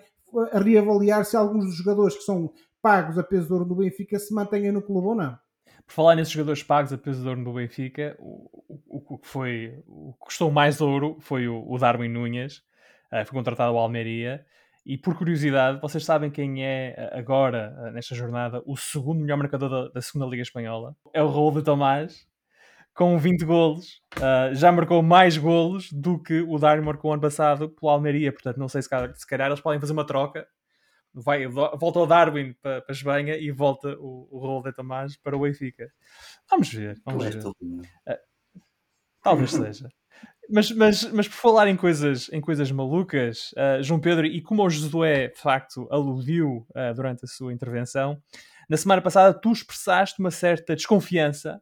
reavaliar 0.54 1.26
se 1.26 1.36
alguns 1.36 1.66
dos 1.66 1.76
jogadores 1.76 2.16
que 2.16 2.24
são 2.24 2.54
pagos 2.82 3.18
a 3.18 3.24
peso 3.24 3.48
de 3.48 3.54
ouro 3.54 3.66
do 3.66 3.76
Benfica 3.76 4.18
se 4.20 4.34
mantêm 4.34 4.72
no 4.72 4.82
clube 4.82 5.08
ou 5.08 5.16
não. 5.16 5.38
Por 5.86 5.94
falar 5.94 6.16
nesses 6.16 6.32
jogadores 6.34 6.64
pagos 6.64 6.94
a 6.94 6.98
peso 6.98 7.22
de 7.22 7.28
ouro 7.28 7.42
no 7.42 7.54
Benfica, 7.54 8.16
o, 8.20 8.50
o, 8.88 9.14
o 9.14 9.18
que 9.18 9.28
foi 9.28 9.84
o 9.88 10.14
que 10.14 10.20
custou 10.20 10.52
mais 10.52 10.80
ouro 10.80 11.18
foi 11.20 11.48
o, 11.48 11.68
o 11.68 11.78
Darwin 11.78 12.10
Núñez, 12.10 12.58
uh, 13.12 13.26
foi 13.26 13.34
contratado 13.34 13.72
ao 13.72 13.80
Almeria 13.80 14.46
e 14.86 14.98
por 14.98 15.15
curiosidade, 15.18 15.80
vocês 15.82 16.04
sabem 16.04 16.32
quem 16.32 16.65
é 16.65 17.12
agora, 17.13 17.92
nesta 17.92 18.15
jornada, 18.15 18.62
o 18.65 18.76
segundo 18.76 19.22
melhor 19.22 19.38
marcador 19.38 19.70
da, 19.70 19.89
da 19.89 20.02
segunda 20.02 20.26
Liga 20.26 20.42
Espanhola? 20.42 20.96
É 21.13 21.22
o 21.22 21.30
Raul 21.30 21.52
de 21.52 21.63
Tomás, 21.63 22.28
com 22.94 23.18
20 23.18 23.46
golos. 23.46 24.02
Uh, 24.18 24.54
já 24.54 24.72
marcou 24.72 25.02
mais 25.02 25.38
golos 25.38 25.92
do 25.92 26.22
que 26.22 26.42
o 26.42 26.58
Dário 26.58 26.84
marcou 26.84 27.13
ano 27.13 27.22
passado 27.22 27.70
pelo 27.70 27.89
Almeria. 27.89 28.32
Portanto, 28.32 28.58
não 28.58 28.68
sei 28.68 28.82
se, 28.82 28.89
se 29.15 29.28
calhar 29.28 29.48
eles 29.48 29.62
podem 29.62 29.80
fazer 29.80 29.94
uma 29.94 30.06
troca. 30.06 30.48
Vai, 31.13 31.48
volta 31.48 32.00
o 32.00 32.06
Darwin 32.06 32.54
para, 32.62 32.82
para 32.82 32.92
a 32.92 32.96
Espanha 32.96 33.38
e 33.38 33.52
volta 33.52 33.96
o, 34.00 34.28
o 34.30 34.39
Raul 34.46 34.63
de 34.63 34.74
Tomás 34.74 35.18
para 35.18 35.36
o 35.36 35.39
Benfica. 35.39 35.89
Vamos 36.50 36.74
ver. 36.74 37.02
Vamos 37.06 37.24
ver. 37.24 37.46
Uh, 37.46 38.18
talvez 39.24 39.52
seja. 39.52 39.89
Mas, 40.52 40.72
mas, 40.72 41.04
mas 41.12 41.28
por 41.28 41.36
falar 41.36 41.68
em 41.68 41.76
coisas, 41.76 42.28
em 42.34 42.42
coisas 42.42 42.72
malucas, 42.72 43.52
uh, 43.52 43.84
João 43.84 44.00
Pedro, 44.00 44.26
e 44.26 44.42
como 44.42 44.66
o 44.66 44.70
Josué 44.70 45.28
de 45.28 45.40
facto 45.40 45.88
aludiu 45.92 46.66
uh, 46.72 46.94
durante 46.96 47.24
a 47.24 47.28
sua 47.28 47.54
intervenção, 47.54 48.20
na 48.68 48.76
semana 48.76 49.00
passada 49.00 49.32
tu 49.32 49.52
expressaste 49.52 50.20
uma 50.20 50.32
certa 50.32 50.76
desconfiança 50.76 51.62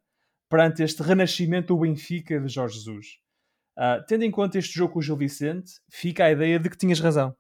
perante 0.50 0.84
este 0.84 1.04
renascimento 1.04 1.76
do 1.76 1.82
Benfica 1.82 2.40
de 2.40 2.48
Jorge 2.48 2.76
Jesus. 2.76 3.20
Uh, 3.78 4.04
tendo 4.08 4.24
em 4.24 4.32
conta 4.32 4.58
este 4.58 4.74
jogo 4.74 4.94
com 4.94 5.00
o 5.00 5.02
Gil 5.02 5.18
Vicente, 5.18 5.74
fica 5.92 6.24
a 6.24 6.32
ideia 6.32 6.58
de 6.58 6.70
que 6.70 6.78
tinhas 6.78 7.02
razão. 7.02 7.36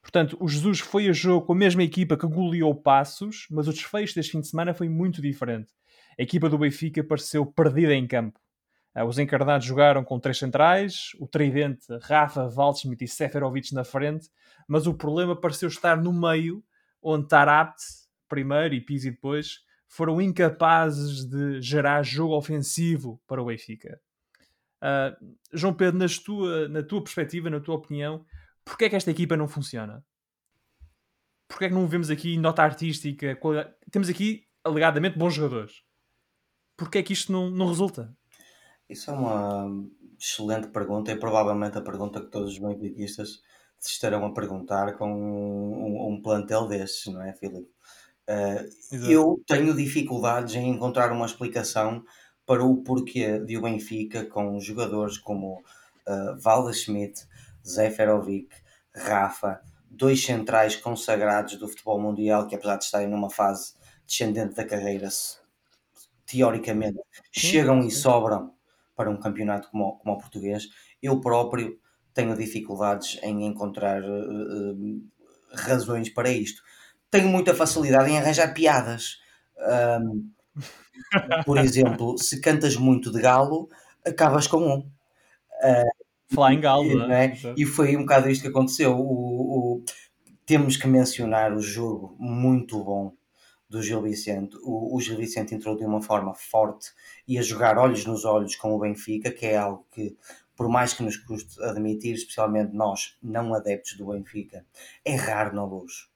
Portanto, 0.00 0.36
o 0.40 0.48
Jesus 0.48 0.78
foi 0.78 1.08
a 1.08 1.12
jogo 1.12 1.46
com 1.46 1.52
a 1.54 1.56
mesma 1.56 1.82
equipa 1.82 2.16
que 2.16 2.26
goleou 2.26 2.74
Passos, 2.74 3.46
mas 3.50 3.66
o 3.66 3.72
desfecho 3.72 4.14
deste 4.14 4.32
fim 4.32 4.40
de 4.40 4.48
semana 4.48 4.72
foi 4.72 4.88
muito 4.88 5.20
diferente. 5.20 5.72
A 6.18 6.22
equipa 6.22 6.48
do 6.48 6.58
Benfica 6.58 7.02
pareceu 7.02 7.44
perdida 7.44 7.94
em 7.94 8.06
campo. 8.06 8.38
Uh, 8.94 9.04
os 9.04 9.18
encarnados 9.18 9.66
jogaram 9.66 10.04
com 10.04 10.20
três 10.20 10.38
centrais, 10.38 11.12
o 11.18 11.26
tridente 11.26 11.86
Rafa, 12.02 12.48
Waldschmidt 12.48 13.04
e 13.04 13.08
Seferovic 13.08 13.74
na 13.74 13.84
frente, 13.84 14.28
mas 14.68 14.86
o 14.86 14.94
problema 14.94 15.34
pareceu 15.34 15.68
estar 15.68 15.96
no 15.96 16.12
meio, 16.12 16.62
onde 17.02 17.28
Tarabt, 17.28 17.82
primeiro, 18.28 18.74
e 18.74 18.80
Pizzi 18.80 19.10
depois, 19.10 19.60
foram 19.88 20.20
incapazes 20.20 21.26
de 21.26 21.60
gerar 21.60 22.02
jogo 22.02 22.36
ofensivo 22.36 23.20
para 23.26 23.42
o 23.42 23.46
Benfica. 23.46 24.00
Uh, 24.82 25.36
João 25.52 25.74
Pedro, 25.74 25.98
nas 25.98 26.18
tua, 26.18 26.68
na 26.68 26.82
tua 26.82 27.02
perspectiva, 27.02 27.50
na 27.50 27.60
tua 27.60 27.76
opinião, 27.76 28.24
porquê 28.64 28.86
é 28.86 28.88
que 28.88 28.96
esta 28.96 29.10
equipa 29.10 29.36
não 29.36 29.46
funciona? 29.46 30.04
Porquê 31.46 31.66
é 31.66 31.68
que 31.68 31.74
não 31.74 31.86
vemos 31.86 32.08
aqui 32.08 32.38
nota 32.38 32.62
artística? 32.62 33.38
Temos 33.90 34.08
aqui, 34.08 34.46
alegadamente, 34.64 35.18
bons 35.18 35.34
jogadores. 35.34 35.82
Porquê 36.76 36.98
é 36.98 37.02
que 37.02 37.12
isto 37.12 37.30
não, 37.30 37.50
não 37.50 37.68
resulta? 37.68 38.16
Isso 38.88 39.10
é 39.10 39.14
uma 39.14 39.86
excelente 40.18 40.68
pergunta 40.68 41.10
e 41.10 41.18
provavelmente 41.18 41.78
a 41.78 41.82
pergunta 41.82 42.20
que 42.20 42.30
todos 42.30 42.52
os 42.52 42.58
benfiquistas 42.58 43.42
se 43.78 43.90
estarão 43.90 44.24
a 44.24 44.32
perguntar 44.32 44.96
com 44.96 45.12
um, 45.12 46.12
um, 46.12 46.22
plantel 46.22 46.68
desses, 46.68 47.06
não 47.06 47.22
é, 47.22 47.32
Filipe? 47.32 47.68
Uh, 48.28 49.10
eu 49.10 49.42
tenho 49.46 49.74
dificuldades 49.74 50.54
em 50.54 50.68
encontrar 50.68 51.10
uma 51.10 51.26
explicação 51.26 52.04
para 52.46 52.62
o 52.64 52.82
porquê 52.82 53.40
de 53.40 53.58
o 53.58 53.62
Benfica 53.62 54.24
com 54.24 54.60
jogadores 54.60 55.18
como 55.18 55.58
uh, 55.58 56.38
Valde 56.38 56.76
Schmidt, 56.76 57.26
Zeferovic, 57.66 58.48
Rafa, 58.94 59.60
dois 59.90 60.24
centrais 60.24 60.76
consagrados 60.76 61.56
do 61.56 61.68
futebol 61.68 62.00
mundial 62.00 62.46
que 62.46 62.54
apesar 62.54 62.76
de 62.76 62.84
estarem 62.84 63.08
numa 63.08 63.30
fase 63.30 63.74
de 63.74 64.06
descendente 64.06 64.54
da 64.54 64.64
carreira, 64.64 65.08
teoricamente, 66.24 67.00
chegam 67.32 67.80
e 67.80 67.90
sobram 67.90 68.54
para 69.02 69.10
um 69.10 69.16
campeonato 69.16 69.68
como, 69.70 69.98
como 69.98 70.14
o 70.14 70.18
português. 70.18 70.68
Eu 71.02 71.20
próprio 71.20 71.76
tenho 72.14 72.36
dificuldades 72.36 73.18
em 73.22 73.44
encontrar 73.46 74.00
uh, 74.02 75.02
razões 75.52 76.08
para 76.08 76.30
isto. 76.30 76.62
Tenho 77.10 77.28
muita 77.28 77.52
facilidade 77.52 78.10
em 78.10 78.18
arranjar 78.18 78.54
piadas. 78.54 79.18
Um, 80.00 80.30
por 81.44 81.58
exemplo, 81.58 82.16
se 82.16 82.40
cantas 82.40 82.76
muito 82.76 83.10
de 83.10 83.20
galo, 83.20 83.68
acabas 84.06 84.46
com 84.46 84.58
um. 84.58 84.78
Uh, 84.78 86.02
Flying 86.32 86.60
Galo, 86.60 87.06
né? 87.06 87.36
E 87.56 87.66
foi 87.66 87.94
um 87.94 88.00
bocado 88.00 88.30
isto 88.30 88.42
que 88.42 88.48
aconteceu. 88.48 88.96
O, 88.96 89.76
o, 89.76 89.84
temos 90.46 90.76
que 90.76 90.86
mencionar 90.86 91.52
o 91.52 91.60
jogo 91.60 92.16
muito 92.18 92.82
bom 92.82 93.12
do 93.72 93.82
Gil 93.82 94.02
Vicente. 94.02 94.54
O, 94.62 94.94
o 94.94 95.00
Gil 95.00 95.16
Vicente 95.16 95.54
entrou 95.54 95.74
de 95.74 95.84
uma 95.84 96.02
forma 96.02 96.34
forte 96.34 96.92
e 97.26 97.38
a 97.38 97.42
jogar 97.42 97.78
olhos 97.78 98.04
nos 98.04 98.26
olhos 98.26 98.54
com 98.54 98.74
o 98.74 98.78
Benfica, 98.78 99.32
que 99.32 99.46
é 99.46 99.56
algo 99.56 99.86
que, 99.90 100.14
por 100.54 100.68
mais 100.68 100.92
que 100.92 101.02
nos 101.02 101.16
custe 101.16 101.60
admitir, 101.64 102.14
especialmente 102.14 102.74
nós, 102.74 103.16
não 103.22 103.54
adeptos 103.54 103.96
do 103.96 104.12
Benfica, 104.12 104.66
é 105.02 105.16
raro 105.16 105.56
na 105.56 105.64
luz. 105.64 106.10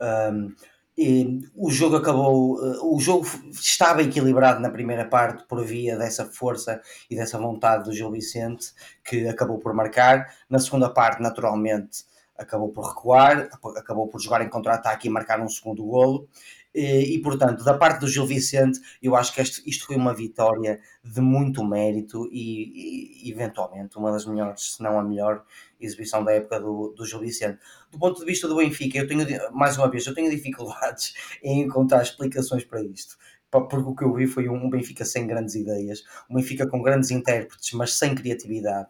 Um, 0.00 0.54
e 0.96 1.40
o 1.54 1.70
jogo 1.70 1.96
acabou, 1.96 2.64
eh, 2.64 2.78
o 2.80 2.98
jogo 3.00 3.26
estava 3.50 4.00
equilibrado 4.00 4.60
na 4.60 4.70
primeira 4.70 5.04
parte 5.04 5.44
por 5.44 5.64
via 5.64 5.98
dessa 5.98 6.24
força 6.24 6.80
e 7.10 7.16
dessa 7.16 7.36
vontade 7.36 7.84
do 7.84 7.92
Gil 7.92 8.12
Vicente 8.12 8.72
que 9.04 9.26
acabou 9.26 9.58
por 9.58 9.74
marcar. 9.74 10.32
Na 10.48 10.60
segunda 10.60 10.88
parte, 10.88 11.20
naturalmente, 11.20 12.04
acabou 12.38 12.70
por 12.70 12.86
recuar, 12.88 13.48
acabou 13.76 14.08
por 14.08 14.20
jogar 14.20 14.42
em 14.42 14.48
contra-ataque 14.48 15.08
e 15.08 15.10
marcar 15.10 15.40
um 15.40 15.48
segundo 15.48 15.84
golo. 15.84 16.28
E, 16.74 17.14
e, 17.14 17.22
portanto, 17.22 17.62
da 17.62 17.74
parte 17.74 18.00
do 18.00 18.08
Gil 18.08 18.26
Vicente, 18.26 18.80
eu 19.00 19.14
acho 19.14 19.32
que 19.32 19.40
este, 19.40 19.62
isto 19.68 19.86
foi 19.86 19.94
uma 19.94 20.12
vitória 20.12 20.80
de 21.04 21.20
muito 21.20 21.64
mérito 21.64 22.28
e, 22.32 23.28
e, 23.28 23.30
eventualmente, 23.30 23.96
uma 23.96 24.10
das 24.10 24.26
melhores, 24.26 24.74
se 24.74 24.82
não 24.82 24.98
a 24.98 25.02
melhor, 25.04 25.44
exibição 25.80 26.24
da 26.24 26.32
época 26.32 26.58
do, 26.58 26.92
do 26.96 27.06
Gil 27.06 27.20
Vicente. 27.20 27.60
Do 27.92 27.98
ponto 27.98 28.18
de 28.18 28.26
vista 28.26 28.48
do 28.48 28.56
Benfica, 28.56 28.98
eu 28.98 29.06
tenho, 29.06 29.24
mais 29.52 29.78
uma 29.78 29.88
vez, 29.88 30.04
eu 30.06 30.14
tenho 30.14 30.28
dificuldades 30.28 31.14
em 31.44 31.62
encontrar 31.62 32.02
explicações 32.02 32.64
para 32.64 32.82
isto. 32.82 33.16
Porque 33.50 33.76
o 33.76 33.94
que 33.94 34.02
eu 34.02 34.12
vi 34.12 34.26
foi 34.26 34.48
um 34.48 34.68
Benfica 34.68 35.04
sem 35.04 35.28
grandes 35.28 35.54
ideias, 35.54 36.02
um 36.28 36.34
Benfica 36.34 36.66
com 36.66 36.82
grandes 36.82 37.12
intérpretes, 37.12 37.72
mas 37.72 37.94
sem 37.94 38.12
criatividade. 38.12 38.88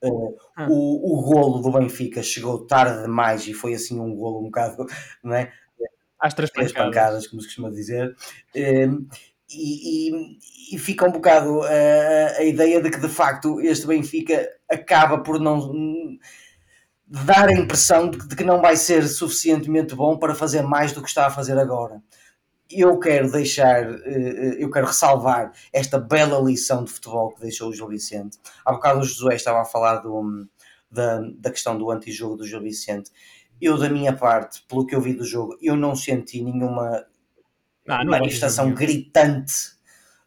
Uh, 0.00 0.36
ah. 0.56 0.68
o, 0.70 1.18
o 1.18 1.22
golo 1.22 1.60
do 1.60 1.72
Benfica 1.72 2.22
chegou 2.22 2.64
tarde 2.64 3.02
demais 3.02 3.48
e 3.48 3.52
foi 3.52 3.74
assim 3.74 3.98
um 3.98 4.14
golo 4.14 4.38
um 4.38 4.44
bocado, 4.44 4.86
não 5.24 5.34
é? 5.34 5.52
Às 6.20 6.34
três 6.34 6.50
pancadas. 6.50 6.72
pancadas, 6.72 7.26
como 7.26 7.40
se 7.40 7.48
costuma 7.48 7.70
dizer. 7.70 8.14
Um, 8.56 9.06
e, 9.50 10.10
e, 10.10 10.38
e, 10.74 10.78
fica 10.78 11.06
um 11.06 11.12
bocado 11.12 11.60
uh, 11.60 12.38
a 12.38 12.42
ideia 12.42 12.82
de 12.82 12.90
que 12.90 13.00
de 13.00 13.08
facto 13.08 13.60
este 13.60 13.86
Benfica 13.86 14.46
acaba 14.70 15.22
por 15.22 15.40
não 15.40 15.72
dar 17.06 17.48
a 17.48 17.52
impressão 17.52 18.10
de, 18.10 18.36
que 18.36 18.44
não 18.44 18.60
vai 18.60 18.76
ser 18.76 19.08
suficientemente 19.08 19.94
bom 19.94 20.18
para 20.18 20.34
fazer 20.34 20.60
mais 20.62 20.92
do 20.92 21.00
que 21.00 21.08
está 21.08 21.26
a 21.26 21.30
fazer 21.30 21.58
agora. 21.58 22.02
Eu 22.70 22.98
quero 22.98 23.32
deixar, 23.32 23.88
uh, 23.88 24.54
eu 24.58 24.70
quero 24.70 24.88
ressalvar 24.88 25.52
esta 25.72 25.98
bela 25.98 26.38
lição 26.40 26.84
de 26.84 26.90
futebol 26.90 27.32
que 27.32 27.40
deixou 27.40 27.70
o 27.70 27.74
Gil 27.74 27.88
Vicente. 27.88 28.38
Há 28.66 28.72
bocado 28.72 29.00
o 29.00 29.04
Josué 29.04 29.36
estava 29.36 29.62
a 29.62 29.64
falar 29.64 29.96
do, 29.98 30.46
da, 30.90 31.22
da 31.38 31.50
questão 31.50 31.78
do 31.78 31.90
antijogo 31.90 32.36
do 32.36 32.46
Gil 32.46 32.60
Vicente 32.60 33.10
eu, 33.60 33.76
da 33.76 33.88
minha 33.88 34.12
parte, 34.12 34.62
pelo 34.68 34.86
que 34.86 34.94
eu 34.94 35.00
vi 35.00 35.14
do 35.14 35.24
jogo, 35.24 35.56
eu 35.60 35.76
não 35.76 35.94
senti 35.94 36.42
nenhuma 36.42 37.04
ah, 37.86 38.04
não, 38.04 38.12
manifestação 38.12 38.72
gritante 38.72 39.76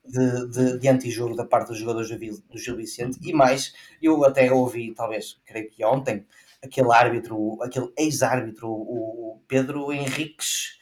de, 0.05 0.47
de, 0.47 0.79
de 0.79 0.87
antijogo 0.87 1.35
da 1.35 1.45
parte 1.45 1.69
dos 1.69 1.77
jogadores 1.77 2.09
do, 2.09 2.17
do 2.49 2.57
Gil 2.57 2.75
Vicente. 2.75 3.19
E 3.21 3.33
mais, 3.33 3.73
eu 4.01 4.23
até 4.25 4.51
ouvi, 4.51 4.93
talvez, 4.93 5.39
creio 5.45 5.69
que 5.69 5.83
ontem, 5.85 6.25
aquele 6.63 6.91
árbitro, 6.91 7.61
aquele 7.61 7.91
ex-árbitro, 7.97 8.69
o 8.69 9.41
Pedro 9.47 9.91
Henriques, 9.91 10.77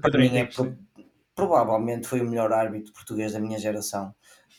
para 0.00 0.18
mim 0.18 0.36
é 0.36 0.44
pro, 0.44 0.76
provavelmente 1.34 2.08
foi 2.08 2.20
o 2.20 2.28
melhor 2.28 2.52
árbitro 2.52 2.92
português 2.92 3.32
da 3.32 3.40
minha 3.40 3.58
geração 3.58 4.14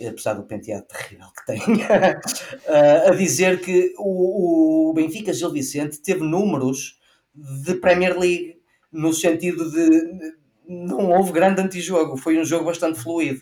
apesar 0.08 0.34
do 0.34 0.44
penteado 0.44 0.86
terrível 0.88 1.28
que 1.36 1.46
tem, 1.46 1.62
a 3.06 3.14
dizer 3.14 3.60
que 3.60 3.94
o, 3.98 4.90
o 4.90 4.94
Benfica 4.94 5.34
Gil 5.34 5.52
Vicente 5.52 6.02
teve 6.02 6.22
números 6.22 6.99
de 7.34 7.76
Premier 7.76 8.18
League, 8.18 8.62
no 8.92 9.14
sentido 9.14 9.70
de 9.70 10.40
não 10.68 11.10
houve 11.10 11.32
grande 11.32 11.62
antijogo, 11.62 12.16
foi 12.16 12.40
um 12.40 12.46
jogo 12.46 12.66
bastante 12.66 13.00
fluido. 13.00 13.42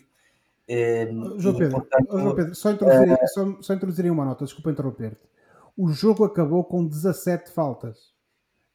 Uh, 0.68 1.38
João, 1.38 1.56
Pedro, 1.56 1.80
portanto, 1.80 2.18
João 2.18 2.34
Pedro, 2.34 2.54
só 2.54 2.70
introduzir, 2.70 3.12
uh, 3.12 3.28
só, 3.28 3.62
só 3.62 3.74
introduzir 3.74 4.10
uma 4.10 4.24
nota, 4.24 4.44
desculpa 4.44 4.70
interromper-te. 4.70 5.28
O 5.76 5.92
jogo 5.92 6.24
acabou 6.24 6.64
com 6.64 6.84
17 6.86 7.50
faltas. 7.52 8.16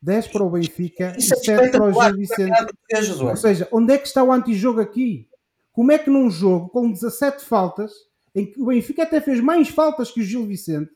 10 0.02 0.28
para 0.28 0.44
o 0.44 0.50
Benfica 0.50 1.16
e 1.18 1.22
7 1.22 1.52
é 1.52 1.70
para 1.70 1.86
o 1.86 1.94
Gil 1.94 2.18
Vicente. 2.18 2.52
Ou 3.22 3.38
seja, 3.38 3.68
onde 3.72 3.94
é 3.94 3.98
que 3.98 4.08
está 4.08 4.24
o 4.24 4.32
antijogo 4.34 4.82
aqui? 4.82 5.30
Como 5.72 5.92
é 5.92 5.98
que 5.98 6.10
num 6.10 6.30
jogo 6.30 6.70
com 6.70 6.92
17 6.92 7.44
faltas, 7.46 7.92
em 8.36 8.46
que 8.46 8.62
o 8.62 8.66
Benfica 8.66 9.04
até 9.04 9.22
fez 9.22 9.40
mais 9.40 9.70
faltas 9.70 10.12
que 10.12 10.20
o 10.20 10.24
Gil 10.24 10.46
Vicente, 10.46 10.92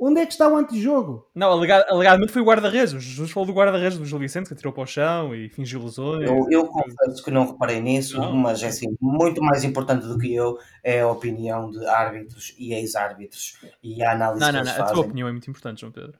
Onde 0.00 0.20
é 0.20 0.26
que 0.26 0.32
está 0.32 0.48
o 0.48 0.56
antijogo? 0.56 1.28
Não, 1.34 1.50
alegadamente 1.50 2.30
foi 2.30 2.40
o 2.40 2.44
guarda-redes. 2.44 2.94
O 2.94 3.00
Jesus 3.00 3.32
falou 3.32 3.48
do 3.48 3.52
guarda-redes 3.52 3.98
do 3.98 4.06
Gil 4.06 4.20
Vicente, 4.20 4.46
que 4.46 4.54
atirou 4.54 4.72
para 4.72 4.84
o 4.84 4.86
chão 4.86 5.34
e 5.34 5.48
fingiu 5.48 5.82
lesões. 5.82 6.28
Eu, 6.28 6.46
eu 6.50 6.66
confesso 6.66 7.24
que 7.24 7.32
não 7.32 7.50
reparei 7.50 7.80
nisso, 7.80 8.16
não. 8.16 8.32
mas 8.32 8.62
é 8.62 8.68
assim, 8.68 8.86
muito 9.00 9.42
mais 9.42 9.64
importante 9.64 10.06
do 10.06 10.16
que 10.16 10.32
eu 10.32 10.56
é 10.84 11.00
a 11.00 11.10
opinião 11.10 11.68
de 11.68 11.84
árbitros 11.84 12.54
e 12.56 12.72
ex-árbitros 12.74 13.58
e 13.82 14.00
a 14.00 14.12
análise 14.12 14.40
não, 14.40 14.52
não, 14.52 14.60
que 14.60 14.64
não, 14.64 14.70
eles 14.70 14.70
fazem. 14.70 14.92
A 14.92 14.94
tua 14.94 15.04
opinião 15.04 15.28
é 15.28 15.32
muito 15.32 15.50
importante, 15.50 15.80
João 15.80 15.92
Pedro. 15.92 16.16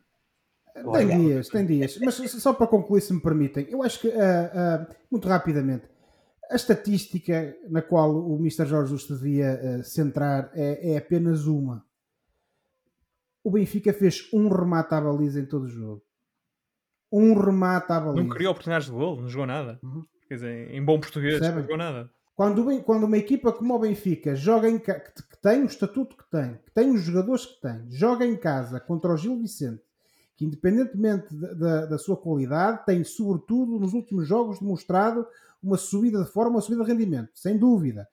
Tem 0.93 1.07
dias, 1.07 1.49
tem 1.49 1.67
dias. 1.67 1.99
Mas 2.01 2.15
só 2.15 2.53
para 2.53 2.67
concluir, 2.67 3.01
se 3.01 3.13
me 3.13 3.21
permitem, 3.21 3.67
eu 3.71 3.83
acho 3.83 4.01
que, 4.01 4.09
uh, 4.09 4.13
uh, 4.13 4.87
muito 5.11 5.29
rapidamente, 5.29 5.85
a 6.51 6.57
estatística 6.57 7.57
na 7.69 7.83
qual 7.83 8.11
o 8.13 8.37
Mr. 8.37 8.67
Jorge 8.67 8.91
Jesus 8.91 9.21
devia 9.21 9.61
uh, 9.63 9.85
centrar 9.85 10.51
é, 10.55 10.95
é 10.95 10.99
apenas 10.99 11.47
uma 11.47 11.85
o 13.43 13.51
Benfica 13.51 13.93
fez 13.93 14.29
um 14.33 14.49
remate 14.49 14.95
à 14.95 15.01
baliza 15.01 15.41
em 15.41 15.47
todo 15.47 15.65
o 15.65 15.69
jogo. 15.69 16.03
Um 17.11 17.35
remate 17.35 17.93
à 17.93 18.01
baliza. 18.01 18.23
Não 18.23 18.29
criou 18.29 18.53
oportunidades 18.53 18.87
de 18.87 18.93
gol, 18.93 19.21
não 19.21 19.29
jogou 19.29 19.47
nada. 19.47 19.79
Uhum. 19.83 20.05
Quer 20.29 20.35
dizer, 20.35 20.75
em 20.75 20.85
bom 20.85 21.01
português, 21.01 21.41
não 21.41 21.61
jogou 21.63 21.77
nada. 21.77 22.11
Quando, 22.35 22.83
quando 22.85 23.05
uma 23.05 23.17
equipa 23.17 23.53
como 23.53 23.75
o 23.75 23.79
Benfica 23.81 24.37
joga 24.37 24.69
em 24.69 24.79
que, 24.79 24.93
que 24.95 25.43
tem 25.43 25.63
o 25.63 25.67
estatuto 25.67 26.17
que 26.17 26.31
tem, 26.31 26.55
que 26.65 26.71
tem 26.71 26.91
os 26.91 27.01
jogadores 27.01 27.47
que 27.47 27.61
tem, 27.61 27.91
joga 27.91 28.25
em 28.25 28.37
casa 28.37 28.79
contra 28.79 29.13
o 29.13 29.17
Gil 29.17 29.37
Vicente, 29.41 29.83
que 30.37 30.45
independentemente 30.45 31.35
da, 31.35 31.53
da, 31.55 31.87
da 31.87 31.99
sua 31.99 32.17
qualidade, 32.17 32.85
tem 32.87 33.03
sobretudo 33.03 33.81
nos 33.81 33.93
últimos 33.93 34.29
jogos 34.29 34.61
demonstrado 34.61 35.27
uma 35.61 35.77
subida 35.77 36.23
de 36.23 36.31
forma, 36.31 36.53
uma 36.53 36.61
subida 36.61 36.85
de 36.85 36.91
rendimento, 36.93 37.31
sem 37.35 37.59
dúvida. 37.59 38.07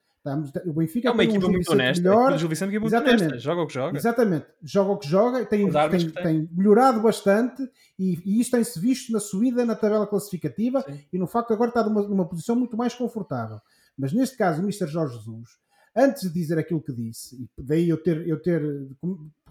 O 0.66 0.72
Benfica 0.72 1.08
é 1.08 1.12
uma 1.12 1.24
equipa 1.24 1.46
um 1.46 1.50
muito 1.50 1.70
honesta. 1.72 2.02
Melhor. 2.02 2.32
O 2.32 2.38
Gil 2.38 2.48
Vicente 2.48 2.74
é 2.74 2.78
muito 2.78 2.94
Exatamente. 2.94 3.22
honesta. 3.22 3.38
Joga 3.38 3.62
o 3.62 3.66
que 3.66 3.74
joga. 3.74 3.96
Exatamente. 3.96 4.46
Joga 4.62 4.90
o 4.92 4.98
que 4.98 5.08
joga. 5.08 5.46
Tem, 5.46 5.70
tem, 5.70 6.10
tem 6.10 6.48
melhorado 6.52 7.00
bastante 7.00 7.62
e, 7.98 8.18
e 8.24 8.40
isso 8.40 8.50
tem-se 8.50 8.78
visto 8.80 9.12
na 9.12 9.20
subida 9.20 9.64
na 9.64 9.74
tabela 9.74 10.06
classificativa 10.06 10.82
Sim. 10.82 11.04
e 11.12 11.18
no 11.18 11.26
facto 11.26 11.48
de 11.48 11.54
agora 11.54 11.70
está 11.70 11.84
numa, 11.84 12.02
numa 12.02 12.28
posição 12.28 12.56
muito 12.56 12.76
mais 12.76 12.94
confortável. 12.94 13.60
Mas 13.96 14.12
neste 14.12 14.36
caso, 14.36 14.60
o 14.60 14.64
Mr. 14.64 14.86
Jorge 14.86 15.16
Jesus, 15.16 15.50
antes 15.94 16.22
de 16.22 16.30
dizer 16.30 16.58
aquilo 16.58 16.82
que 16.82 16.92
disse, 16.92 17.36
e 17.36 17.62
daí 17.62 17.88
eu 17.88 18.02
ter, 18.02 18.26
eu 18.28 18.40
ter 18.40 18.62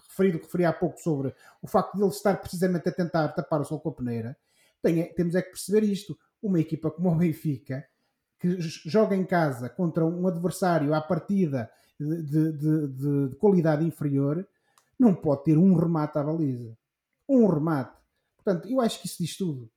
referido, 0.08 0.38
referi 0.38 0.66
há 0.66 0.74
pouco 0.74 1.00
sobre 1.00 1.34
o 1.62 1.68
facto 1.68 1.96
de 1.96 2.02
ele 2.02 2.10
estar 2.10 2.36
precisamente 2.40 2.88
a 2.88 2.92
tentar 2.92 3.30
tapar 3.30 3.62
o 3.62 3.66
sol 3.66 3.80
com 3.80 3.90
a 3.90 3.94
peneira, 3.94 4.38
tem, 4.82 5.12
temos 5.14 5.34
é 5.34 5.42
que 5.42 5.50
perceber 5.50 5.84
isto. 5.84 6.18
Uma 6.42 6.60
equipa 6.60 6.92
como 6.92 7.10
o 7.12 7.16
Benfica 7.16 7.84
que 8.39 8.60
joga 8.60 9.15
em 9.15 9.26
casa 9.26 9.69
contra 9.69 10.06
um 10.06 10.28
adversário 10.28 10.93
à 10.93 11.02
partida 11.02 11.69
de, 12.00 12.24
de, 12.24 12.52
de, 12.52 12.88
de, 13.30 13.36
qualidade 13.38 13.86
inferior, 13.86 14.45
não 15.00 15.13
pode 15.13 15.45
ter 15.45 15.58
um 15.58 15.76
remate 15.76 16.17
à 16.17 16.24
baliza. 16.24 16.78
Um 17.28 17.48
remate. 17.48 17.98
Portanto, 18.36 18.67
eu 18.69 18.82
acho 18.82 19.00
que 19.02 19.08
isso 19.08 19.24
diz 19.24 19.38
tudo. 19.38 19.69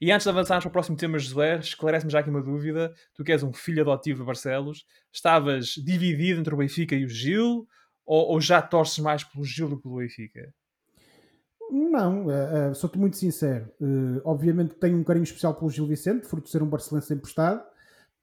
E 0.00 0.10
antes 0.10 0.24
de 0.24 0.30
avançarmos 0.30 0.64
para 0.64 0.68
o 0.68 0.72
próximo 0.72 0.96
tema, 0.96 1.18
Josué, 1.18 1.58
esclarece-me 1.58 2.10
já 2.10 2.18
aqui 2.18 2.28
uma 2.28 2.42
dúvida. 2.42 2.92
Tu 3.14 3.24
que 3.24 3.32
és 3.32 3.42
um 3.42 3.52
filho 3.52 3.82
adotivo 3.82 4.20
de 4.20 4.26
Barcelos, 4.26 4.84
estavas 5.12 5.68
dividido 5.68 6.40
entre 6.40 6.52
o 6.52 6.58
Benfica 6.58 6.94
e 6.94 7.04
o 7.04 7.08
Gil 7.08 7.66
ou, 8.04 8.32
ou 8.32 8.40
já 8.40 8.60
torces 8.60 8.98
mais 8.98 9.22
pelo 9.22 9.44
Gil 9.44 9.68
do 9.68 9.76
que 9.76 9.84
pelo 9.84 9.98
Benfica? 9.98 10.52
Não, 11.70 12.26
uh, 12.26 12.70
uh, 12.70 12.74
sou-te 12.74 12.98
muito 12.98 13.16
sincero. 13.16 13.70
Uh, 13.80 14.20
obviamente 14.24 14.74
tenho 14.74 14.98
um 14.98 15.04
carinho 15.04 15.22
especial 15.22 15.54
pelo 15.54 15.70
Gil 15.70 15.86
Vicente, 15.86 16.26
fruto 16.26 16.46
de 16.46 16.50
ser 16.50 16.62
um 16.62 16.68
barcelense 16.68 17.14
emprestado 17.14 17.69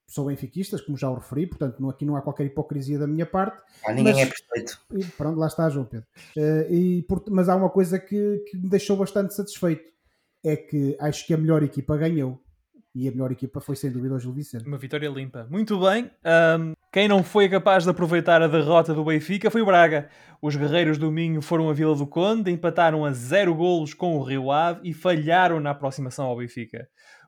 sou 0.08 0.26
benfiquistas, 0.26 0.82
como 0.82 0.98
já 0.98 1.10
o 1.10 1.16
referi, 1.16 1.46
portanto 1.46 1.80
não, 1.80 1.90
aqui 1.90 2.06
não 2.06 2.16
há 2.16 2.22
qualquer 2.22 2.46
hipocrisia 2.46 2.98
da 2.98 3.06
minha 3.06 3.26
parte. 3.26 3.62
Ah, 3.86 3.94
ninguém 3.94 4.14
mas, 4.14 4.24
é 4.24 4.26
perfeito. 4.26 4.80
E, 4.94 5.06
pronto, 5.18 5.38
lá 5.38 5.48
está, 5.48 5.70
João 5.70 5.86
Pedro. 5.86 6.08
Uh, 6.36 6.74
e, 6.74 7.02
por, 7.04 7.24
mas 7.30 7.50
há 7.50 7.56
uma 7.56 7.70
coisa 7.70 8.00
que, 8.00 8.44
que, 8.50 8.58
me 8.58 8.70
deixou 8.70 8.96
bastante 8.96 9.34
satisfeito: 9.34 9.92
é 10.44 10.56
que 10.56 10.96
acho 11.00 11.28
que 11.28 11.34
a 11.34 11.38
melhor 11.38 11.62
equipa 11.62 11.98
ganhou. 11.98 12.42
e 12.96 13.08
a 13.08 13.12
melhor 13.12 13.32
equipa 13.32 13.60
foi 13.60 13.76
sem 13.76 13.92
dúvida 13.92 14.16
o 14.16 14.20
Gil 14.20 14.32
Vicente. 14.32 14.66
Uma 14.66 14.78
vitória 14.78 15.10
limpa. 15.10 15.46
Muito 15.50 15.80
bem. 15.80 16.10
Um, 16.26 16.74
quem 16.92 17.08
não 17.08 17.22
foi 17.22 17.50
capaz 17.50 17.84
de 17.84 17.90
aproveitar 17.90 18.42
a 18.42 18.48
derrota 18.48 18.94
do 18.94 19.04
Benfica 19.04 19.52
foi 19.52 19.62
o 19.62 19.66
Braga. 19.66 20.10
Os 20.42 20.56
guerreiros 20.56 20.98
do 20.98 21.12
Minho 21.12 21.42
foram 21.42 21.70
a 21.70 21.74
Vila 21.74 21.96
do 21.96 22.08
Conde, 22.08 22.50
empataram 22.50 23.04
a 23.04 23.12
zero 23.12 23.54
golos 23.54 23.94
com 23.94 24.18
o 24.18 24.24
Rio 24.24 24.52
Ave 24.52 24.90
e 24.90 24.94
falharam 24.94 25.60
na 25.60 25.72
aproximação 25.72 26.26
ao 26.26 26.38
Benfica. 26.38 26.88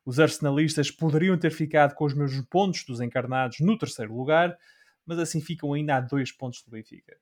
Os 0.09 0.19
arsenalistas 0.19 0.89
poderiam 0.89 1.37
ter 1.37 1.51
ficado 1.51 1.93
com 1.93 2.03
os 2.03 2.15
mesmos 2.15 2.43
pontos 2.49 2.83
dos 2.83 2.99
encarnados 2.99 3.59
no 3.59 3.77
terceiro 3.77 4.11
lugar, 4.17 4.57
mas 5.05 5.19
assim 5.19 5.39
ficam 5.39 5.71
ainda 5.71 5.97
a 5.97 6.01
dois 6.01 6.31
pontos 6.31 6.63
do 6.63 6.71
Benfica. 6.71 7.15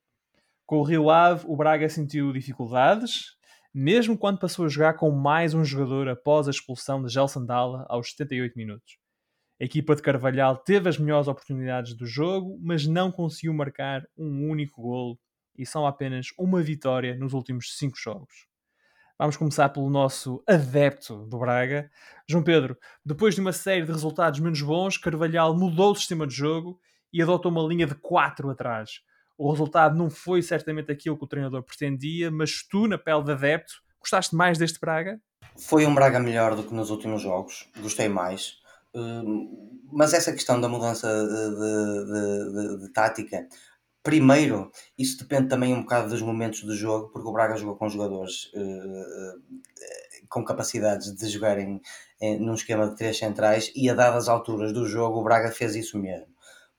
Com 0.65 0.77
o 0.77 0.83
Rio 0.83 1.09
Ave, 1.09 1.43
o 1.49 1.57
Braga 1.57 1.89
sentiu 1.89 2.31
dificuldades, 2.31 3.35
mesmo 3.73 4.17
quando 4.17 4.39
passou 4.39 4.63
a 4.63 4.69
jogar 4.69 4.93
com 4.93 5.11
mais 5.11 5.53
um 5.53 5.65
jogador 5.65 6.07
após 6.07 6.47
a 6.47 6.51
expulsão 6.51 7.03
de 7.03 7.11
Gelson 7.11 7.45
Dalla 7.45 7.85
aos 7.89 8.11
78 8.11 8.57
minutos. 8.57 8.97
A 9.59 9.65
equipa 9.65 9.93
de 9.93 10.01
Carvalhal 10.01 10.55
teve 10.55 10.87
as 10.87 10.97
melhores 10.97 11.27
oportunidades 11.27 11.93
do 11.93 12.05
jogo, 12.05 12.57
mas 12.61 12.87
não 12.87 13.11
conseguiu 13.11 13.53
marcar 13.53 14.07
um 14.17 14.49
único 14.49 14.81
golo 14.81 15.19
e 15.57 15.65
são 15.65 15.85
apenas 15.85 16.27
uma 16.39 16.61
vitória 16.61 17.17
nos 17.17 17.33
últimos 17.33 17.77
cinco 17.77 17.97
jogos. 17.97 18.47
Vamos 19.19 19.35
começar 19.35 19.69
pelo 19.69 19.89
nosso 19.89 20.43
adepto 20.47 21.25
do 21.25 21.39
Braga. 21.39 21.89
João 22.29 22.43
Pedro, 22.43 22.77
depois 23.03 23.33
de 23.33 23.41
uma 23.41 23.51
série 23.51 23.83
de 23.83 23.91
resultados 23.91 24.39
menos 24.39 24.61
bons, 24.61 24.95
Carvalhal 24.95 25.57
mudou 25.57 25.91
o 25.91 25.95
sistema 25.95 26.27
de 26.27 26.35
jogo 26.35 26.79
e 27.11 27.19
adotou 27.19 27.51
uma 27.51 27.63
linha 27.63 27.87
de 27.87 27.95
4 27.95 28.47
atrás. 28.51 29.01
O 29.35 29.49
resultado 29.49 29.97
não 29.97 30.07
foi 30.07 30.43
certamente 30.43 30.91
aquilo 30.91 31.17
que 31.17 31.23
o 31.23 31.27
treinador 31.27 31.63
pretendia, 31.63 32.29
mas 32.29 32.61
tu, 32.61 32.87
na 32.87 32.95
pele 32.95 33.23
de 33.23 33.31
adepto, 33.31 33.73
gostaste 33.99 34.35
mais 34.35 34.59
deste 34.59 34.79
Braga? 34.79 35.19
Foi 35.57 35.87
um 35.87 35.95
Braga 35.95 36.19
melhor 36.19 36.55
do 36.55 36.61
que 36.61 36.73
nos 36.75 36.91
últimos 36.91 37.23
jogos, 37.23 37.67
gostei 37.81 38.07
mais. 38.07 38.57
Hum, 38.93 39.81
mas 39.91 40.13
essa 40.13 40.31
questão 40.31 40.61
da 40.61 40.69
mudança 40.69 41.07
de, 41.07 41.49
de, 41.55 42.77
de, 42.77 42.85
de, 42.85 42.93
tática, 42.93 43.47
primeiro, 44.07 44.71
isso 44.97 45.17
depende 45.17 45.49
também 45.49 45.73
um 45.73 45.81
bocado 45.81 46.07
dos 46.07 46.21
momentos 46.21 46.63
do 46.63 46.73
jogo, 46.73 47.09
porque 47.09 47.27
o 47.27 47.31
Braga 47.33 47.57
jogou 47.57 47.75
com 47.75 47.89
jogadores 47.89 48.45
uh, 48.53 49.41
com 50.29 50.45
capacidades 50.45 51.13
de 51.13 51.27
jogarem 51.27 51.81
uh, 52.21 52.39
num 52.39 52.53
esquema 52.53 52.87
de 52.87 52.95
três 52.95 53.17
centrais 53.17 53.69
e 53.75 53.89
a 53.89 53.93
dadas 53.93 54.29
alturas 54.29 54.71
do 54.71 54.85
jogo 54.85 55.19
o 55.19 55.23
Braga 55.25 55.51
fez 55.51 55.75
isso 55.75 55.99
mesmo. 55.99 56.27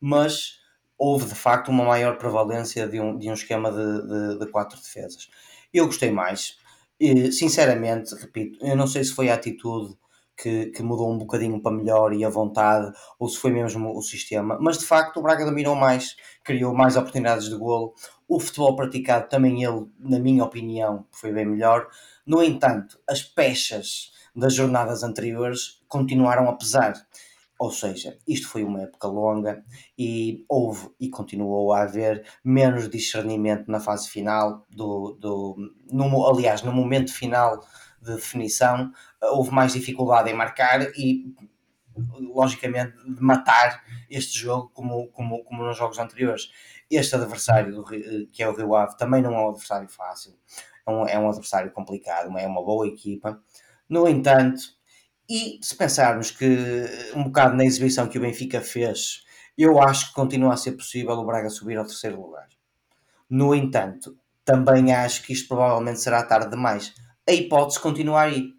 Mas 0.00 0.54
houve 0.96 1.26
de 1.26 1.34
facto 1.34 1.68
uma 1.68 1.84
maior 1.84 2.16
prevalência 2.16 2.88
de 2.88 2.98
um, 2.98 3.18
de 3.18 3.28
um 3.28 3.34
esquema 3.34 3.70
de, 3.70 4.08
de, 4.08 4.38
de 4.38 4.50
quatro 4.50 4.80
defesas. 4.80 5.28
Eu 5.70 5.84
gostei 5.84 6.10
mais. 6.10 6.56
E, 6.98 7.30
sinceramente, 7.30 8.14
repito, 8.14 8.58
eu 8.64 8.74
não 8.74 8.86
sei 8.86 9.04
se 9.04 9.12
foi 9.12 9.28
a 9.28 9.34
atitude 9.34 9.94
que, 10.40 10.66
que, 10.66 10.82
mudou 10.82 11.12
um 11.12 11.18
bocadinho 11.18 11.60
para 11.60 11.76
melhor 11.76 12.12
e 12.12 12.24
a 12.24 12.28
vontade, 12.30 12.92
ou 13.18 13.28
se 13.28 13.36
foi 13.38 13.50
mesmo 13.50 13.96
o 13.96 14.00
sistema, 14.00 14.56
mas 14.60 14.78
de 14.78 14.86
facto 14.86 15.18
o 15.18 15.22
Braga 15.22 15.44
dominou 15.44 15.74
mais, 15.74 16.16
criou 16.44 16.72
mais 16.72 16.96
oportunidades 16.96 17.48
de 17.48 17.56
golo. 17.56 17.92
O 18.28 18.38
futebol 18.38 18.76
praticado 18.76 19.28
também 19.28 19.64
ele, 19.64 19.86
na 19.98 20.18
minha 20.18 20.44
opinião, 20.44 21.06
foi 21.10 21.32
bem 21.32 21.44
melhor. 21.44 21.88
No 22.24 22.42
entanto, 22.42 22.98
as 23.08 23.22
peças 23.22 24.12
das 24.34 24.54
jornadas 24.54 25.02
anteriores 25.02 25.82
continuaram 25.88 26.48
a 26.48 26.52
pesar. 26.52 26.94
Ou 27.58 27.72
seja, 27.72 28.16
isto 28.26 28.46
foi 28.48 28.62
uma 28.62 28.82
época 28.82 29.08
longa 29.08 29.64
e 29.98 30.44
houve 30.48 30.90
e 31.00 31.10
continuou 31.10 31.72
a 31.72 31.82
haver 31.82 32.24
menos 32.44 32.88
discernimento 32.88 33.68
na 33.68 33.80
fase 33.80 34.08
final, 34.08 34.64
do, 34.70 35.16
do, 35.18 35.56
no, 35.90 36.24
aliás, 36.28 36.62
no 36.62 36.72
momento 36.72 37.12
final 37.12 37.60
de 38.00 38.14
definição, 38.14 38.92
houve 39.22 39.50
mais 39.50 39.72
dificuldade 39.72 40.30
em 40.30 40.34
marcar 40.34 40.82
e, 40.96 41.34
logicamente, 42.34 42.96
de 43.04 43.20
matar 43.22 43.82
este 44.08 44.38
jogo 44.38 44.70
como, 44.72 45.08
como, 45.08 45.44
como 45.44 45.64
nos 45.64 45.76
jogos 45.76 45.98
anteriores. 45.98 46.50
Este 46.90 47.14
adversário, 47.16 47.74
do, 47.74 47.84
que 47.84 48.42
é 48.42 48.48
o 48.48 48.54
Rio 48.54 48.74
Ave, 48.74 48.96
também 48.96 49.20
não 49.20 49.34
é 49.34 49.38
um 49.38 49.48
adversário 49.50 49.88
fácil, 49.88 50.38
é 50.86 50.90
um, 50.90 51.06
é 51.06 51.18
um 51.18 51.28
adversário 51.28 51.70
complicado, 51.72 52.36
é 52.38 52.46
uma 52.46 52.64
boa 52.64 52.86
equipa. 52.86 53.42
No 53.88 54.08
entanto, 54.08 54.62
e 55.28 55.58
se 55.62 55.76
pensarmos 55.76 56.30
que 56.30 56.86
um 57.14 57.24
bocado 57.24 57.54
na 57.54 57.64
exibição 57.64 58.08
que 58.08 58.16
o 58.16 58.20
Benfica 58.20 58.60
fez, 58.60 59.24
eu 59.56 59.82
acho 59.82 60.08
que 60.08 60.14
continua 60.14 60.54
a 60.54 60.56
ser 60.56 60.72
possível 60.72 61.12
o 61.14 61.26
Braga 61.26 61.50
subir 61.50 61.76
ao 61.76 61.84
terceiro 61.84 62.20
lugar. 62.20 62.48
No 63.28 63.54
entanto, 63.54 64.16
também 64.44 64.94
acho 64.94 65.22
que 65.22 65.34
isto 65.34 65.48
provavelmente 65.48 66.00
será 66.00 66.22
tarde 66.22 66.50
demais. 66.50 66.94
A 67.28 67.32
hipótese 67.32 67.78
continua 67.78 68.22
aí. 68.22 68.54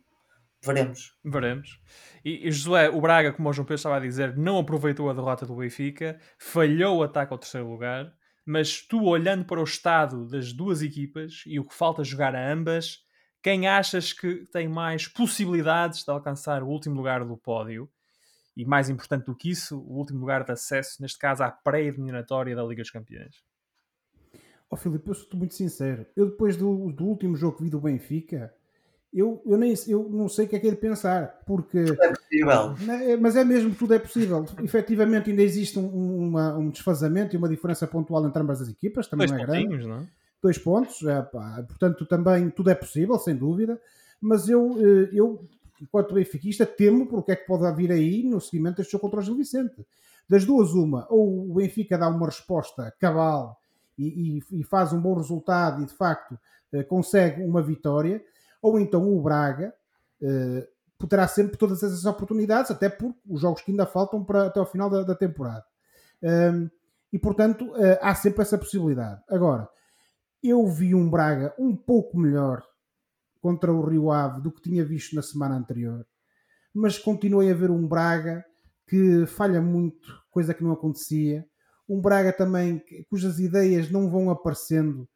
Veremos. 0.63 1.17
Veremos. 1.25 1.79
E, 2.23 2.47
e 2.47 2.51
Josué, 2.51 2.89
o 2.89 3.01
Braga, 3.01 3.33
como 3.33 3.49
o 3.49 3.53
João 3.53 3.65
Pedro 3.65 3.75
estava 3.75 3.97
a 3.97 3.99
dizer, 3.99 4.37
não 4.37 4.59
aproveitou 4.59 5.09
a 5.09 5.13
derrota 5.13 5.45
do 5.45 5.55
Benfica, 5.55 6.19
falhou 6.37 6.97
o 6.97 7.03
ataque 7.03 7.33
ao 7.33 7.39
terceiro 7.39 7.67
lugar, 7.67 8.13
mas 8.45 8.81
tu 8.81 9.05
olhando 9.05 9.45
para 9.45 9.59
o 9.59 9.63
estado 9.63 10.27
das 10.27 10.53
duas 10.53 10.81
equipas 10.81 11.43
e 11.47 11.59
o 11.59 11.65
que 11.65 11.73
falta 11.73 12.03
jogar 12.03 12.35
a 12.35 12.51
ambas, 12.51 12.99
quem 13.41 13.67
achas 13.67 14.13
que 14.13 14.45
tem 14.51 14.67
mais 14.67 15.07
possibilidades 15.07 16.03
de 16.03 16.11
alcançar 16.11 16.61
o 16.61 16.67
último 16.67 16.95
lugar 16.95 17.23
do 17.23 17.37
pódio 17.37 17.89
e, 18.55 18.65
mais 18.65 18.89
importante 18.89 19.25
do 19.25 19.35
que 19.35 19.49
isso, 19.49 19.79
o 19.79 19.97
último 19.97 20.19
lugar 20.19 20.43
de 20.43 20.51
acesso, 20.51 21.01
neste 21.01 21.17
caso, 21.17 21.41
à 21.41 21.49
pré-eliminatória 21.49 22.55
da 22.55 22.63
Liga 22.63 22.81
dos 22.81 22.91
Campeões? 22.91 23.43
Ó 24.69 24.75
oh, 24.75 24.75
Filipe, 24.75 25.07
eu 25.07 25.13
sou 25.15 25.39
muito 25.39 25.55
sincero. 25.55 26.05
Eu, 26.15 26.29
depois 26.29 26.57
do, 26.57 26.91
do 26.91 27.05
último 27.05 27.35
jogo 27.35 27.57
que 27.57 27.63
vi 27.63 27.69
do 27.69 27.79
Benfica, 27.79 28.53
eu, 29.13 29.41
eu, 29.45 29.57
nem, 29.57 29.73
eu 29.87 30.07
não 30.09 30.29
sei 30.29 30.45
o 30.45 30.49
que 30.49 30.55
é 30.55 30.59
que 30.59 30.67
é 30.67 30.71
de 30.71 30.77
pensar, 30.77 31.39
porque. 31.45 31.83
Tudo 31.83 32.03
é 32.03 32.13
possível. 32.13 32.75
É, 33.03 33.17
mas 33.17 33.35
é 33.35 33.43
mesmo, 33.43 33.73
tudo 33.73 33.93
é 33.93 33.99
possível. 33.99 34.45
Efetivamente, 34.63 35.29
ainda 35.29 35.41
existe 35.41 35.79
um, 35.79 36.27
uma, 36.27 36.57
um 36.57 36.69
desfazamento 36.69 37.35
e 37.35 37.37
uma 37.37 37.49
diferença 37.49 37.87
pontual 37.87 38.25
entre 38.25 38.41
ambas 38.41 38.61
as 38.61 38.69
equipas, 38.69 39.07
também 39.07 39.27
Dois 39.27 39.37
não 39.37 39.43
é 39.43 39.47
grande. 39.47 39.87
Não? 39.87 40.01
É? 40.01 40.19
dois 40.41 40.57
pontos, 40.57 41.03
é, 41.03 41.21
pá, 41.21 41.63
portanto 41.67 42.05
também 42.05 42.49
tudo 42.49 42.69
é 42.69 42.75
possível, 42.75 43.17
sem 43.19 43.35
dúvida, 43.35 43.79
mas 44.21 44.49
eu, 44.49 44.77
eh, 44.79 45.09
eu 45.13 45.47
enquanto 45.81 46.13
benfiquista, 46.13 46.65
temo 46.65 47.07
porque 47.07 47.31
é 47.31 47.35
que 47.35 47.45
pode 47.45 47.73
vir 47.75 47.91
aí 47.91 48.23
no 48.23 48.41
seguimento 48.41 48.77
deste 48.77 48.91
jogo 48.91 49.03
contra 49.03 49.19
o 49.19 49.23
Gil 49.23 49.35
Vicente. 49.35 49.85
Das 50.27 50.45
duas, 50.45 50.71
uma, 50.73 51.07
ou 51.09 51.51
o 51.51 51.53
Benfica 51.55 51.97
dá 51.97 52.07
uma 52.07 52.25
resposta 52.27 52.93
cabal 52.99 53.59
e, 53.97 54.41
e, 54.51 54.59
e 54.59 54.63
faz 54.63 54.93
um 54.93 55.01
bom 55.01 55.15
resultado 55.15 55.81
e 55.81 55.85
de 55.85 55.93
facto 55.93 56.37
eh, 56.71 56.83
consegue 56.83 57.41
uma 57.43 57.61
vitória, 57.61 58.23
ou 58.61 58.79
então 58.79 59.11
o 59.11 59.21
Braga 59.21 59.73
eh, 60.21 60.67
poderá 60.99 61.27
sempre 61.27 61.57
todas 61.57 61.81
essas 61.81 62.05
oportunidades, 62.05 62.69
até 62.69 62.89
por 62.89 63.15
os 63.27 63.39
jogos 63.39 63.61
que 63.61 63.71
ainda 63.71 63.85
faltam 63.85 64.23
para, 64.23 64.47
até 64.47 64.59
ao 64.59 64.65
final 64.65 64.89
da, 64.89 65.03
da 65.03 65.15
temporada. 65.15 65.65
Um, 66.21 66.69
e 67.11 67.17
portanto 67.17 67.65
uh, 67.71 67.97
há 68.01 68.13
sempre 68.13 68.41
essa 68.41 68.57
possibilidade. 68.57 69.21
Agora, 69.29 69.67
eu 70.43 70.67
vi 70.67 70.93
um 70.93 71.09
Braga 71.09 71.55
um 71.57 71.75
pouco 71.75 72.17
melhor 72.17 72.61
contra 73.41 73.71
o 73.71 73.85
Rio 73.85 74.11
Ave 74.11 74.41
do 74.41 74.51
que 74.51 74.61
tinha 74.61 74.83
visto 74.83 75.15
na 75.15 75.21
semana 75.21 75.55
anterior, 75.55 76.05
mas 76.73 76.97
continuei 76.97 77.49
a 77.49 77.55
ver 77.55 77.71
um 77.71 77.87
Braga 77.87 78.43
que 78.85 79.25
falha 79.25 79.61
muito, 79.61 80.21
coisa 80.29 80.53
que 80.53 80.63
não 80.63 80.73
acontecia. 80.73 81.45
Um 81.87 82.01
Braga 82.01 82.33
também 82.33 82.83
cujas 83.09 83.39
ideias 83.39 83.89
não 83.89 84.09
vão 84.09 84.29
aparecendo. 84.29 85.07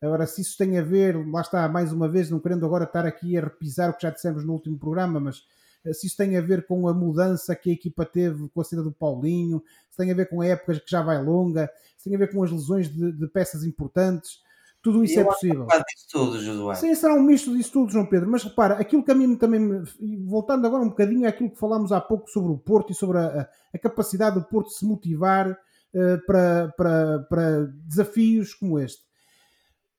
Agora, 0.00 0.26
se 0.26 0.42
isso 0.42 0.56
tem 0.56 0.78
a 0.78 0.82
ver, 0.82 1.16
lá 1.30 1.40
está, 1.40 1.68
mais 1.68 1.92
uma 1.92 2.08
vez, 2.08 2.30
não 2.30 2.38
querendo 2.38 2.64
agora 2.64 2.84
estar 2.84 3.04
aqui 3.04 3.36
a 3.36 3.42
repisar 3.42 3.90
o 3.90 3.94
que 3.94 4.02
já 4.02 4.10
dissemos 4.10 4.44
no 4.44 4.52
último 4.52 4.78
programa, 4.78 5.18
mas 5.18 5.42
eh, 5.84 5.92
se 5.92 6.06
isso 6.06 6.16
tem 6.16 6.36
a 6.36 6.40
ver 6.40 6.66
com 6.66 6.86
a 6.86 6.94
mudança 6.94 7.54
que 7.56 7.70
a 7.70 7.72
equipa 7.72 8.04
teve 8.04 8.48
com 8.50 8.60
a 8.60 8.64
saída 8.64 8.84
do 8.84 8.92
Paulinho, 8.92 9.62
se 9.90 9.96
tem 9.96 10.10
a 10.10 10.14
ver 10.14 10.28
com 10.28 10.40
a 10.40 10.46
época 10.46 10.74
que 10.74 10.90
já 10.90 11.02
vai 11.02 11.22
longa, 11.22 11.68
se 11.96 12.04
tem 12.04 12.14
a 12.14 12.18
ver 12.18 12.32
com 12.32 12.42
as 12.44 12.50
lesões 12.50 12.88
de, 12.88 13.10
de 13.12 13.26
peças 13.26 13.64
importantes, 13.64 14.40
tudo 14.80 15.02
isso 15.02 15.18
é 15.18 15.24
possível. 15.24 15.66
tudo, 16.10 16.40
Josué. 16.40 16.74
Sim, 16.76 16.94
será 16.94 17.14
um 17.14 17.22
misto 17.22 17.56
disso 17.56 17.72
tudo, 17.72 17.90
João 17.90 18.06
Pedro. 18.06 18.30
Mas 18.30 18.44
repara, 18.44 18.74
aquilo 18.74 19.04
que 19.04 19.10
a 19.10 19.14
mim 19.14 19.36
também, 19.36 19.82
voltando 20.24 20.66
agora 20.66 20.82
um 20.82 20.88
bocadinho 20.88 21.28
àquilo 21.28 21.50
que 21.50 21.58
falámos 21.58 21.90
há 21.90 22.00
pouco 22.00 22.30
sobre 22.30 22.52
o 22.52 22.58
Porto 22.58 22.92
e 22.92 22.94
sobre 22.94 23.18
a, 23.18 23.48
a 23.74 23.78
capacidade 23.78 24.38
do 24.38 24.46
Porto 24.46 24.70
se 24.70 24.86
motivar 24.86 25.50
uh, 25.50 26.26
para, 26.26 26.72
para, 26.76 27.18
para 27.28 27.66
desafios 27.86 28.54
como 28.54 28.78
este. 28.78 29.07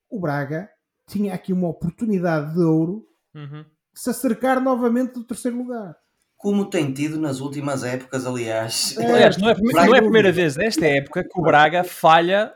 O 0.10 0.20
Braga 0.20 0.70
tinha 1.08 1.34
aqui 1.34 1.54
uma 1.54 1.68
oportunidade 1.68 2.54
de 2.54 2.62
ouro 2.62 3.06
uhum. 3.34 3.64
de 3.94 4.00
se 4.00 4.10
acercar 4.10 4.62
novamente 4.62 5.14
do 5.14 5.24
terceiro 5.24 5.58
lugar 5.58 5.96
como 6.40 6.64
tem 6.70 6.94
tido 6.94 7.20
nas 7.20 7.42
últimas 7.42 7.84
épocas, 7.84 8.26
aliás. 8.26 8.96
É, 8.98 9.12
aliás, 9.12 9.38
não 9.38 9.50
é, 9.50 9.56
não 9.60 9.94
é 9.94 10.00
a 10.00 10.02
primeira 10.02 10.32
vez 10.32 10.56
nesta 10.56 10.86
época 10.86 11.22
que 11.22 11.38
o 11.38 11.44
Braga 11.44 11.84
falha 11.84 12.54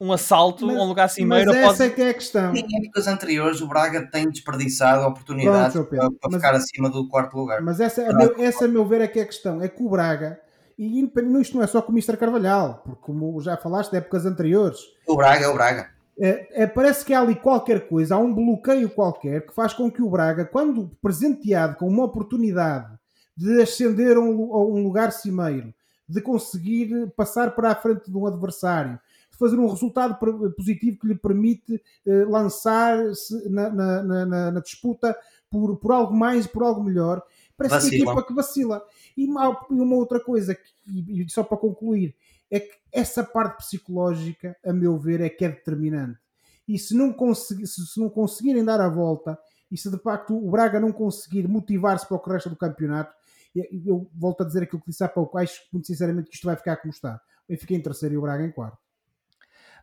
um 0.00 0.12
assalto 0.12 0.66
mas, 0.66 0.76
a 0.76 0.80
um 0.80 0.86
lugar 0.86 1.08
cimeiro. 1.08 1.50
Mas 1.50 1.56
essa 1.56 1.68
pode... 1.68 1.82
é 1.82 1.90
que 1.90 2.02
é 2.02 2.10
a 2.10 2.14
questão. 2.14 2.54
Em 2.54 2.64
épocas 2.78 3.08
anteriores, 3.08 3.60
o 3.60 3.66
Braga 3.66 4.08
tem 4.08 4.30
desperdiçado 4.30 5.04
oportunidades 5.04 5.72
Pronto, 5.72 5.88
para, 5.88 5.98
para 5.98 6.30
mas, 6.30 6.34
ficar 6.34 6.54
acima 6.54 6.88
do 6.88 7.08
quarto 7.08 7.36
lugar. 7.36 7.60
Mas 7.60 7.80
essa, 7.80 8.08
a 8.08 8.12
meu, 8.12 8.34
essa, 8.38 8.66
a 8.66 8.68
meu 8.68 8.86
ver, 8.86 9.00
é 9.00 9.08
que 9.08 9.18
é 9.18 9.22
a 9.22 9.26
questão. 9.26 9.60
É 9.60 9.68
que 9.68 9.82
o 9.82 9.88
Braga, 9.88 10.38
e 10.78 11.00
isto 11.40 11.56
não 11.56 11.64
é 11.64 11.66
só 11.66 11.82
com 11.82 11.90
o 11.90 11.94
Mr. 11.94 12.16
Carvalhal, 12.16 12.82
porque 12.84 13.00
como 13.02 13.40
já 13.40 13.56
falaste 13.56 13.90
de 13.90 13.96
épocas 13.96 14.24
anteriores. 14.26 14.78
O 15.08 15.16
Braga 15.16 15.44
é 15.44 15.48
o 15.48 15.54
Braga. 15.54 15.93
É, 16.18 16.62
é, 16.62 16.66
parece 16.66 17.04
que 17.04 17.12
há 17.12 17.20
ali 17.20 17.34
qualquer 17.34 17.88
coisa, 17.88 18.14
há 18.14 18.18
um 18.18 18.32
bloqueio 18.32 18.88
qualquer 18.88 19.44
que 19.46 19.54
faz 19.54 19.72
com 19.72 19.90
que 19.90 20.00
o 20.00 20.08
Braga, 20.08 20.44
quando 20.44 20.90
presenteado 21.02 21.76
com 21.76 21.88
uma 21.88 22.04
oportunidade 22.04 22.96
de 23.36 23.60
ascender 23.60 24.16
a 24.16 24.20
um, 24.20 24.54
a 24.54 24.64
um 24.64 24.82
lugar 24.84 25.10
cimeiro, 25.12 25.74
de 26.08 26.20
conseguir 26.20 27.10
passar 27.16 27.54
para 27.54 27.72
a 27.72 27.74
frente 27.74 28.10
de 28.10 28.16
um 28.16 28.26
adversário, 28.26 28.98
de 29.30 29.38
fazer 29.38 29.58
um 29.58 29.68
resultado 29.68 30.16
positivo 30.54 30.98
que 31.00 31.08
lhe 31.08 31.16
permite 31.16 31.82
eh, 32.06 32.24
lançar-se 32.26 33.48
na, 33.48 33.70
na, 33.70 34.02
na, 34.02 34.50
na, 34.52 34.60
disputa 34.60 35.16
por, 35.50 35.76
por 35.76 35.92
algo 35.92 36.14
mais, 36.14 36.46
por 36.46 36.62
algo 36.62 36.84
melhor. 36.84 37.22
Parece 37.56 37.76
vacila. 37.76 37.90
que 37.90 37.96
a 37.96 38.04
equipa 38.04 38.26
que 38.26 38.34
vacila. 38.34 38.84
E 39.16 39.24
uma, 39.24 39.66
uma 39.70 39.96
outra 39.96 40.20
coisa, 40.20 40.54
que, 40.54 40.62
e 40.86 41.28
só 41.28 41.42
para 41.42 41.56
concluir, 41.56 42.14
é 42.50 42.60
que 42.60 42.74
essa 42.92 43.24
parte 43.24 43.58
psicológica, 43.58 44.56
a 44.64 44.72
meu 44.72 44.98
ver, 44.98 45.20
é 45.20 45.28
que 45.28 45.44
é 45.44 45.48
determinante. 45.48 46.18
E 46.66 46.78
se 46.78 46.96
não, 46.96 47.12
consegui, 47.12 47.66
se, 47.66 48.00
não 48.00 48.08
conseguirem 48.08 48.64
dar 48.64 48.80
a 48.80 48.88
volta, 48.88 49.38
e 49.70 49.76
se 49.76 49.90
de 49.90 49.98
facto 49.98 50.36
o 50.36 50.50
Braga 50.50 50.80
não 50.80 50.92
conseguir 50.92 51.46
motivar-se 51.48 52.06
para 52.06 52.16
o 52.16 52.20
resto 52.20 52.48
do 52.48 52.56
campeonato, 52.56 53.12
eu 53.54 54.10
volto 54.14 54.42
a 54.42 54.46
dizer 54.46 54.62
aquilo 54.62 54.80
que 54.80 54.90
disse 54.90 55.04
há 55.04 55.08
pouco, 55.08 55.38
acho 55.38 55.60
muito 55.72 55.86
sinceramente 55.86 56.28
que 56.28 56.34
isto 56.34 56.46
vai 56.46 56.56
ficar 56.56 56.76
como 56.76 56.92
está. 56.92 57.20
O 57.48 57.52
Benfica 57.52 57.74
em 57.74 57.80
terceiro 57.80 58.14
e 58.14 58.18
o 58.18 58.22
Braga 58.22 58.44
em 58.44 58.50
quarto. 58.50 58.78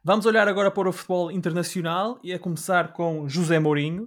Vamos 0.03 0.25
olhar 0.25 0.47
agora 0.47 0.71
para 0.71 0.89
o 0.89 0.91
futebol 0.91 1.31
internacional 1.31 2.19
e 2.23 2.33
a 2.33 2.39
começar 2.39 2.91
com 2.93 3.29
José 3.29 3.59
Mourinho. 3.59 4.05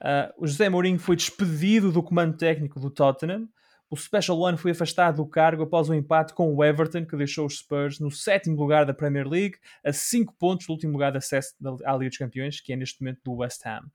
Uh, 0.00 0.32
o 0.36 0.46
José 0.46 0.68
Mourinho 0.68 0.98
foi 0.98 1.14
despedido 1.14 1.92
do 1.92 2.02
comando 2.02 2.36
técnico 2.36 2.80
do 2.80 2.90
Tottenham. 2.90 3.48
O 3.90 3.96
Special 3.96 4.38
One 4.38 4.58
foi 4.58 4.72
afastado 4.72 5.16
do 5.16 5.26
cargo 5.26 5.62
após 5.62 5.88
um 5.88 5.94
empate 5.94 6.34
com 6.34 6.54
o 6.54 6.62
Everton, 6.62 7.06
que 7.06 7.16
deixou 7.16 7.46
os 7.46 7.58
Spurs 7.58 7.98
no 7.98 8.10
sétimo 8.10 8.54
lugar 8.54 8.84
da 8.84 8.92
Premier 8.92 9.26
League, 9.26 9.56
a 9.82 9.92
5 9.92 10.34
pontos 10.38 10.66
do 10.66 10.72
último 10.74 10.92
lugar 10.92 11.10
de 11.10 11.18
acesso 11.18 11.54
à 11.86 11.92
Liga 11.92 12.10
dos 12.10 12.18
Campeões, 12.18 12.60
que 12.60 12.72
é 12.72 12.76
neste 12.76 13.00
momento 13.00 13.20
do 13.24 13.36
West 13.36 13.64
Ham. 13.64 13.90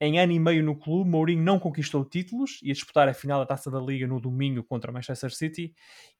Em 0.00 0.18
ano 0.18 0.32
e 0.32 0.38
meio 0.38 0.64
no 0.64 0.78
clube, 0.78 1.10
Mourinho 1.10 1.42
não 1.42 1.58
conquistou 1.58 2.04
títulos, 2.04 2.60
ia 2.62 2.72
disputar 2.72 3.06
a 3.06 3.12
final 3.12 3.40
da 3.40 3.46
Taça 3.46 3.70
da 3.70 3.80
Liga 3.80 4.06
no 4.06 4.18
domingo 4.18 4.62
contra 4.62 4.90
o 4.90 4.94
Manchester 4.94 5.34
City 5.34 5.74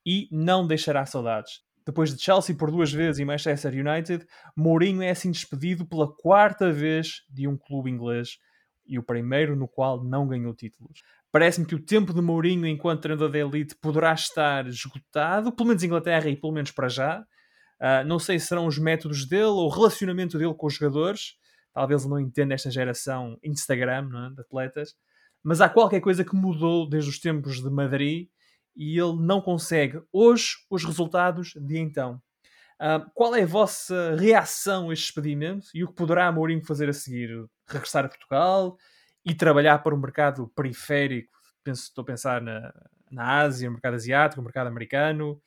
e 0.04 0.28
não 0.30 0.66
deixará 0.66 1.06
saudades. 1.06 1.62
Depois 1.86 2.14
de 2.14 2.22
Chelsea 2.22 2.54
por 2.54 2.70
duas 2.70 2.92
vezes 2.92 3.20
e 3.20 3.24
Manchester 3.24 3.72
United, 3.72 4.26
Mourinho 4.54 5.00
é 5.00 5.08
assim 5.08 5.30
despedido 5.30 5.86
pela 5.86 6.12
quarta 6.12 6.70
vez 6.70 7.22
de 7.30 7.48
um 7.48 7.56
clube 7.56 7.88
inglês 7.88 8.36
e 8.84 8.98
o 8.98 9.02
primeiro 9.02 9.54
no 9.54 9.68
qual 9.68 10.02
não 10.02 10.26
ganhou 10.26 10.52
títulos. 10.54 11.00
Parece-me 11.38 11.64
que 11.64 11.74
o 11.76 11.80
tempo 11.80 12.12
de 12.12 12.20
Mourinho 12.20 12.66
enquanto 12.66 13.02
treinador 13.02 13.30
da 13.30 13.38
elite 13.38 13.76
poderá 13.76 14.12
estar 14.12 14.66
esgotado, 14.66 15.52
pelo 15.52 15.68
menos 15.68 15.84
Inglaterra 15.84 16.28
e 16.28 16.34
pelo 16.34 16.52
menos 16.52 16.72
para 16.72 16.88
já. 16.88 17.20
Uh, 17.80 18.04
não 18.04 18.18
sei 18.18 18.40
se 18.40 18.48
serão 18.48 18.66
os 18.66 18.76
métodos 18.76 19.24
dele 19.24 19.44
ou 19.44 19.66
o 19.66 19.68
relacionamento 19.68 20.36
dele 20.36 20.52
com 20.52 20.66
os 20.66 20.74
jogadores, 20.74 21.36
talvez 21.72 22.02
ele 22.02 22.10
não 22.10 22.18
entenda 22.18 22.54
esta 22.54 22.72
geração 22.72 23.38
Instagram 23.40 24.08
é? 24.26 24.34
de 24.34 24.40
atletas, 24.40 24.96
mas 25.40 25.60
há 25.60 25.68
qualquer 25.68 26.00
coisa 26.00 26.24
que 26.24 26.34
mudou 26.34 26.88
desde 26.88 27.08
os 27.08 27.20
tempos 27.20 27.62
de 27.62 27.70
Madrid 27.70 28.26
e 28.74 28.98
ele 28.98 29.24
não 29.24 29.40
consegue 29.40 30.02
hoje 30.12 30.56
os 30.68 30.84
resultados 30.84 31.52
de 31.54 31.78
então. 31.78 32.20
Uh, 32.80 33.08
qual 33.14 33.32
é 33.36 33.44
a 33.44 33.46
vossa 33.46 34.16
reação 34.16 34.90
a 34.90 34.92
este 34.92 35.04
expedimento 35.04 35.68
e 35.72 35.84
o 35.84 35.86
que 35.86 35.94
poderá 35.94 36.32
Mourinho 36.32 36.66
fazer 36.66 36.88
a 36.88 36.92
seguir? 36.92 37.30
Regressar 37.68 38.06
a 38.06 38.08
Portugal 38.08 38.76
e 39.28 39.34
trabalhar 39.34 39.78
para 39.78 39.94
um 39.94 39.98
mercado 39.98 40.48
periférico? 40.54 41.32
Penso, 41.62 41.84
estou 41.84 42.02
a 42.02 42.06
pensar 42.06 42.40
na, 42.40 42.72
na 43.10 43.40
Ásia, 43.40 43.68
no 43.68 43.74
mercado 43.74 43.94
asiático, 43.94 44.40
no 44.40 44.44
mercado 44.44 44.68
americano, 44.68 45.40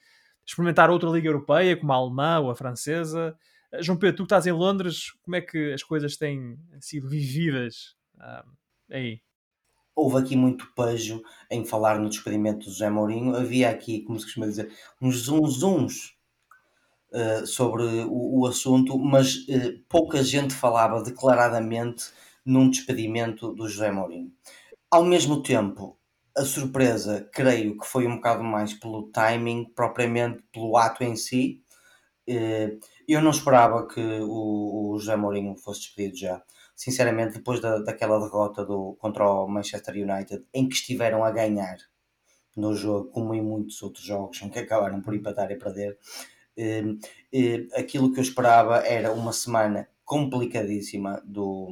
experimentar 0.45 0.89
outra 0.89 1.09
liga 1.09 1.27
europeia, 1.27 1.75
como 1.77 1.91
a 1.91 1.95
alemã 1.95 2.39
ou 2.39 2.51
a 2.51 2.55
francesa, 2.55 3.37
João 3.79 3.97
Pedro, 3.97 4.17
tu 4.17 4.23
que 4.23 4.25
estás 4.25 4.45
em 4.45 4.51
Londres, 4.51 5.11
como 5.23 5.35
é 5.35 5.41
que 5.41 5.71
as 5.71 5.81
coisas 5.81 6.17
têm 6.17 6.59
sido 6.79 7.07
vividas 7.07 7.95
ah, 8.19 8.43
aí? 8.89 9.21
Houve 9.95 10.17
aqui 10.17 10.35
muito 10.35 10.73
pejo 10.75 11.21
em 11.49 11.65
falar 11.65 11.99
no 11.99 12.09
despedimento 12.09 12.65
do 12.65 12.71
José 12.71 12.89
Mourinho. 12.89 13.35
Havia 13.35 13.69
aqui, 13.69 14.01
como 14.01 14.19
se 14.19 14.25
costuma 14.25 14.47
dizer, 14.47 14.73
uns 15.01 15.23
zunzuns 15.23 16.17
uh, 17.11 17.45
sobre 17.45 17.83
o, 17.83 18.41
o, 18.41 18.47
assunto, 18.47 18.97
mas 18.97 19.35
uh, 19.47 19.79
pouca 19.87 20.23
gente 20.23 20.53
falava 20.53 21.01
declaradamente 21.03 22.11
num 22.45 22.69
despedimento 22.69 23.53
do 23.53 23.67
José 23.67 23.91
Mourinho. 23.91 24.31
Ao 24.89 25.03
mesmo 25.03 25.41
tempo, 25.41 25.97
a 26.35 26.43
surpresa, 26.43 27.29
creio 27.31 27.77
que 27.77 27.85
foi 27.85 28.07
um 28.07 28.15
bocado 28.15 28.43
mais 28.43 28.73
pelo 28.73 29.09
timing, 29.11 29.65
propriamente 29.75 30.43
pelo 30.51 30.77
ato 30.77 31.03
em 31.03 31.15
si. 31.15 31.63
Uh, 32.27 32.79
eu 33.07 33.21
não 33.21 33.31
esperava 33.31 33.87
que 33.87 33.99
o, 33.99 34.91
o 34.93 34.99
José 34.99 35.15
Mourinho 35.15 35.55
fosse 35.57 35.81
despedido 35.81 36.17
já. 36.17 36.43
Sinceramente, 36.75 37.37
depois 37.37 37.59
da, 37.59 37.79
daquela 37.79 38.19
derrota 38.19 38.65
do, 38.65 38.95
contra 38.99 39.29
o 39.29 39.47
Manchester 39.47 39.95
United, 39.95 40.45
em 40.53 40.67
que 40.67 40.75
estiveram 40.75 41.23
a 41.23 41.31
ganhar 41.31 41.77
no 42.55 42.73
jogo, 42.75 43.09
como 43.11 43.33
em 43.33 43.41
muitos 43.41 43.81
outros 43.81 44.03
jogos, 44.03 44.41
em 44.41 44.49
que 44.49 44.59
acabaram 44.59 45.01
por 45.01 45.13
empatar 45.13 45.51
e 45.51 45.57
perder, 45.57 45.97
eh, 46.57 46.83
eh, 47.31 47.67
aquilo 47.75 48.11
que 48.11 48.19
eu 48.19 48.23
esperava 48.23 48.79
era 48.79 49.11
uma 49.11 49.31
semana 49.31 49.87
complicadíssima 50.03 51.21
do, 51.25 51.69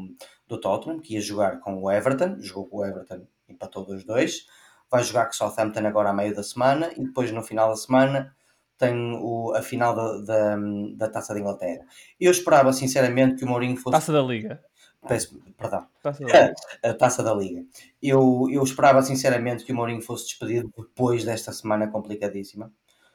do 0.50 0.60
Tottenham, 0.60 1.00
que 1.00 1.14
ia 1.14 1.22
jogar 1.22 1.60
com 1.60 1.84
o 1.84 1.92
Everton, 1.92 2.38
jogou 2.40 2.66
com 2.66 2.78
o 2.78 2.86
Everton, 2.86 3.22
empatou 3.48 3.86
2-2, 3.86 4.46
vai 4.90 5.04
jogar 5.04 5.26
com 5.26 5.32
o 5.32 5.36
Southampton 5.36 5.86
agora 5.86 6.10
a 6.10 6.14
meio 6.14 6.36
da 6.36 6.44
semana, 6.44 6.92
e 6.98 7.04
depois 7.06 7.32
no 7.32 7.44
final 7.44 7.70
da 7.70 7.76
semana 7.76 8.36
tem 8.78 9.14
o, 9.22 9.54
a 9.56 9.62
final 9.62 9.96
da, 9.96 10.18
da, 10.22 10.58
da, 10.96 11.10
Taça 11.10 11.34
da 11.34 11.40
Inglaterra. 11.40 11.86
Eu 12.20 12.32
esperava 12.32 12.74
sinceramente 12.74 13.36
que 13.36 13.46
o 13.46 13.48
Mourinho 13.48 13.78
fosse. 13.78 13.92
Taça 13.92 14.12
da 14.12 14.22
Liga. 14.22 14.64
Peço, 15.08 15.40
perdão. 15.56 15.86
Taça 16.02 16.26
da 16.26 16.26
Liga. 16.26 16.54
a 16.84 16.94
Taça 16.94 17.24
da 17.24 17.34
Liga. 17.34 17.64
Eu, 18.02 18.48
eu 18.50 18.64
esperava 18.64 19.02
sinceramente 19.04 19.64
que 19.64 19.72
o 19.72 19.76
Mourinho 19.76 20.02
fosse 20.02 20.26
despedido 20.26 20.74
depois 20.76 21.24
desta 21.24 21.52
semana 21.52 21.88
complicadíssima. 21.90 22.72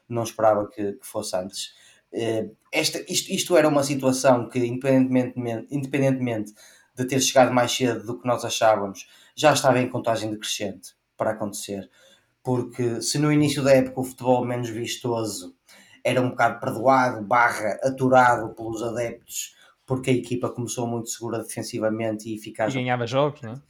Não 0.09 0.23
esperava 0.23 0.69
que, 0.69 0.93
que 0.93 1.07
fosse 1.07 1.35
antes. 1.35 1.75
Eh, 2.13 2.51
esta, 2.71 3.05
isto, 3.11 3.33
isto 3.33 3.57
era 3.57 3.67
uma 3.67 3.83
situação 3.83 4.49
que, 4.49 4.59
independentemente, 4.59 5.67
independentemente 5.71 6.55
de 6.95 7.05
ter 7.05 7.21
chegado 7.21 7.53
mais 7.53 7.73
cedo 7.73 8.05
do 8.05 8.19
que 8.19 8.27
nós 8.27 8.45
achávamos, 8.45 9.09
já 9.35 9.53
estava 9.53 9.81
em 9.81 9.89
contagem 9.89 10.31
decrescente 10.31 10.95
para 11.17 11.31
acontecer 11.31 11.91
porque 12.45 13.01
se 13.01 13.19
no 13.19 13.33
início 13.33 13.65
da 13.65 13.73
época 13.73 14.03
o 14.03 14.05
futebol 14.05 14.45
menos 14.45 14.69
vistoso 14.69 15.57
era 16.05 16.21
um 16.21 16.29
bocado 16.29 16.61
perdoado, 16.61 17.25
barra 17.25 17.79
aturado 17.83 18.55
pelos 18.55 18.83
adeptos, 18.83 19.57
porque 19.87 20.11
a 20.11 20.13
equipa 20.13 20.51
começou 20.51 20.87
muito 20.87 21.09
segura 21.09 21.39
defensivamente 21.39 22.29
e 22.29 22.37
eficaz. 22.37 22.75
E 22.75 22.77
ganhava 22.77 23.07
jogos, 23.07 23.41
não 23.41 23.53
é? 23.53 23.63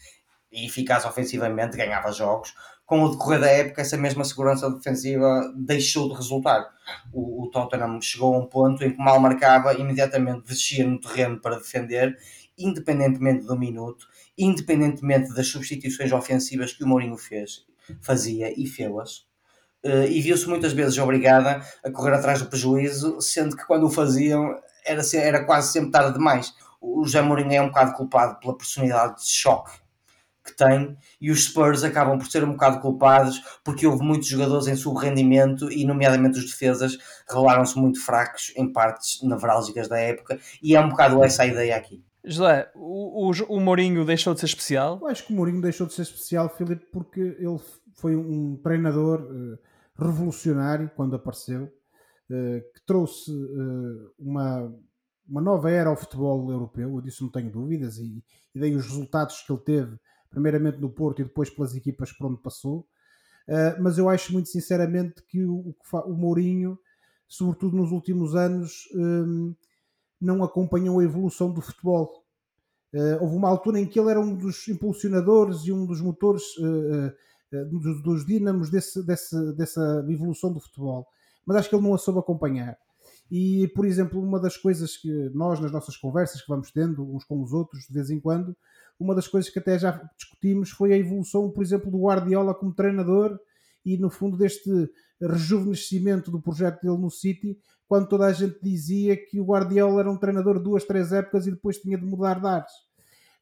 E 0.51 0.67
eficaz 0.67 1.05
ofensivamente, 1.05 1.77
ganhava 1.77 2.11
jogos. 2.11 2.53
Com 2.85 3.03
o 3.03 3.11
decorrer 3.11 3.41
da 3.41 3.47
época, 3.47 3.81
essa 3.81 3.97
mesma 3.97 4.25
segurança 4.25 4.69
defensiva 4.69 5.53
deixou 5.57 6.09
de 6.09 6.17
resultar. 6.17 6.69
O, 7.13 7.45
o 7.45 7.51
Tottenham 7.51 8.01
chegou 8.01 8.35
a 8.35 8.39
um 8.39 8.47
ponto 8.47 8.83
em 8.85 8.91
que 8.91 8.99
mal 8.99 9.21
marcava, 9.21 9.73
imediatamente 9.75 10.49
descia 10.49 10.87
no 10.87 11.01
terreno 11.01 11.41
para 11.41 11.57
defender, 11.57 12.19
independentemente 12.59 13.45
do 13.45 13.59
minuto, 13.59 14.07
independentemente 14.37 15.35
das 15.35 15.47
substituições 15.47 16.13
ofensivas 16.13 16.73
que 16.73 16.85
o 16.85 16.87
Mourinho 16.87 17.17
fez 17.17 17.65
fazia 18.01 18.53
e 18.59 18.67
fê-las. 18.67 19.27
Uh, 19.85 20.09
e 20.09 20.21
viu-se 20.23 20.49
muitas 20.49 20.73
vezes 20.73 20.97
obrigada 20.99 21.63
a 21.85 21.91
correr 21.91 22.15
atrás 22.15 22.41
do 22.41 22.49
prejuízo, 22.49 23.21
sendo 23.21 23.55
que 23.55 23.67
quando 23.67 23.85
o 23.85 23.91
faziam 23.91 24.59
era, 24.85 25.03
era 25.15 25.45
quase 25.45 25.73
sempre 25.73 25.91
tarde 25.91 26.15
demais. 26.15 26.55
O 26.81 27.05
José 27.05 27.21
Mourinho 27.21 27.53
é 27.53 27.61
um 27.61 27.69
bocado 27.69 27.93
culpado 27.93 28.39
pela 28.41 28.57
personalidade 28.57 29.23
de 29.23 29.29
choque 29.29 29.85
que 30.45 30.55
tem 30.55 30.97
e 31.21 31.31
os 31.31 31.45
Spurs 31.45 31.83
acabam 31.83 32.19
por 32.19 32.27
ser 32.27 32.45
um 32.45 32.53
bocado 32.53 32.81
culpados 32.81 33.43
porque 33.65 33.87
houve 33.87 34.05
muitos 34.05 34.29
jogadores 34.29 34.67
em 34.67 34.77
subrendimento 34.77 35.73
e 35.73 35.87
nomeadamente 35.87 36.39
os 36.39 36.45
defesas 36.45 36.99
revelaram-se 37.27 37.79
muito 37.79 38.05
fracos 38.05 38.53
em 38.55 38.71
partes 38.71 39.23
nevrálgicas 39.23 39.89
da 39.89 39.99
época 39.99 40.39
e 40.63 40.77
é 40.77 40.81
um 40.81 40.91
bocado 40.91 41.25
essa 41.25 41.45
a 41.45 41.47
ideia 41.47 41.75
aqui. 41.75 42.05
José, 42.25 42.71
o, 42.75 43.29
o, 43.29 43.33
o 43.49 43.61
Mourinho 43.61 44.05
deixou 44.05 44.33
de 44.33 44.41
ser 44.41 44.47
especial? 44.47 44.99
Eu 45.01 45.09
acho 45.09 45.27
que 45.27 45.33
o 45.33 45.37
Mourinho 45.37 45.61
deixou 45.61 45.87
de 45.87 45.93
ser 45.93 46.03
especial, 46.03 46.49
Filipe, 46.49 46.87
porque 46.91 47.21
ele 47.21 47.59
foi 47.95 48.17
um 48.17 48.57
treinador 48.57 49.21
uh, 49.21 49.59
revolucionário 49.95 50.91
quando 50.97 51.15
apareceu, 51.15 51.65
uh, 51.65 52.73
que 52.73 52.85
trouxe 52.87 53.31
uh, 53.31 54.11
uma, 54.19 54.75
uma 55.29 55.41
nova 55.43 55.71
era 55.71 55.91
ao 55.91 55.97
futebol 55.97 56.51
europeu, 56.51 56.95
eu 56.95 57.01
disso 57.03 57.25
não 57.25 57.31
tenho 57.31 57.51
dúvidas, 57.51 57.99
e, 57.99 58.25
e 58.55 58.59
dei 58.59 58.75
os 58.75 58.87
resultados 58.87 59.43
que 59.43 59.53
ele 59.53 59.61
teve, 59.61 59.99
primeiramente 60.31 60.79
no 60.79 60.91
Porto 60.91 61.21
e 61.21 61.25
depois 61.25 61.51
pelas 61.51 61.75
equipas 61.75 62.11
por 62.11 62.27
onde 62.27 62.41
passou. 62.41 62.89
mas 63.81 63.99
eu 63.99 64.09
acho 64.09 64.33
muito 64.33 64.49
sinceramente 64.49 65.23
que 65.29 65.45
o, 65.45 65.77
o 66.07 66.15
Mourinho, 66.15 66.77
sobretudo 67.29 67.77
nos 67.77 67.93
últimos 67.93 68.35
anos, 68.35 68.89
não 70.25 70.43
acompanhou 70.43 71.01
a 71.01 71.05
evolução 71.05 71.53
do 71.53 71.61
futebol. 71.61 72.25
Uh, 72.93 73.23
houve 73.23 73.37
uma 73.37 73.49
altura 73.49 73.81
em 73.81 73.87
que 73.87 73.99
ele 73.99 74.11
era 74.11 74.21
um 74.21 74.35
dos 74.35 74.67
impulsionadores 74.69 75.63
e 75.65 75.73
um 75.73 75.85
dos 75.85 76.01
motores, 76.01 76.43
uh, 76.59 77.13
uh, 77.57 78.03
dos, 78.03 78.25
dínamos 78.25 78.71
desse, 78.71 79.05
desse, 79.05 79.57
dessa 79.57 80.05
evolução 80.09 80.53
do 80.53 80.61
futebol. 80.61 81.07
Mas 81.45 81.59
acho 81.59 81.69
que 81.69 81.75
ele 81.75 81.83
não 81.83 81.95
a 81.95 81.99
soube 81.99 82.21
acompanhar. 82.21 82.79
E, 83.31 83.69
por 83.75 83.85
exemplo, 83.85 84.23
uma 84.23 84.39
das 84.39 84.57
coisas 84.57 84.97
que 84.97 85.11
nós, 85.35 85.61
nas 85.61 85.73
nossas 85.73 85.97
conversas 85.97 86.41
que 86.41 86.49
vamos 86.49 86.71
tendo 86.71 87.03
uns 87.15 87.25
com 87.25 87.43
os 87.43 87.53
outros, 87.53 87.87
de 87.87 87.93
vez 87.93 88.11
em 88.11 88.21
quando, 88.21 88.57
uma 88.99 89.15
das 89.15 89.27
coisas 89.27 89.51
que 89.51 89.59
até 89.59 89.79
já 89.79 90.09
discutimos 90.17 90.71
foi 90.71 90.93
a 90.93 90.97
evolução, 90.97 91.51
por 91.51 91.63
exemplo, 91.63 91.91
do 91.91 92.03
Guardiola 92.03 92.55
como 92.55 92.73
treinador 92.73 93.39
e 93.85 93.99
no 93.99 94.09
fundo 94.09 94.37
deste 94.37 94.71
rejuvenescimento 95.29 96.31
do 96.31 96.41
projeto 96.41 96.83
dele 96.83 96.99
no 96.99 97.11
City, 97.11 97.59
quando 97.87 98.09
toda 98.09 98.27
a 98.27 98.33
gente 98.33 98.59
dizia 98.63 99.17
que 99.17 99.41
o 99.41 99.45
Guardiola 99.45 100.01
era 100.01 100.11
um 100.11 100.17
treinador 100.17 100.59
de 100.59 100.65
duas, 100.65 100.85
três 100.85 101.13
épocas 101.13 101.47
e 101.47 101.51
depois 101.51 101.79
tinha 101.79 101.99
de 101.99 102.05
mudar 102.05 102.41
de 102.41 102.47
ares. 102.47 102.73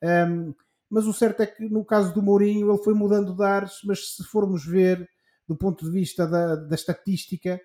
Um, 0.03 0.55
mas 0.91 1.07
o 1.07 1.12
certo 1.12 1.41
é 1.41 1.47
que 1.47 1.68
no 1.68 1.85
caso 1.85 2.12
do 2.12 2.22
Mourinho 2.22 2.70
ele 2.70 2.83
foi 2.83 2.93
mudando 2.93 3.35
de 3.35 3.43
ares, 3.43 3.78
mas 3.85 4.16
se 4.16 4.24
formos 4.24 4.64
ver 4.64 5.09
do 5.47 5.57
ponto 5.57 5.85
de 5.85 5.91
vista 5.91 6.26
da, 6.26 6.57
da 6.57 6.74
estatística, 6.74 7.61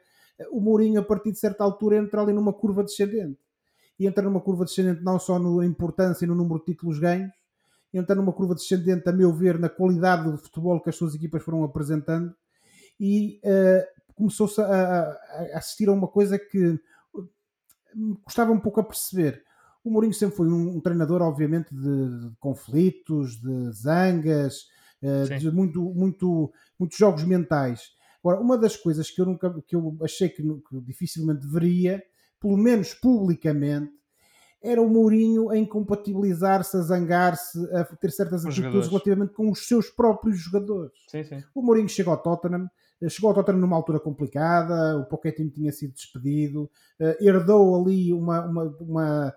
o 0.52 0.60
Mourinho 0.60 1.00
a 1.00 1.04
partir 1.04 1.32
de 1.32 1.40
certa 1.40 1.64
altura 1.64 1.98
entra 1.98 2.22
ali 2.22 2.34
numa 2.34 2.54
curva 2.54 2.84
descendente. 2.84 3.40
E 4.00 4.06
entra 4.06 4.24
numa 4.24 4.40
curva 4.40 4.64
descendente 4.64 5.04
não 5.04 5.20
só 5.20 5.40
na 5.40 5.66
importância 5.66 6.26
e 6.26 6.28
no 6.28 6.36
número 6.36 6.60
de 6.60 6.66
títulos 6.66 7.00
ganhos, 7.00 7.32
entra 7.94 8.16
numa 8.16 8.32
curva 8.32 8.54
descendente, 8.54 9.10
a 9.10 9.12
meu 9.12 9.34
ver, 9.34 9.58
na 9.58 9.70
qualidade 9.70 10.30
do 10.32 10.38
futebol 10.38 10.80
que 10.80 10.90
as 10.90 10.96
suas 10.96 11.16
equipas 11.16 11.42
foram 11.42 11.64
apresentando 11.64 12.34
e 13.00 13.40
uh, 13.44 13.97
começou-se 14.18 14.60
a, 14.60 14.66
a, 14.66 15.58
assistir 15.58 15.88
a 15.88 15.94
uma 15.94 16.08
coisa 16.08 16.38
que 16.38 16.80
custava 18.24 18.52
um 18.52 18.60
pouco 18.60 18.80
a 18.80 18.84
perceber. 18.84 19.44
O 19.84 19.90
Mourinho 19.90 20.14
sempre 20.14 20.36
foi 20.36 20.48
um, 20.48 20.78
um 20.78 20.82
treinador, 20.82 21.22
obviamente, 21.22 21.74
de, 21.74 22.20
de, 22.20 22.36
conflitos, 22.40 23.40
de 23.40 23.72
zangas, 23.72 24.66
uh, 25.02 25.38
de 25.38 25.50
muito, 25.52 25.82
muito, 25.94 26.52
muitos 26.78 26.98
jogos 26.98 27.24
mentais. 27.24 27.92
Agora, 28.20 28.42
uma 28.42 28.58
das 28.58 28.76
coisas 28.76 29.10
que 29.10 29.22
eu 29.22 29.26
nunca 29.26 29.54
que 29.66 29.76
eu 29.76 29.98
achei 30.02 30.28
que, 30.28 30.44
que 30.44 30.82
dificilmente 30.82 31.48
veria, 31.48 32.04
pelo 32.40 32.58
menos 32.58 32.94
publicamente, 32.94 33.92
era 34.62 34.82
o 34.82 34.90
Mourinho 34.90 35.50
a 35.50 35.58
incompatibilizar-se, 35.58 36.76
a 36.76 36.82
zangar-se, 36.82 37.58
a 37.74 37.84
ter 37.84 38.12
certas 38.12 38.42
atitudes 38.42 38.56
jogadores. 38.56 38.88
relativamente 38.88 39.34
com 39.34 39.50
os 39.52 39.68
seus 39.68 39.90
próprios 39.90 40.40
jogadores. 40.40 40.92
Sim, 41.08 41.24
sim. 41.24 41.44
O 41.54 41.62
Mourinho 41.62 41.88
chegou 41.88 42.12
ao 42.12 42.22
Tottenham, 42.22 42.68
chegou 43.10 43.30
ao 43.30 43.36
Tottenham 43.36 43.60
numa 43.60 43.76
altura 43.76 44.00
complicada, 44.00 44.98
o 44.98 45.06
Pochettino 45.06 45.50
tinha 45.50 45.72
sido 45.72 45.94
despedido, 45.94 46.70
uh, 47.00 47.24
herdou 47.24 47.80
ali 47.80 48.12
uma, 48.12 48.46
uma, 48.46 48.64
uma, 48.80 49.34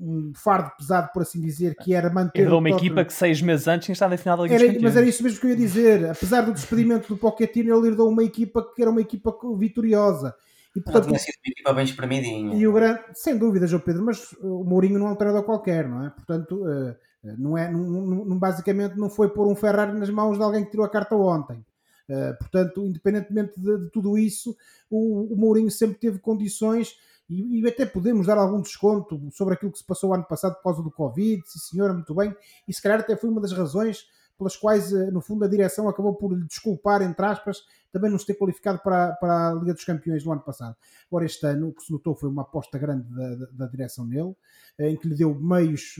um 0.00 0.32
fardo 0.34 0.70
pesado, 0.78 1.10
por 1.12 1.22
assim 1.22 1.40
dizer, 1.40 1.74
que 1.76 1.94
era 1.94 2.08
manter. 2.10 2.42
Herdou 2.42 2.58
uma 2.58 2.70
Tottenham. 2.70 2.86
equipa 2.86 3.04
que 3.04 3.12
seis 3.12 3.42
meses 3.42 3.68
antes 3.68 3.86
tinha 3.86 3.92
estado 3.92 4.10
na 4.10 4.16
final 4.16 4.36
da 4.36 4.42
Liga 4.44 4.54
era, 4.54 4.80
Mas 4.80 4.96
era 4.96 5.06
isso 5.06 5.22
mesmo 5.22 5.40
que 5.40 5.46
eu 5.46 5.50
ia 5.50 5.56
dizer. 5.56 6.10
Apesar 6.10 6.42
do 6.42 6.52
despedimento 6.52 7.08
do 7.08 7.16
Pochettino, 7.16 7.76
ele 7.76 7.88
herdou 7.88 8.08
uma 8.08 8.24
equipa 8.24 8.66
que 8.74 8.80
era 8.80 8.90
uma 8.90 9.00
equipa 9.00 9.36
vitoriosa. 9.58 10.34
E, 10.74 10.80
portanto, 10.80 11.08
tinha 11.08 11.18
sido 11.18 11.34
uma 11.44 11.50
equipa 11.52 11.72
bem 11.74 11.84
espremidinha. 11.84 12.56
E 12.56 12.66
o 12.66 12.72
grande, 12.72 13.00
sem 13.12 13.36
dúvida, 13.36 13.66
João 13.66 13.82
Pedro, 13.82 14.04
mas 14.04 14.32
o 14.40 14.64
Mourinho 14.64 14.98
não 14.98 15.08
é 15.08 15.10
um 15.10 15.16
treinador 15.16 15.44
qualquer, 15.44 15.86
não 15.86 16.06
é? 16.06 16.10
Portanto, 16.10 16.64
uh, 16.64 16.96
não 17.38 17.56
é, 17.56 17.70
não, 17.70 17.80
não, 17.80 18.38
basicamente 18.38 18.96
não 18.96 19.10
foi 19.10 19.28
pôr 19.28 19.46
um 19.46 19.54
Ferrari 19.54 19.92
nas 19.92 20.10
mãos 20.10 20.38
de 20.38 20.42
alguém 20.42 20.64
que 20.64 20.70
tirou 20.70 20.86
a 20.86 20.90
carta 20.90 21.14
ontem. 21.14 21.64
Uh, 22.12 22.36
portanto, 22.36 22.84
independentemente 22.84 23.58
de, 23.58 23.78
de 23.84 23.90
tudo 23.90 24.18
isso, 24.18 24.54
o, 24.90 25.32
o, 25.32 25.36
Mourinho 25.36 25.70
sempre 25.70 25.96
teve 25.96 26.18
condições 26.18 26.94
e, 27.30 27.60
e, 27.60 27.66
até 27.66 27.86
podemos 27.86 28.26
dar 28.26 28.36
algum 28.36 28.60
desconto 28.60 29.30
sobre 29.30 29.54
aquilo 29.54 29.72
que 29.72 29.78
se 29.78 29.86
passou 29.86 30.12
ano 30.12 30.24
passado 30.24 30.56
por 30.56 30.64
causa 30.64 30.82
do 30.82 30.90
Covid, 30.90 31.42
sim 31.46 31.58
senhora, 31.58 31.94
muito 31.94 32.14
bem, 32.14 32.36
e 32.68 32.74
se 32.74 32.82
calhar 32.82 33.00
até 33.00 33.16
foi 33.16 33.30
uma 33.30 33.40
das 33.40 33.52
razões 33.52 34.04
pelas 34.36 34.56
quais, 34.56 34.92
uh, 34.92 35.10
no 35.10 35.22
fundo, 35.22 35.42
a 35.42 35.48
direção 35.48 35.88
acabou 35.88 36.14
por 36.14 36.34
lhe 36.34 36.44
desculpar, 36.44 37.00
entre 37.00 37.24
aspas, 37.24 37.62
também 37.90 38.10
não 38.10 38.18
se 38.18 38.26
ter 38.26 38.34
qualificado 38.34 38.80
para, 38.80 39.12
para 39.12 39.48
a 39.48 39.54
Liga 39.54 39.72
dos 39.72 39.84
Campeões 39.84 40.22
do 40.22 40.32
ano 40.32 40.42
passado. 40.42 40.76
Agora, 41.06 41.24
este 41.24 41.46
ano, 41.46 41.68
o 41.68 41.72
que 41.72 41.82
se 41.82 41.92
notou 41.92 42.14
foi 42.14 42.28
uma 42.28 42.42
aposta 42.42 42.78
grande 42.78 43.08
da, 43.14 43.34
da, 43.36 43.46
da 43.52 43.66
direção 43.68 44.04
nele, 44.04 44.30
uh, 44.30 44.36
em 44.80 44.96
que 44.96 45.08
lhe 45.08 45.14
deu 45.14 45.34
meios, 45.34 45.94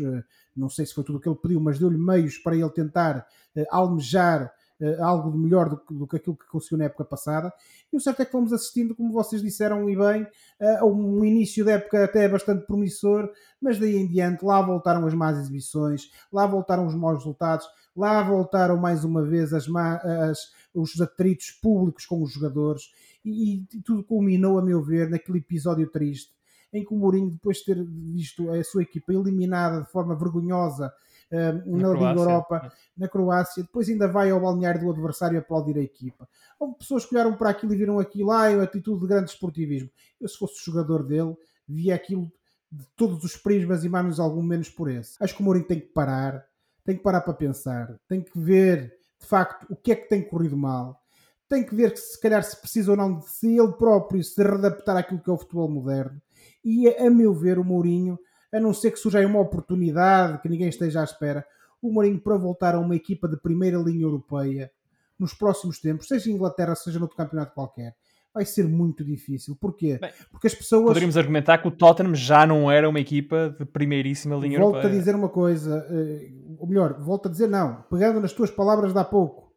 não 0.54 0.68
sei 0.68 0.84
se 0.84 0.92
foi 0.92 1.04
tudo 1.04 1.16
o 1.16 1.20
que 1.20 1.28
ele 1.28 1.38
pediu, 1.40 1.58
mas 1.58 1.78
deu-lhe 1.78 1.96
meios 1.96 2.36
para 2.36 2.54
ele 2.54 2.68
tentar 2.68 3.26
almejar 3.70 4.52
algo 5.00 5.30
de 5.30 5.38
melhor 5.38 5.68
do 5.68 5.76
que, 5.76 5.94
do 5.94 6.06
que 6.06 6.16
aquilo 6.16 6.36
que 6.36 6.46
conseguiu 6.46 6.78
na 6.78 6.84
época 6.84 7.04
passada. 7.04 7.52
E 7.92 7.96
o 7.96 8.00
certo 8.00 8.22
é 8.22 8.24
que 8.24 8.32
fomos 8.32 8.52
assistindo, 8.52 8.94
como 8.94 9.12
vocês 9.12 9.42
disseram 9.42 9.88
e 9.88 9.96
bem, 9.96 10.22
uh, 10.22 10.78
a 10.80 10.84
um 10.84 11.24
início 11.24 11.64
da 11.64 11.72
época 11.72 12.04
até 12.04 12.28
bastante 12.28 12.66
promissor, 12.66 13.30
mas 13.60 13.78
daí 13.78 13.96
em 13.96 14.06
diante 14.06 14.44
lá 14.44 14.60
voltaram 14.60 15.06
as 15.06 15.14
más 15.14 15.38
exibições, 15.38 16.10
lá 16.32 16.46
voltaram 16.46 16.86
os 16.86 16.94
maus 16.94 17.18
resultados, 17.18 17.66
lá 17.96 18.22
voltaram 18.22 18.76
mais 18.76 19.04
uma 19.04 19.22
vez 19.22 19.52
as, 19.52 19.66
as 19.68 20.62
os 20.74 21.00
atritos 21.00 21.50
públicos 21.50 22.06
com 22.06 22.22
os 22.22 22.32
jogadores 22.32 22.90
e, 23.24 23.56
e, 23.56 23.82
tudo 23.84 24.02
culminou, 24.02 24.58
a 24.58 24.62
meu 24.62 24.82
ver, 24.82 25.08
naquele 25.08 25.38
episódio 25.38 25.86
triste 25.90 26.32
em 26.72 26.82
que 26.84 26.94
o 26.94 26.96
Mourinho, 26.96 27.30
depois 27.30 27.58
de 27.58 27.64
ter 27.66 27.84
visto 27.84 28.50
a 28.50 28.64
sua 28.64 28.82
equipa 28.82 29.12
eliminada 29.12 29.82
de 29.82 29.90
forma 29.90 30.16
vergonhosa 30.16 30.90
na, 31.32 31.52
na 31.52 31.92
Liga 31.92 32.12
Europa, 32.12 32.72
na 32.96 33.08
Croácia, 33.08 33.62
depois 33.62 33.88
ainda 33.88 34.06
vai 34.06 34.30
ao 34.30 34.40
balneário 34.40 34.82
do 34.82 34.90
adversário 34.90 35.38
aplaudir 35.38 35.78
a 35.78 35.82
equipa. 35.82 36.28
Houve 36.60 36.76
pessoas 36.76 37.06
que 37.06 37.14
olharam 37.14 37.34
para 37.34 37.48
aquilo 37.48 37.72
e 37.72 37.76
viram 37.76 37.98
aquilo 37.98 38.28
lá, 38.28 38.48
ah, 38.48 38.60
a 38.60 38.62
atitude 38.64 39.00
de 39.00 39.06
grande 39.06 39.30
esportivismo. 39.30 39.90
Eu, 40.20 40.28
se 40.28 40.36
fosse 40.36 40.62
jogador 40.62 41.02
dele, 41.02 41.34
via 41.66 41.94
aquilo 41.94 42.30
de 42.70 42.86
todos 42.94 43.24
os 43.24 43.36
prismas 43.36 43.82
e 43.82 43.88
mais 43.88 44.20
algum 44.20 44.42
menos 44.42 44.68
por 44.68 44.90
esse. 44.90 45.16
Acho 45.20 45.34
que 45.34 45.40
o 45.40 45.44
Mourinho 45.44 45.66
tem 45.66 45.80
que 45.80 45.86
parar, 45.86 46.44
tem 46.84 46.96
que 46.96 47.02
parar 47.02 47.22
para 47.22 47.32
pensar, 47.32 47.98
tem 48.06 48.20
que 48.20 48.38
ver 48.38 48.94
de 49.18 49.26
facto 49.26 49.66
o 49.70 49.76
que 49.76 49.92
é 49.92 49.96
que 49.96 50.08
tem 50.08 50.22
corrido 50.22 50.56
mal, 50.56 51.00
tem 51.48 51.64
que 51.64 51.74
ver 51.74 51.92
que 51.92 52.00
se 52.00 52.20
calhar 52.20 52.42
se 52.42 52.56
precisa 52.56 52.90
ou 52.90 52.96
não 52.96 53.18
de 53.18 53.28
se 53.28 53.58
ele 53.58 53.72
próprio 53.72 54.22
se 54.22 54.42
readaptar 54.42 54.96
àquilo 54.96 55.20
que 55.20 55.30
é 55.30 55.32
o 55.32 55.38
futebol 55.38 55.68
moderno. 55.68 56.20
E 56.64 56.88
a 56.88 57.10
meu 57.10 57.34
ver, 57.34 57.58
o 57.58 57.64
Mourinho 57.64 58.18
a 58.52 58.60
não 58.60 58.74
ser 58.74 58.90
que 58.90 58.98
surja 58.98 59.18
aí 59.18 59.26
uma 59.26 59.40
oportunidade 59.40 60.40
que 60.42 60.48
ninguém 60.48 60.68
esteja 60.68 61.00
à 61.00 61.04
espera, 61.04 61.44
o 61.80 61.90
Mourinho 61.90 62.20
para 62.20 62.36
voltar 62.36 62.74
a 62.74 62.80
uma 62.80 62.94
equipa 62.94 63.26
de 63.26 63.36
primeira 63.36 63.78
linha 63.78 64.02
europeia 64.02 64.70
nos 65.18 65.34
próximos 65.34 65.80
tempos, 65.80 66.08
seja 66.08 66.30
em 66.30 66.34
Inglaterra, 66.34 66.74
seja 66.74 66.98
noutro 66.98 67.16
campeonato 67.16 67.54
qualquer, 67.54 67.94
vai 68.32 68.44
ser 68.44 68.66
muito 68.66 69.04
difícil. 69.04 69.56
Porquê? 69.56 69.98
Bem, 70.00 70.10
Porque 70.30 70.46
as 70.46 70.54
pessoas. 70.54 70.86
Poderíamos 70.86 71.16
argumentar 71.16 71.58
que 71.58 71.68
o 71.68 71.70
Tottenham 71.70 72.14
já 72.14 72.46
não 72.46 72.70
era 72.70 72.88
uma 72.88 73.00
equipa 73.00 73.54
de 73.58 73.64
primeiríssima 73.64 74.36
linha 74.36 74.58
volto 74.58 74.76
europeia. 74.76 74.82
Volto 74.82 74.94
a 74.94 74.98
dizer 74.98 75.14
uma 75.14 75.28
coisa, 75.28 75.86
eh, 75.90 76.30
ou 76.58 76.66
melhor, 76.66 77.00
volto 77.00 77.28
a 77.28 77.30
dizer 77.30 77.48
não, 77.48 77.82
pegando 77.90 78.20
nas 78.20 78.32
tuas 78.32 78.50
palavras 78.50 78.92
de 78.92 78.98
há 78.98 79.04
pouco. 79.04 79.52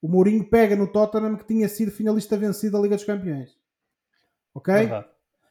O 0.00 0.08
Mourinho 0.08 0.44
pega 0.48 0.76
no 0.76 0.86
Tottenham 0.86 1.36
que 1.36 1.46
tinha 1.46 1.68
sido 1.68 1.90
finalista 1.90 2.36
vencido 2.36 2.76
da 2.76 2.82
Liga 2.82 2.96
dos 2.96 3.04
Campeões. 3.04 3.56
Ok? 4.54 4.72
Verdade. 4.74 5.06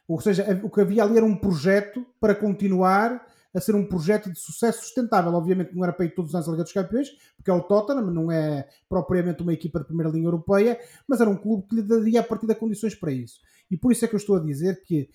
Ou 0.08 0.20
seja, 0.20 0.60
o 0.62 0.70
que 0.70 0.80
havia 0.80 1.02
ali 1.02 1.16
era 1.16 1.26
um 1.26 1.36
projeto 1.36 2.06
para 2.20 2.34
continuar 2.34 3.24
a 3.54 3.60
ser 3.60 3.74
um 3.74 3.84
projeto 3.84 4.30
de 4.30 4.38
sucesso 4.38 4.82
sustentável. 4.82 5.32
Obviamente 5.32 5.74
não 5.74 5.82
era 5.82 5.92
para 5.92 6.04
ir 6.04 6.14
todos 6.14 6.30
os 6.30 6.34
anos 6.34 6.48
à 6.48 6.50
Liga 6.50 6.62
dos 6.62 6.72
Campeões, 6.72 7.08
porque 7.36 7.50
é 7.50 7.54
o 7.54 7.62
Tottenham, 7.62 8.10
não 8.10 8.30
é 8.30 8.68
propriamente 8.88 9.42
uma 9.42 9.52
equipa 9.52 9.78
de 9.78 9.86
primeira 9.86 10.12
linha 10.12 10.26
europeia, 10.26 10.78
mas 11.08 11.20
era 11.20 11.30
um 11.30 11.36
clube 11.36 11.66
que 11.66 11.76
lhe 11.76 11.82
daria 11.82 12.20
a 12.20 12.22
partir 12.22 12.46
de 12.46 12.54
condições 12.54 12.94
para 12.94 13.10
isso. 13.10 13.40
E 13.70 13.76
por 13.76 13.90
isso 13.90 14.04
é 14.04 14.08
que 14.08 14.14
eu 14.14 14.18
estou 14.18 14.36
a 14.36 14.40
dizer 14.40 14.82
que 14.82 15.08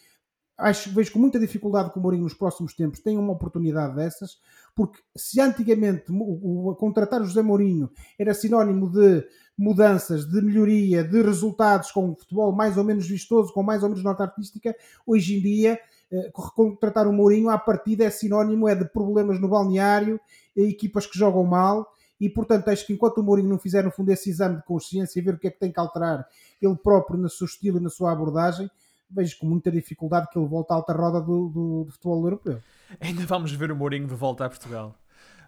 acho, 0.62 0.92
vejo 0.92 1.12
com 1.12 1.20
muita 1.20 1.40
dificuldade 1.40 1.92
que 1.92 2.00
o 2.00 2.02
Mourinho 2.02 2.24
nos 2.24 2.34
próximos 2.34 2.74
tempos 2.74 3.00
tenha 3.00 3.20
uma 3.20 3.34
oportunidade 3.34 3.96
dessas, 3.96 4.38
porque 4.76 5.00
se 5.16 5.42
antigamente 5.42 6.12
o, 6.12 6.70
o, 6.70 6.76
contratar 6.76 7.22
o 7.22 7.26
José 7.26 7.42
Mourinho 7.42 7.90
era 8.18 8.34
sinónimo 8.34 8.90
de 8.90 9.26
mudanças, 9.58 10.26
de 10.26 10.42
melhoria, 10.42 11.04
de 11.04 11.22
resultados 11.22 11.92
com 11.92 12.12
o 12.12 12.16
futebol 12.16 12.52
mais 12.52 12.78
ou 12.78 12.84
menos 12.84 13.08
vistoso, 13.08 13.54
com 13.54 13.64
mais 13.64 13.84
ou 13.84 13.90
menos 13.90 14.04
nota 14.04 14.24
artística, 14.24 14.76
hoje 15.06 15.38
em 15.38 15.42
dia 15.42 15.80
eh, 16.12 16.32
contratar 16.34 17.08
o 17.08 17.14
Mourinho 17.14 17.50
à 17.50 17.58
partida 17.58 18.04
é 18.04 18.10
sinónimo 18.10 18.68
é 18.68 18.76
de 18.76 18.86
problemas 18.86 19.40
no 19.40 19.48
balneário, 19.48 20.20
equipas 20.56 21.06
que 21.06 21.18
jogam 21.18 21.44
mal 21.44 21.88
e 22.20 22.30
portanto 22.30 22.70
acho 22.70 22.86
que 22.86 22.94
enquanto 22.94 23.18
o 23.18 23.24
Mourinho 23.24 23.50
não 23.50 23.58
fizer 23.58 23.84
no 23.84 23.92
fundo 23.92 24.12
esse 24.12 24.30
exame 24.30 24.58
de 24.58 24.64
consciência 24.64 25.20
e 25.20 25.24
ver 25.24 25.34
o 25.34 25.40
que 25.40 25.48
é 25.48 25.52
que 25.52 25.60
tem 25.60 25.72
que 25.72 25.80
alterar 25.80 26.28
ele 26.62 26.76
próprio 26.76 27.20
no 27.20 27.30
seu 27.30 27.46
estilo 27.46 27.78
e 27.78 27.82
na 27.82 27.90
sua 27.90 28.12
abordagem, 28.12 28.70
vejo 29.14 29.38
com 29.40 29.46
muita 29.46 29.72
dificuldade 29.72 30.28
que 30.32 30.40
ele 30.40 30.48
volte 30.48 30.72
à 30.72 30.76
alta 30.76 30.94
roda 30.94 31.22
do, 31.22 31.50
do, 31.50 31.84
do 31.86 31.92
futebol 31.92 32.24
europeu. 32.24 32.62
Ainda 33.00 33.26
vamos 33.26 33.52
ver 33.52 33.72
o 33.72 33.76
Mourinho 33.76 34.08
de 34.08 34.16
volta 34.16 34.46
a 34.46 34.50
Portugal. 34.50 34.96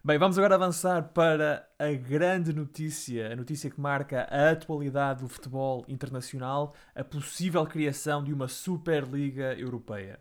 Bem, 0.06 0.18
vamos 0.18 0.38
agora 0.38 0.56
avançar 0.56 1.14
para 1.14 1.66
a 1.80 1.94
grande 1.94 2.52
notícia, 2.52 3.32
a 3.32 3.36
notícia 3.38 3.70
que 3.70 3.80
marca 3.80 4.28
a 4.30 4.52
atualidade 4.52 5.22
do 5.22 5.30
futebol 5.30 5.86
internacional, 5.88 6.74
a 6.94 7.06
possível 7.06 7.66
criação 7.66 8.22
de 8.22 8.34
uma 8.34 8.50
Superliga 8.50 9.58
Europeia. 9.58 10.20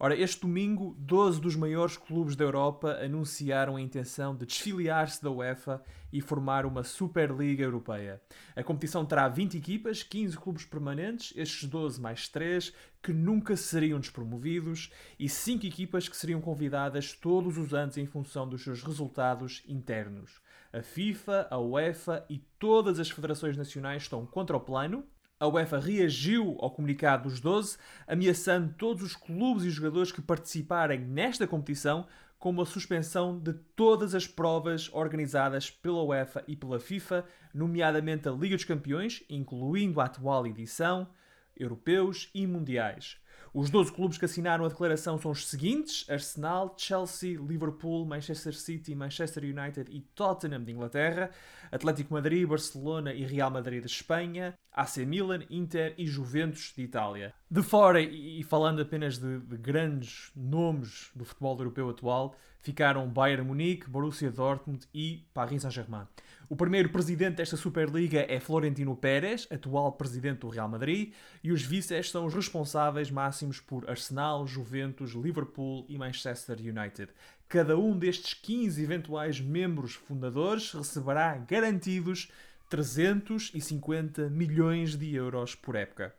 Ora, 0.00 0.14
este 0.14 0.42
domingo, 0.42 0.94
12 0.96 1.40
dos 1.40 1.56
maiores 1.56 1.96
clubes 1.96 2.36
da 2.36 2.44
Europa 2.44 3.00
anunciaram 3.02 3.74
a 3.74 3.80
intenção 3.80 4.32
de 4.32 4.46
desfiliar-se 4.46 5.20
da 5.20 5.28
UEFA 5.28 5.82
e 6.12 6.20
formar 6.20 6.64
uma 6.64 6.84
Superliga 6.84 7.64
Europeia. 7.64 8.22
A 8.54 8.62
competição 8.62 9.04
terá 9.04 9.26
20 9.26 9.58
equipas, 9.58 10.04
15 10.04 10.38
clubes 10.38 10.64
permanentes, 10.64 11.32
estes 11.36 11.68
12 11.68 12.00
mais 12.00 12.28
3 12.28 12.72
que 13.02 13.12
nunca 13.12 13.56
seriam 13.56 13.98
despromovidos 13.98 14.88
e 15.18 15.28
5 15.28 15.66
equipas 15.66 16.08
que 16.08 16.16
seriam 16.16 16.40
convidadas 16.40 17.12
todos 17.12 17.58
os 17.58 17.74
anos 17.74 17.98
em 17.98 18.06
função 18.06 18.48
dos 18.48 18.62
seus 18.62 18.84
resultados 18.84 19.64
internos. 19.66 20.40
A 20.72 20.80
FIFA, 20.80 21.48
a 21.50 21.58
UEFA 21.58 22.24
e 22.30 22.38
todas 22.56 23.00
as 23.00 23.10
federações 23.10 23.56
nacionais 23.56 24.02
estão 24.02 24.24
contra 24.24 24.56
o 24.56 24.60
plano 24.60 25.04
a 25.40 25.46
UEFA 25.46 25.78
reagiu 25.78 26.56
ao 26.60 26.70
comunicado 26.70 27.28
dos 27.28 27.40
12, 27.40 27.78
ameaçando 28.06 28.74
todos 28.76 29.02
os 29.02 29.14
clubes 29.14 29.64
e 29.64 29.70
jogadores 29.70 30.10
que 30.10 30.20
participarem 30.20 31.00
nesta 31.00 31.46
competição 31.46 32.06
com 32.38 32.50
uma 32.50 32.64
suspensão 32.64 33.38
de 33.38 33.52
todas 33.74 34.14
as 34.14 34.26
provas 34.26 34.88
organizadas 34.92 35.70
pela 35.70 36.02
UEFA 36.02 36.44
e 36.46 36.54
pela 36.54 36.78
FIFA, 36.78 37.24
nomeadamente 37.52 38.28
a 38.28 38.32
Liga 38.32 38.56
dos 38.56 38.64
Campeões, 38.64 39.22
incluindo 39.28 40.00
a 40.00 40.04
atual 40.04 40.46
edição, 40.46 41.08
europeus 41.56 42.30
e 42.32 42.46
mundiais. 42.46 43.18
Os 43.58 43.70
12 43.70 43.92
clubes 43.92 44.16
que 44.16 44.24
assinaram 44.24 44.64
a 44.64 44.68
declaração 44.68 45.18
são 45.18 45.32
os 45.32 45.48
seguintes: 45.48 46.08
Arsenal, 46.08 46.76
Chelsea, 46.78 47.36
Liverpool, 47.36 48.06
Manchester 48.06 48.54
City, 48.54 48.94
Manchester 48.94 49.42
United 49.42 49.90
e 49.90 50.00
Tottenham 50.00 50.62
de 50.62 50.70
Inglaterra, 50.70 51.28
Atlético 51.72 52.14
Madrid, 52.14 52.46
Barcelona 52.46 53.12
e 53.12 53.24
Real 53.24 53.50
Madrid 53.50 53.80
de 53.80 53.90
Espanha, 53.90 54.54
AC 54.72 54.98
Milan, 54.98 55.40
Inter 55.50 55.92
e 55.98 56.06
Juventus 56.06 56.72
de 56.76 56.84
Itália. 56.84 57.34
De 57.50 57.60
fora, 57.60 58.00
e 58.00 58.44
falando 58.44 58.80
apenas 58.80 59.18
de, 59.18 59.40
de 59.40 59.56
grandes 59.56 60.30
nomes 60.36 61.10
do 61.12 61.24
futebol 61.24 61.58
europeu 61.58 61.90
atual, 61.90 62.36
ficaram 62.60 63.08
Bayern 63.08 63.44
Munique, 63.44 63.90
Borussia 63.90 64.30
Dortmund 64.30 64.86
e 64.94 65.26
Paris 65.34 65.62
Saint-Germain. 65.62 66.06
O 66.50 66.56
primeiro 66.56 66.88
presidente 66.88 67.36
desta 67.36 67.58
Superliga 67.58 68.24
é 68.26 68.40
Florentino 68.40 68.96
Pérez, 68.96 69.46
atual 69.50 69.92
presidente 69.92 70.38
do 70.38 70.48
Real 70.48 70.66
Madrid, 70.66 71.12
e 71.44 71.52
os 71.52 71.62
vices 71.62 72.08
são 72.08 72.24
os 72.24 72.32
responsáveis 72.32 73.10
máximos 73.10 73.60
por 73.60 73.88
Arsenal, 73.88 74.46
Juventus, 74.46 75.12
Liverpool 75.12 75.84
e 75.90 75.98
Manchester 75.98 76.56
United. 76.58 77.12
Cada 77.50 77.76
um 77.76 77.98
destes 77.98 78.32
15 78.32 78.82
eventuais 78.82 79.38
membros 79.38 79.92
fundadores 79.92 80.72
receberá 80.72 81.36
garantidos 81.36 82.32
350 82.70 84.30
milhões 84.30 84.96
de 84.96 85.14
euros 85.14 85.54
por 85.54 85.74
época. 85.74 86.14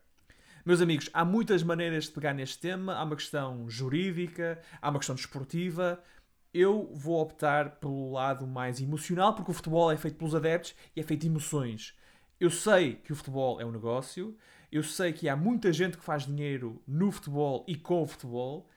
Meus 0.63 0.81
amigos, 0.81 1.09
há 1.11 1.25
muitas 1.25 1.63
maneiras 1.63 2.03
de 2.03 2.11
pegar 2.11 2.33
neste 2.33 2.59
tema. 2.59 2.93
Há 2.93 3.03
uma 3.03 3.15
questão 3.15 3.67
jurídica, 3.67 4.61
há 4.79 4.91
uma 4.91 4.99
questão 4.99 5.15
desportiva, 5.15 5.99
eu 6.53 6.89
vou 6.93 7.21
optar 7.21 7.77
pelo 7.79 8.11
lado 8.11 8.47
mais 8.47 8.81
emocional, 8.81 9.33
porque 9.35 9.51
o 9.51 9.53
futebol 9.53 9.91
é 9.91 9.97
feito 9.97 10.17
pelos 10.17 10.33
adeptos 10.33 10.75
e 10.95 10.99
é 10.99 11.03
feito 11.03 11.21
de 11.21 11.27
emoções. 11.27 11.95
Eu 12.39 12.49
sei 12.49 12.95
que 12.95 13.11
o 13.11 13.15
futebol 13.15 13.59
é 13.61 13.65
um 13.65 13.71
negócio, 13.71 14.35
eu 14.71 14.81
sei 14.81 15.13
que 15.13 15.27
há 15.27 15.35
muita 15.35 15.73
gente 15.73 15.97
que 15.97 16.03
faz 16.03 16.25
dinheiro 16.25 16.81
no 16.87 17.11
futebol 17.11 17.65
e 17.67 17.75
com 17.75 18.01
o 18.01 18.07
futebol, 18.07 18.67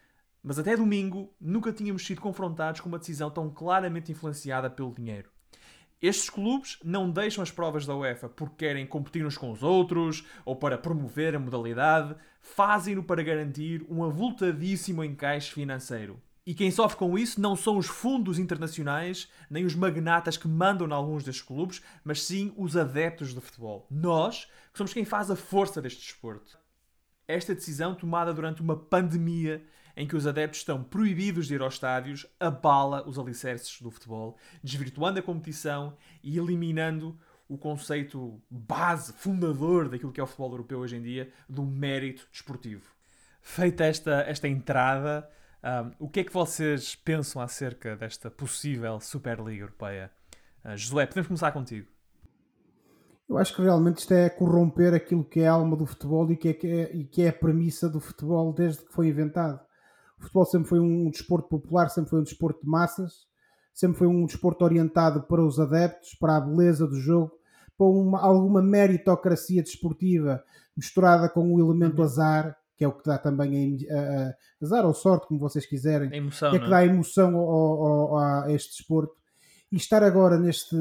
mas 0.43 0.59
até 0.59 0.77
domingo 0.77 1.33
nunca 1.41 1.73
tínhamos 1.73 2.05
sido 2.05 2.21
confrontados 2.21 2.81
com 2.81 2.89
uma 2.89 2.99
decisão 2.99 3.31
tão 3.31 3.49
claramente 3.49 4.11
influenciada 4.11 4.69
pelo 4.69 4.95
dinheiro. 4.95 5.31
Estes 6.01 6.29
clubes 6.29 6.79
não 6.83 7.09
deixam 7.09 7.43
as 7.43 7.53
provas 7.53 7.87
da 7.87 7.95
UEFA 7.95 8.29
porque 8.29 8.67
querem 8.67 8.85
competir 8.85 9.25
uns 9.25 9.39
com 9.39 9.53
os 9.53 9.63
outros 9.63 10.27
ou 10.45 10.57
para 10.57 10.77
promover 10.77 11.37
a 11.37 11.39
modalidade, 11.39 12.17
fazem-no 12.41 13.05
para 13.05 13.23
garantir 13.23 13.87
um 13.89 14.03
avultadíssimo 14.03 15.05
encaixe 15.05 15.53
financeiro. 15.53 16.21
E 16.45 16.55
quem 16.55 16.73
sofre 16.73 16.99
com 16.99 17.17
isso 17.17 17.41
não 17.41 17.55
são 17.55 17.79
os 17.79 17.87
fundos 17.87 18.37
internacionais, 18.37 19.29
nem 19.49 19.65
os 19.65 19.77
magnatas 19.77 20.37
que 20.37 20.49
mandam 20.49 20.89
em 20.89 20.93
alguns 20.93 21.23
destes 21.23 21.45
clubes, 21.45 21.81
mas 22.03 22.23
sim 22.25 22.53
os 22.57 22.77
adeptos 22.77 23.33
do 23.33 23.41
futebol. 23.41 23.87
Nós, 23.89 24.47
que 24.73 24.79
somos 24.79 24.93
quem 24.93 25.05
faz 25.05 25.31
a 25.31 25.37
força 25.37 25.81
deste 25.81 26.01
desporto. 26.01 26.59
Esta 27.29 27.55
decisão, 27.55 27.95
tomada 27.95 28.35
durante 28.35 28.61
uma 28.61 28.77
pandemia 28.77 29.65
em 29.97 30.07
que 30.07 30.17
os 30.17 30.27
adeptos 30.27 30.61
estão 30.61 30.83
proibidos 30.83 31.47
de 31.47 31.55
ir 31.55 31.63
aos 31.63 31.75
estádios, 31.75 32.27
abala 32.41 33.07
os 33.07 33.19
alicerces 33.19 33.81
do 33.81 33.91
futebol, 33.91 34.37
desvirtuando 34.65 35.21
a 35.21 35.23
competição 35.23 35.97
e 36.25 36.39
eliminando 36.39 37.17
o 37.49 37.57
conceito 37.57 38.43
base, 38.51 39.13
fundador 39.13 39.89
daquilo 39.89 40.11
que 40.11 40.19
é 40.19 40.25
o 40.25 40.27
futebol 40.27 40.53
europeu 40.53 40.79
hoje 40.81 40.97
em 40.97 41.03
dia, 41.03 41.31
do 41.49 41.63
mérito 41.63 42.27
desportivo. 42.33 42.91
Feita 43.43 43.85
esta, 43.85 44.23
esta 44.23 44.49
entrada, 44.49 45.29
um, 45.65 46.07
o 46.07 46.09
que 46.09 46.21
é 46.21 46.25
que 46.25 46.33
vocês 46.33 46.95
pensam 46.95 47.41
acerca 47.41 47.97
desta 47.97 48.31
possível 48.31 48.99
Superliga 49.01 49.63
Europeia? 49.63 50.11
Uh, 50.65 50.77
Josué, 50.77 51.07
podemos 51.07 51.29
começar 51.29 51.53
contigo. 51.53 51.89
Eu 53.29 53.39
acho 53.39 53.55
que 53.55 53.63
realmente 53.63 53.99
isto 53.99 54.13
é 54.13 54.29
corromper 54.29 54.93
aquilo 54.93 55.25
que 55.25 55.41
é 55.41 55.49
a 55.49 55.53
alma 55.53 55.77
do 55.77 55.87
futebol 55.87 56.31
e 56.31 56.37
que 56.37 56.49
é, 56.49 56.53
que 56.53 56.67
é, 56.67 56.97
e 56.97 57.05
que 57.05 57.23
é 57.23 57.29
a 57.29 57.33
premissa 57.33 57.89
do 57.89 58.01
futebol 58.01 58.53
desde 58.53 58.85
que 58.85 58.93
foi 58.93 59.09
inventado. 59.09 59.61
O 60.19 60.23
futebol 60.23 60.45
sempre 60.45 60.69
foi 60.69 60.81
um 60.81 61.09
desporto 61.09 61.49
popular, 61.49 61.89
sempre 61.89 62.11
foi 62.11 62.21
um 62.21 62.25
desporto 62.25 62.61
de 62.61 62.69
massas, 62.69 63.27
sempre 63.73 63.99
foi 63.99 64.07
um 64.07 64.27
desporto 64.27 64.65
orientado 64.65 65.23
para 65.23 65.43
os 65.43 65.59
adeptos, 65.59 66.15
para 66.15 66.37
a 66.37 66.41
beleza 66.41 66.87
do 66.87 66.97
jogo, 66.97 67.33
para 67.79 67.87
uma, 67.87 68.21
alguma 68.21 68.61
meritocracia 68.61 69.63
desportiva 69.63 70.43
misturada 70.77 71.29
com 71.29 71.55
o 71.55 71.61
elemento 71.61 71.99
uhum. 71.99 72.05
azar 72.05 72.57
que 72.83 72.85
é 72.85 72.89
o 72.89 72.93
que 72.93 73.05
dá 73.05 73.17
também 73.17 73.79
a, 73.89 73.95
a, 73.95 74.29
a 74.29 74.35
azar 74.61 74.85
ou 74.85 74.93
sorte, 74.93 75.29
como 75.29 75.39
vocês 75.39 75.65
quiserem, 75.65 76.13
a 76.13 76.17
emoção, 76.17 76.53
é 76.53 76.59
que 76.59 76.65
é? 76.65 76.69
dá 76.69 76.85
emoção 76.85 77.37
ao, 77.37 77.85
ao, 77.85 78.19
a 78.19 78.53
este 78.53 78.77
desporto. 78.77 79.15
E 79.71 79.77
estar 79.77 80.03
agora 80.03 80.37
neste, 80.37 80.77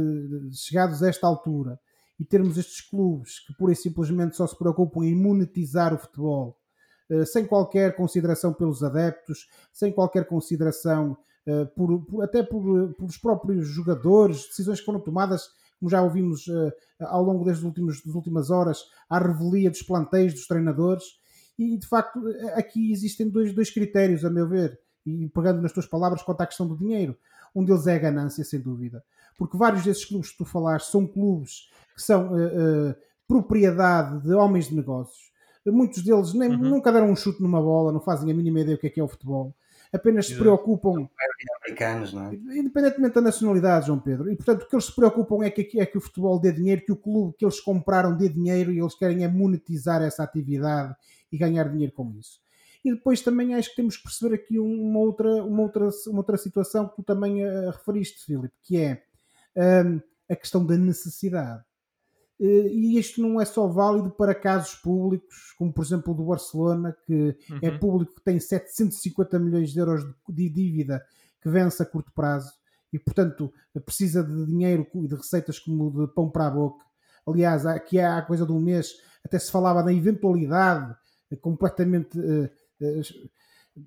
chegados 0.51 1.03
a 1.03 1.09
esta 1.09 1.27
altura 1.27 1.79
e 2.19 2.25
termos 2.25 2.57
estes 2.57 2.81
clubes 2.81 3.39
que 3.45 3.53
pura 3.53 3.71
e 3.71 3.75
simplesmente 3.75 4.35
só 4.35 4.47
se 4.47 4.57
preocupam 4.57 5.05
em 5.05 5.15
monetizar 5.15 5.93
o 5.93 5.97
futebol, 5.97 6.57
eh, 7.09 7.23
sem 7.23 7.45
qualquer 7.45 7.95
consideração 7.95 8.51
pelos 8.51 8.83
adeptos, 8.83 9.47
sem 9.71 9.93
qualquer 9.93 10.25
consideração 10.25 11.15
eh, 11.45 11.65
por, 11.65 12.03
por, 12.05 12.23
até 12.23 12.43
por, 12.43 12.93
pelos 12.95 13.17
próprios 13.17 13.67
jogadores, 13.67 14.47
decisões 14.47 14.79
que 14.79 14.85
foram 14.85 14.99
tomadas, 14.99 15.49
como 15.79 15.89
já 15.89 16.01
ouvimos 16.01 16.47
eh, 16.47 16.73
ao 16.99 17.23
longo 17.23 17.45
das 17.45 17.61
últimas, 17.61 18.49
horas, 18.49 18.83
à 19.09 19.19
revelia 19.19 19.69
dos 19.69 19.83
planteios 19.83 20.33
dos 20.33 20.47
treinadores, 20.47 21.20
e 21.61 21.77
de 21.77 21.87
facto, 21.87 22.19
aqui 22.55 22.91
existem 22.91 23.29
dois, 23.29 23.53
dois 23.53 23.69
critérios, 23.69 24.25
a 24.25 24.29
meu 24.29 24.47
ver, 24.47 24.79
e 25.05 25.27
pegando 25.29 25.61
nas 25.61 25.71
tuas 25.71 25.85
palavras 25.85 26.21
quanto 26.21 26.41
à 26.41 26.47
questão 26.47 26.67
do 26.67 26.77
dinheiro. 26.77 27.17
Um 27.55 27.63
deles 27.63 27.87
é 27.87 27.95
a 27.95 27.99
ganância, 27.99 28.43
sem 28.43 28.59
dúvida. 28.59 29.03
Porque 29.37 29.57
vários 29.57 29.83
desses 29.83 30.05
clubes 30.05 30.31
que 30.31 30.37
tu 30.37 30.45
falaste 30.45 30.89
são 30.91 31.05
clubes 31.05 31.69
que 31.95 32.01
são 32.01 32.31
uh, 32.31 32.89
uh, 32.89 32.95
propriedade 33.27 34.21
de 34.21 34.33
homens 34.33 34.69
de 34.69 34.75
negócios. 34.75 35.31
Muitos 35.65 36.01
deles 36.03 36.33
nem, 36.33 36.49
uhum. 36.49 36.57
nunca 36.57 36.91
deram 36.91 37.09
um 37.09 37.15
chute 37.15 37.41
numa 37.41 37.61
bola, 37.61 37.91
não 37.91 37.99
fazem 37.99 38.31
a 38.31 38.33
mínima 38.33 38.61
ideia 38.61 38.77
do 38.77 38.79
que 38.79 38.87
é 38.87 38.89
que 38.89 38.99
é 38.99 39.03
o 39.03 39.07
futebol 39.07 39.55
apenas 39.93 40.27
se 40.27 40.35
preocupam. 40.35 41.09
Americanos, 41.63 42.13
não 42.13 42.27
é? 42.27 42.35
Independentemente 42.35 43.15
da 43.15 43.21
nacionalidade, 43.21 43.87
João 43.87 43.99
Pedro. 43.99 44.31
E 44.31 44.35
portanto, 44.35 44.63
o 44.63 44.67
que 44.67 44.75
eles 44.75 44.85
se 44.85 44.95
preocupam 44.95 45.43
é 45.43 45.49
que, 45.49 45.79
é 45.79 45.85
que 45.85 45.97
o 45.97 46.01
futebol 46.01 46.39
dê 46.39 46.51
dinheiro, 46.51 46.81
que 46.81 46.91
o 46.91 46.95
clube 46.95 47.35
que 47.37 47.45
eles 47.45 47.59
compraram 47.59 48.15
dê 48.15 48.29
dinheiro 48.29 48.71
e 48.71 48.79
eles 48.79 48.95
querem 48.95 49.23
é 49.23 49.27
monetizar 49.27 50.01
essa 50.01 50.23
atividade 50.23 50.95
e 51.31 51.37
ganhar 51.37 51.69
dinheiro 51.69 51.93
com 51.93 52.11
isso. 52.11 52.39
E 52.83 52.91
depois 52.91 53.21
também 53.21 53.53
acho 53.53 53.69
que 53.69 53.75
temos 53.75 53.97
que 53.97 54.03
perceber 54.03 54.35
aqui 54.35 54.59
uma 54.59 54.99
outra, 54.99 55.43
uma 55.43 55.61
outra, 55.61 55.89
uma 56.07 56.17
outra 56.17 56.37
situação 56.37 56.87
que 56.87 56.95
tu 56.95 57.03
também 57.03 57.45
uh, 57.45 57.69
referiste, 57.69 58.25
Filipe, 58.25 58.53
que 58.63 58.77
é 58.77 59.03
um, 59.85 60.01
a 60.29 60.35
questão 60.35 60.65
da 60.65 60.75
necessidade. 60.75 61.63
Uh, 62.39 62.67
e 62.67 62.97
isto 62.97 63.21
não 63.21 63.39
é 63.39 63.45
só 63.45 63.67
válido 63.67 64.09
para 64.09 64.33
casos 64.33 64.73
públicos, 64.75 65.53
como 65.57 65.71
por 65.71 65.85
exemplo 65.85 66.11
o 66.11 66.17
do 66.17 66.25
Barcelona, 66.25 66.95
que 67.05 67.13
é 67.13 67.53
uhum. 67.53 67.59
é 67.61 67.77
público 67.77 68.15
que 68.15 68.21
tem 68.21 68.39
750 68.39 69.37
milhões 69.37 69.71
de 69.71 69.79
euros 69.79 70.03
de, 70.27 70.49
dívida 70.49 71.05
que 71.39 71.49
vence 71.49 71.83
a 71.83 71.85
curto 71.85 72.11
prazo 72.13 72.51
e, 72.91 72.97
portanto, 72.97 73.53
precisa 73.85 74.23
de 74.23 74.45
dinheiro 74.47 74.87
e 74.95 75.07
de 75.07 75.15
receitas 75.15 75.59
como 75.59 75.91
de 75.91 76.13
pão 76.13 76.29
para 76.29 76.47
a 76.47 76.51
boca. 76.51 76.83
Aliás, 77.27 77.65
aqui 77.65 77.99
há 77.99 78.21
coisa 78.23 78.45
de 78.45 78.51
um 78.51 78.59
mês 78.59 78.95
até 79.23 79.37
se 79.37 79.51
falava 79.51 79.83
da 79.83 79.93
eventualidade 79.93 80.95
completamente 81.37 82.17
uh, 82.19 82.45
uh, 82.81 83.29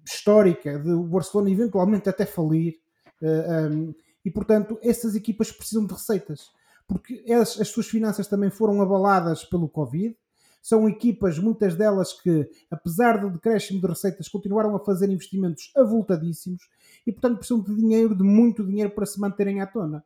histórica 0.04 0.78
de 0.78 0.90
o 0.90 1.04
Barcelona 1.04 1.50
eventualmente 1.50 2.08
até 2.08 2.24
falir. 2.24 2.78
Uh, 3.20 3.26
eh, 3.26 3.68
um, 3.68 3.94
e 4.24 4.30
portanto, 4.30 4.78
essas 4.82 5.14
equipas 5.14 5.52
precisam 5.52 5.86
de 5.86 5.92
receitas, 5.92 6.50
porque 6.86 7.24
as, 7.32 7.60
as 7.60 7.68
suas 7.68 7.86
finanças 7.86 8.26
também 8.26 8.50
foram 8.50 8.80
abaladas 8.80 9.44
pelo 9.44 9.68
Covid. 9.68 10.16
São 10.62 10.88
equipas, 10.88 11.38
muitas 11.38 11.76
delas 11.76 12.14
que, 12.14 12.48
apesar 12.70 13.20
do 13.20 13.30
decréscimo 13.30 13.82
de 13.82 13.86
receitas, 13.86 14.28
continuaram 14.28 14.74
a 14.74 14.80
fazer 14.80 15.10
investimentos 15.10 15.70
avultadíssimos 15.76 16.62
e, 17.06 17.12
portanto, 17.12 17.36
precisam 17.36 17.60
de 17.60 17.74
dinheiro, 17.74 18.14
de 18.14 18.22
muito 18.22 18.64
dinheiro 18.64 18.90
para 18.90 19.04
se 19.04 19.20
manterem 19.20 19.60
à 19.60 19.66
tona. 19.66 20.02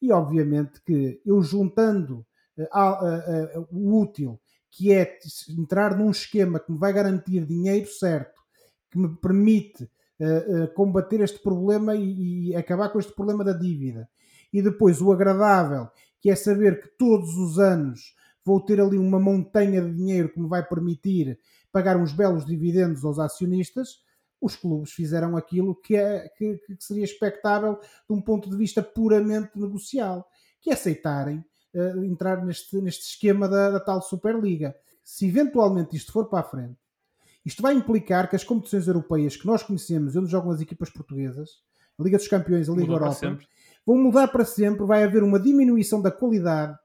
E, 0.00 0.10
obviamente, 0.10 0.80
que 0.80 1.20
eu 1.26 1.42
juntando 1.42 2.24
o 3.70 4.00
útil 4.00 4.40
que 4.78 4.92
é 4.92 5.18
entrar 5.48 5.98
num 5.98 6.08
esquema 6.08 6.60
que 6.60 6.70
me 6.70 6.78
vai 6.78 6.92
garantir 6.92 7.44
dinheiro 7.44 7.90
certo, 7.90 8.40
que 8.88 8.96
me 8.96 9.08
permite 9.16 9.82
uh, 10.20 10.62
uh, 10.62 10.68
combater 10.72 11.20
este 11.20 11.40
problema 11.40 11.96
e, 11.96 12.50
e, 12.50 12.56
acabar 12.56 12.88
com 12.90 13.00
este 13.00 13.12
problema 13.12 13.42
da 13.42 13.52
dívida. 13.52 14.08
E 14.52 14.62
depois 14.62 15.00
o 15.00 15.10
agradável, 15.10 15.88
que 16.20 16.30
é 16.30 16.36
saber 16.36 16.80
que 16.80 16.90
todos 16.96 17.36
os 17.36 17.58
anos 17.58 18.14
vou 18.44 18.60
ter 18.60 18.80
ali 18.80 18.96
uma 18.96 19.18
montanha 19.18 19.82
de 19.82 19.92
dinheiro 19.92 20.28
que 20.28 20.40
me 20.40 20.48
vai 20.48 20.64
permitir 20.64 21.40
pagar 21.72 21.96
uns 21.96 22.12
belos 22.12 22.46
dividendos 22.46 23.04
aos 23.04 23.18
acionistas. 23.18 24.04
Os 24.40 24.54
clubes 24.54 24.92
fizeram 24.92 25.36
aquilo 25.36 25.74
que, 25.74 25.96
é, 25.96 26.28
que, 26.38 26.56
que 26.58 26.76
seria 26.78 27.04
expectável 27.04 27.80
de 27.80 28.14
um 28.14 28.20
ponto 28.20 28.48
de 28.48 28.56
vista 28.56 28.80
puramente 28.80 29.58
negocial, 29.58 30.24
que 30.60 30.70
é 30.70 30.74
aceitarem 30.74 31.44
uh, 31.78 32.04
entrar 32.04 32.44
neste, 32.44 32.76
neste 32.80 33.04
esquema 33.04 33.48
da, 33.48 33.70
da 33.70 33.80
tal 33.80 34.02
Superliga. 34.02 34.74
Se 35.04 35.26
eventualmente 35.26 35.96
isto 35.96 36.12
for 36.12 36.26
para 36.26 36.40
a 36.40 36.42
frente, 36.42 36.76
isto 37.44 37.62
vai 37.62 37.74
implicar 37.74 38.28
que 38.28 38.36
as 38.36 38.44
competições 38.44 38.86
europeias 38.86 39.36
que 39.36 39.46
nós 39.46 39.62
conhecemos, 39.62 40.14
onde 40.16 40.30
jogam 40.30 40.50
as 40.50 40.60
equipas 40.60 40.90
portuguesas, 40.90 41.62
a 41.98 42.02
Liga 42.02 42.18
dos 42.18 42.28
Campeões, 42.28 42.68
a 42.68 42.72
Liga 42.72 42.92
Mudou 42.92 42.96
Europa, 42.96 43.38
vão 43.86 43.96
mudar 43.96 44.28
para 44.28 44.44
sempre, 44.44 44.84
vai 44.84 45.02
haver 45.02 45.22
uma 45.22 45.40
diminuição 45.40 46.02
da 46.02 46.10
qualidade, 46.10 46.78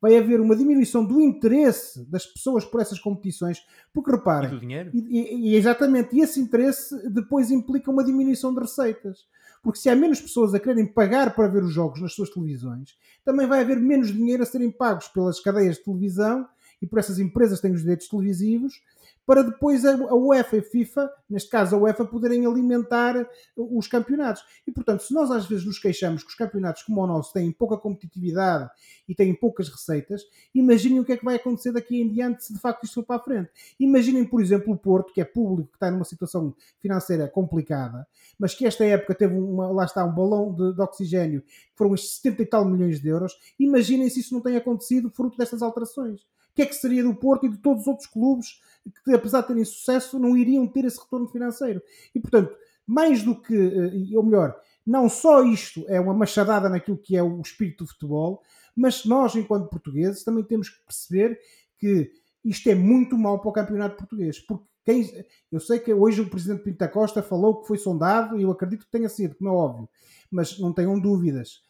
vai 0.00 0.16
haver 0.16 0.40
uma 0.40 0.56
diminuição 0.56 1.04
do 1.04 1.20
interesse 1.20 2.04
das 2.10 2.26
pessoas 2.26 2.64
por 2.64 2.80
essas 2.80 2.98
competições, 2.98 3.60
porque 3.92 4.10
reparem, 4.10 4.50
e. 4.50 4.56
E, 4.92 5.50
e, 5.50 5.54
exatamente, 5.54 6.16
e 6.16 6.20
esse 6.20 6.40
interesse 6.40 7.08
depois 7.08 7.50
implica 7.50 7.90
uma 7.90 8.04
diminuição 8.04 8.52
de 8.52 8.60
receitas. 8.60 9.26
Porque 9.62 9.78
se 9.78 9.88
há 9.88 9.96
menos 9.96 10.20
pessoas 10.20 10.54
a 10.54 10.60
quererem 10.60 10.86
pagar 10.86 11.34
para 11.34 11.48
ver 11.48 11.62
os 11.62 11.72
jogos 11.72 12.00
nas 12.00 12.14
suas 12.14 12.30
televisões, 12.30 12.96
também 13.24 13.46
vai 13.46 13.60
haver 13.60 13.78
menos 13.78 14.08
dinheiro 14.08 14.42
a 14.42 14.46
serem 14.46 14.70
pagos 14.70 15.08
pelas 15.08 15.40
cadeias 15.40 15.76
de 15.76 15.84
televisão 15.84 16.48
e 16.80 16.86
por 16.86 16.98
essas 16.98 17.18
empresas 17.18 17.60
têm 17.60 17.72
os 17.72 17.80
direitos 17.80 18.08
televisivos 18.08 18.80
para 19.28 19.42
depois 19.42 19.84
a, 19.84 19.94
UEFA 20.14 20.56
e 20.56 20.60
a 20.60 20.62
FIFA, 20.62 21.10
neste 21.28 21.50
caso 21.50 21.76
a 21.76 21.78
UEFA, 21.78 22.02
poderem 22.02 22.46
alimentar 22.46 23.28
os 23.54 23.86
campeonatos. 23.86 24.42
E 24.66 24.72
portanto, 24.72 25.02
se 25.02 25.12
nós 25.12 25.30
às 25.30 25.46
vezes 25.46 25.66
nos 25.66 25.78
queixamos 25.78 26.22
que 26.22 26.30
os 26.30 26.34
campeonatos 26.34 26.82
como 26.82 27.02
o 27.02 27.06
nosso 27.06 27.34
têm 27.34 27.52
pouca 27.52 27.76
competitividade 27.76 28.70
e 29.06 29.14
têm 29.14 29.34
poucas 29.34 29.68
receitas, 29.68 30.22
imaginem 30.54 31.00
o 31.00 31.04
que 31.04 31.12
é 31.12 31.16
que 31.18 31.26
vai 31.26 31.36
acontecer 31.36 31.72
daqui 31.72 32.00
em 32.00 32.08
diante 32.08 32.42
se 32.42 32.54
de 32.54 32.58
facto 32.58 32.84
isto 32.84 32.94
for 32.94 33.04
para 33.04 33.16
a 33.16 33.22
frente. 33.22 33.50
Imaginem, 33.78 34.24
por 34.24 34.40
exemplo, 34.40 34.72
o 34.72 34.78
Porto, 34.78 35.12
que 35.12 35.20
é 35.20 35.26
público, 35.26 35.72
que 35.72 35.76
está 35.76 35.90
numa 35.90 36.06
situação 36.06 36.56
financeira 36.80 37.28
complicada, 37.28 38.06
mas 38.38 38.54
que 38.54 38.64
esta 38.64 38.82
época 38.86 39.14
teve 39.14 39.34
uma, 39.34 39.70
lá 39.70 39.84
está, 39.84 40.06
um 40.06 40.14
balão 40.14 40.54
de, 40.54 40.72
de 40.72 40.80
oxigênio 40.80 41.42
que 41.42 41.76
foram 41.76 41.92
uns 41.92 42.16
70 42.16 42.42
e 42.42 42.46
tal 42.46 42.64
milhões 42.64 42.98
de 42.98 43.08
euros. 43.08 43.34
Imaginem 43.58 44.08
se 44.08 44.20
isso 44.20 44.32
não 44.32 44.40
tem 44.40 44.56
acontecido 44.56 45.10
fruto 45.10 45.36
destas 45.36 45.60
alterações 45.60 46.26
que 46.58 46.62
é 46.62 46.66
que 46.66 46.74
seria 46.74 47.04
do 47.04 47.14
Porto 47.14 47.46
e 47.46 47.48
de 47.48 47.58
todos 47.58 47.82
os 47.82 47.86
outros 47.86 48.08
clubes 48.08 48.60
que, 49.04 49.14
apesar 49.14 49.42
de 49.42 49.46
terem 49.46 49.64
sucesso, 49.64 50.18
não 50.18 50.36
iriam 50.36 50.66
ter 50.66 50.84
esse 50.84 50.98
retorno 50.98 51.28
financeiro. 51.28 51.80
E, 52.12 52.18
portanto, 52.18 52.52
mais 52.84 53.22
do 53.22 53.40
que, 53.40 53.54
eh, 53.54 54.16
ou 54.16 54.24
melhor, 54.24 54.60
não 54.84 55.08
só 55.08 55.44
isto 55.44 55.84
é 55.86 56.00
uma 56.00 56.12
machadada 56.12 56.68
naquilo 56.68 56.98
que 56.98 57.16
é 57.16 57.22
o 57.22 57.40
espírito 57.40 57.84
do 57.84 57.90
futebol, 57.90 58.42
mas 58.74 59.04
nós, 59.04 59.36
enquanto 59.36 59.70
portugueses, 59.70 60.24
também 60.24 60.42
temos 60.42 60.68
que 60.68 60.84
perceber 60.84 61.38
que 61.78 62.10
isto 62.44 62.68
é 62.68 62.74
muito 62.74 63.16
mau 63.16 63.40
para 63.40 63.50
o 63.50 63.52
campeonato 63.52 63.96
português. 63.96 64.40
Porque 64.40 64.64
quem, 64.84 65.08
eu 65.52 65.60
sei 65.60 65.78
que 65.78 65.94
hoje 65.94 66.22
o 66.22 66.28
presidente 66.28 66.64
Pinto 66.64 66.88
Costa 66.88 67.22
falou 67.22 67.60
que 67.60 67.68
foi 67.68 67.78
sondado, 67.78 68.36
e 68.36 68.42
eu 68.42 68.50
acredito 68.50 68.84
que 68.84 68.90
tenha 68.90 69.08
sido, 69.08 69.36
como 69.36 69.50
é 69.50 69.52
óbvio, 69.52 69.88
mas 70.28 70.58
não 70.58 70.72
tenham 70.72 70.98
dúvidas. 70.98 71.60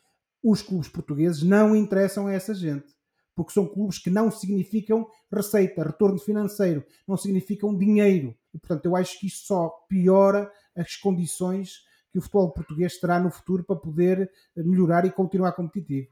Os 0.42 0.62
clubes 0.62 0.88
portugueses 0.88 1.42
não 1.42 1.76
interessam 1.76 2.26
a 2.26 2.32
essa 2.32 2.54
gente 2.54 2.96
porque 3.38 3.52
são 3.52 3.68
clubes 3.68 4.00
que 4.00 4.10
não 4.10 4.32
significam 4.32 5.08
receita, 5.32 5.84
retorno 5.84 6.18
financeiro, 6.18 6.84
não 7.06 7.16
significam 7.16 7.72
dinheiro. 7.72 8.36
E, 8.52 8.58
portanto, 8.58 8.84
eu 8.86 8.96
acho 8.96 9.16
que 9.20 9.28
isto 9.28 9.46
só 9.46 9.68
piora 9.88 10.50
as 10.76 10.96
condições 10.96 11.84
que 12.10 12.18
o 12.18 12.20
futebol 12.20 12.52
português 12.52 12.98
terá 12.98 13.20
no 13.20 13.30
futuro 13.30 13.62
para 13.62 13.76
poder 13.76 14.28
melhorar 14.56 15.04
e 15.04 15.12
continuar 15.12 15.52
competitivo. 15.52 16.08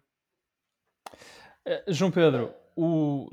Eh, 1.65 1.83
João 1.89 2.13
Pedro, 2.13 2.55
o, 2.77 3.29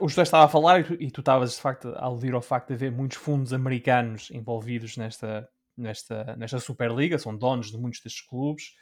o 0.00 0.08
José 0.08 0.22
estava 0.22 0.46
a 0.46 0.48
falar 0.48 0.80
e 0.80 0.84
tu, 0.84 0.94
e 0.94 1.08
tu 1.08 1.20
estavas 1.20 1.54
de 1.54 1.60
facto 1.60 1.90
a 1.90 2.06
aludir 2.06 2.34
ao 2.34 2.42
facto 2.42 2.68
de 2.68 2.74
haver 2.74 2.90
muitos 2.90 3.18
fundos 3.18 3.52
americanos 3.52 4.32
envolvidos 4.32 4.96
nesta, 4.96 5.48
nesta, 5.76 6.34
nesta 6.36 6.58
Superliga, 6.58 7.20
são 7.20 7.36
donos 7.36 7.70
de 7.70 7.78
muitos 7.78 8.00
destes 8.00 8.26
clubes. 8.26 8.74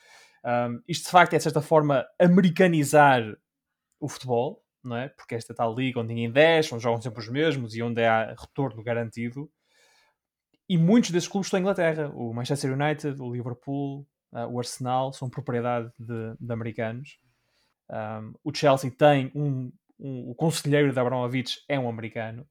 Um, 0.42 0.80
isto 0.88 1.04
de 1.04 1.10
facto 1.10 1.34
é 1.34 1.36
de 1.36 1.42
certa 1.42 1.60
forma 1.60 2.06
americanizar 2.18 3.36
o 4.00 4.08
futebol, 4.08 4.62
não 4.82 4.96
é? 4.96 5.08
Porque 5.08 5.34
esta 5.34 5.54
tal 5.54 5.74
liga 5.74 6.00
onde 6.00 6.14
ninguém 6.14 6.30
desce, 6.30 6.74
onde 6.74 6.82
jogam 6.82 7.00
sempre 7.00 7.20
os 7.20 7.28
mesmos 7.28 7.74
e 7.74 7.82
onde 7.82 8.04
há 8.04 8.34
retorno 8.38 8.82
garantido. 8.82 9.50
E 10.68 10.76
muitos 10.76 11.10
desses 11.10 11.28
clubes 11.28 11.46
estão 11.46 11.58
em 11.58 11.62
Inglaterra. 11.62 12.10
O 12.14 12.32
Manchester 12.32 12.72
United, 12.72 13.20
o 13.20 13.32
Liverpool, 13.32 14.06
uh, 14.32 14.46
o 14.50 14.58
Arsenal 14.58 15.12
são 15.12 15.30
propriedade 15.30 15.90
de, 15.98 16.36
de 16.38 16.52
americanos. 16.52 17.18
Um, 17.88 18.34
o 18.42 18.54
Chelsea 18.54 18.90
tem 18.90 19.30
um, 19.34 19.72
um, 19.98 20.30
o 20.30 20.34
conselheiro 20.34 20.92
da 20.92 21.02
Abramovich 21.02 21.60
é 21.68 21.78
um 21.78 21.88
americano. 21.88 22.46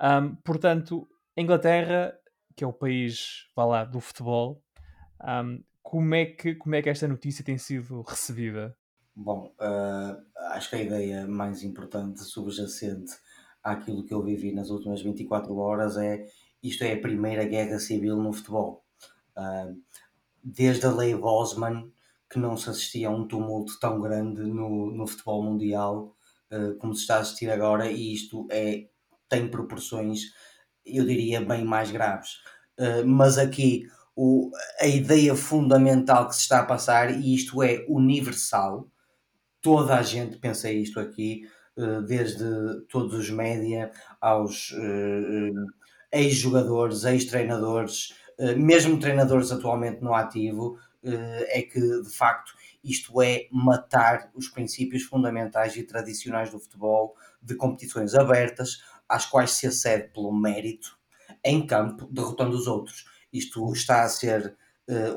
Um, 0.00 0.36
portanto, 0.36 1.06
a 1.36 1.40
Inglaterra, 1.40 2.14
que 2.56 2.64
é 2.64 2.66
o 2.66 2.72
país, 2.72 3.46
vá 3.54 3.64
lá, 3.64 3.84
do 3.84 4.00
futebol, 4.00 4.62
como, 5.82 6.14
é 6.14 6.26
que, 6.26 6.54
como 6.54 6.74
é 6.74 6.82
que 6.82 6.88
esta 6.88 7.08
notícia 7.08 7.44
tem 7.44 7.58
sido 7.58 8.02
recebida? 8.02 8.76
Bom, 9.20 9.52
uh, 9.58 10.16
acho 10.52 10.70
que 10.70 10.76
a 10.76 10.82
ideia 10.82 11.26
mais 11.26 11.64
importante, 11.64 12.22
subjacente 12.22 13.14
àquilo 13.64 14.04
que 14.04 14.14
eu 14.14 14.22
vivi 14.22 14.52
nas 14.52 14.70
últimas 14.70 15.02
24 15.02 15.56
horas 15.56 15.96
é 15.96 16.24
isto 16.62 16.84
é 16.84 16.92
a 16.92 17.00
primeira 17.00 17.44
guerra 17.44 17.80
civil 17.80 18.16
no 18.16 18.32
futebol. 18.32 18.84
Uh, 19.36 19.76
desde 20.40 20.86
a 20.86 20.92
lei 20.92 21.16
Bosman, 21.16 21.90
que 22.30 22.38
não 22.38 22.56
se 22.56 22.70
assistia 22.70 23.08
a 23.08 23.10
um 23.10 23.26
tumulto 23.26 23.80
tão 23.80 24.00
grande 24.00 24.40
no, 24.42 24.92
no 24.92 25.04
futebol 25.04 25.42
mundial 25.42 26.16
uh, 26.52 26.78
como 26.78 26.94
se 26.94 27.00
está 27.00 27.16
a 27.16 27.20
assistir 27.20 27.50
agora, 27.50 27.90
e 27.90 28.14
isto 28.14 28.46
é, 28.52 28.86
tem 29.28 29.50
proporções, 29.50 30.32
eu 30.86 31.04
diria, 31.04 31.40
bem 31.40 31.64
mais 31.64 31.90
graves. 31.90 32.38
mas 33.04 33.36
aqui 33.36 33.88
o, 34.14 34.52
a 34.80 34.86
ideia 34.86 35.34
fundamental 35.34 36.28
que 36.28 36.36
se 36.36 36.42
está 36.42 36.60
a 36.60 36.66
passar, 36.66 37.10
e 37.10 37.34
isto 37.34 37.60
é 37.64 37.84
universal, 37.88 38.88
toda 39.60 39.96
a 39.96 40.02
gente 40.02 40.38
pensa 40.38 40.70
isto 40.70 41.00
aqui, 41.00 41.42
eh, 41.78 42.00
desde 42.02 42.44
todos 42.88 43.14
os 43.14 43.30
média 43.30 43.92
aos 44.20 44.72
eh, 44.76 45.50
eh, 46.12 46.20
ex-jogadores, 46.24 47.04
ex-treinadores, 47.04 48.14
mesmo 48.56 48.98
treinadores 48.98 49.50
atualmente 49.52 50.00
no 50.00 50.14
ativo, 50.14 50.78
é 51.02 51.60
que 51.62 51.80
de 51.80 52.10
facto 52.10 52.52
isto 52.84 53.20
é 53.20 53.48
matar 53.50 54.30
os 54.34 54.48
princípios 54.48 55.02
fundamentais 55.02 55.76
e 55.76 55.82
tradicionais 55.82 56.50
do 56.50 56.60
futebol, 56.60 57.16
de 57.42 57.56
competições 57.56 58.14
abertas, 58.14 58.80
às 59.08 59.26
quais 59.26 59.50
se 59.52 59.66
acede 59.66 60.08
pelo 60.12 60.32
mérito, 60.32 60.96
em 61.44 61.66
campo, 61.66 62.08
derrotando 62.12 62.56
os 62.56 62.68
outros. 62.68 63.04
Isto 63.32 63.72
está 63.72 64.04
a 64.04 64.08
ser 64.08 64.56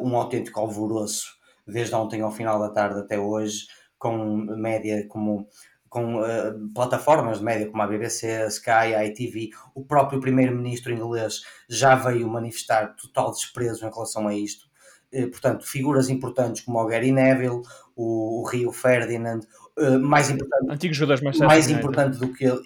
um 0.02 0.16
autêntico 0.16 0.60
alvoroço, 0.60 1.38
desde 1.68 1.94
ontem 1.94 2.22
ao 2.22 2.32
final 2.32 2.60
da 2.60 2.70
tarde 2.70 3.00
até 3.00 3.20
hoje, 3.20 3.68
com 4.02 4.36
média 4.58 5.06
como 5.08 5.48
com 5.88 6.22
uh, 6.22 6.70
plataformas 6.74 7.40
de 7.40 7.44
média 7.44 7.70
como 7.70 7.84
a 7.84 7.88
BBC, 7.88 8.44
a 8.44 8.48
Sky, 8.48 8.96
a 8.96 9.06
ITV, 9.06 9.50
o 9.76 9.84
próprio 9.84 10.22
primeiro-ministro 10.22 10.94
inglês 10.94 11.42
já 11.70 11.96
veio 11.96 12.30
manifestar 12.30 12.96
total 12.96 13.30
desprezo 13.32 13.86
em 13.86 13.92
relação 13.92 14.26
a 14.28 14.34
isto. 14.34 14.68
Uh, 15.14 15.30
portanto, 15.30 15.66
figuras 15.68 16.10
importantes 16.10 16.62
como 16.62 16.80
o 16.80 16.86
Gary 16.88 17.12
Neville, 17.12 17.62
o, 17.94 18.42
o 18.42 18.48
Rio 18.48 18.72
Ferdinand, 18.72 19.42
uh, 19.78 20.00
mais 20.00 20.30
importante, 20.32 20.72
Antigos 20.72 20.98
jogadores 20.98 21.22
mais, 21.22 21.38
mais 21.40 21.70
importante 21.70 22.18
do 22.18 22.34
que 22.34 22.46
ele. 22.46 22.62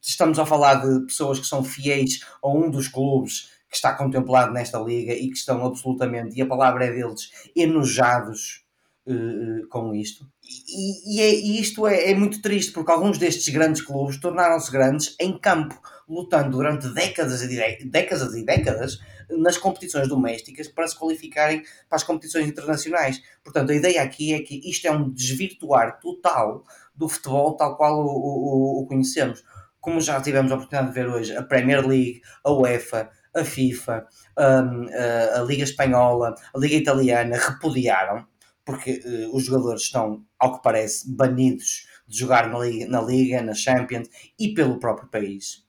Estamos 0.00 0.38
a 0.38 0.44
falar 0.44 0.74
de 0.74 1.06
pessoas 1.06 1.40
que 1.40 1.46
são 1.46 1.64
fiéis 1.64 2.20
a 2.42 2.48
um 2.48 2.70
dos 2.70 2.88
clubes 2.88 3.50
que 3.70 3.76
está 3.76 3.94
contemplado 3.94 4.52
nesta 4.52 4.78
liga 4.78 5.14
e 5.14 5.30
que 5.30 5.36
estão 5.36 5.64
absolutamente, 5.64 6.38
e 6.38 6.42
a 6.42 6.46
palavra 6.46 6.84
é 6.84 6.92
deles, 6.92 7.30
enojados 7.56 8.66
uh, 9.12 9.68
com 9.68 9.94
isto. 9.94 10.26
E, 10.68 11.16
e, 11.16 11.20
é, 11.20 11.34
e 11.34 11.60
isto 11.60 11.86
é, 11.86 12.10
é, 12.10 12.14
muito 12.14 12.40
triste, 12.42 12.72
porque 12.72 12.90
alguns 12.90 13.18
destes 13.18 13.52
grandes 13.52 13.82
clubes 13.82 14.18
tornaram-se 14.18 14.70
grandes 14.70 15.14
em 15.20 15.38
campo, 15.38 15.80
lutando 16.08 16.50
durante 16.50 16.88
décadas 16.88 17.42
e 17.42 17.86
décadas 17.86 18.34
e 18.34 18.44
décadas 18.44 18.98
nas 19.38 19.56
competições 19.56 20.08
domésticas 20.08 20.68
para 20.68 20.88
se 20.88 20.98
qualificarem 20.98 21.62
para 21.88 21.96
as 21.96 22.02
competições 22.02 22.48
internacionais. 22.48 23.22
Portanto, 23.44 23.70
a 23.70 23.74
ideia 23.74 24.02
aqui 24.02 24.34
é 24.34 24.40
que 24.40 24.60
isto 24.68 24.86
é 24.86 24.90
um 24.90 25.08
desvirtuar 25.08 26.00
total 26.00 26.64
do 26.94 27.08
futebol 27.08 27.56
tal 27.56 27.76
qual 27.76 28.00
o, 28.00 28.08
o, 28.08 28.82
o 28.82 28.86
conhecemos. 28.86 29.42
Como 29.80 30.00
já 30.00 30.20
tivemos 30.20 30.52
a 30.52 30.56
oportunidade 30.56 30.92
de 30.92 31.00
ver 31.00 31.08
hoje, 31.08 31.36
a 31.36 31.42
Premier 31.42 31.86
League, 31.86 32.20
a 32.44 32.52
UEFA, 32.52 33.08
a 33.34 33.44
FIFA, 33.44 34.06
a, 34.36 34.44
a, 34.44 35.40
a 35.40 35.42
Liga 35.42 35.62
Espanhola, 35.62 36.34
a 36.52 36.58
Liga 36.58 36.76
Italiana 36.76 37.36
repudiaram 37.36 38.26
porque 38.64 39.02
uh, 39.04 39.36
os 39.36 39.44
jogadores 39.44 39.82
estão, 39.82 40.24
ao 40.38 40.56
que 40.56 40.62
parece, 40.62 41.10
banidos 41.10 41.86
de 42.06 42.18
jogar 42.18 42.48
na 42.48 42.58
Liga, 42.58 42.86
na, 42.86 43.00
Liga, 43.00 43.42
na 43.42 43.54
Champions 43.54 44.08
e 44.38 44.54
pelo 44.54 44.78
próprio 44.78 45.08
país. 45.08 45.64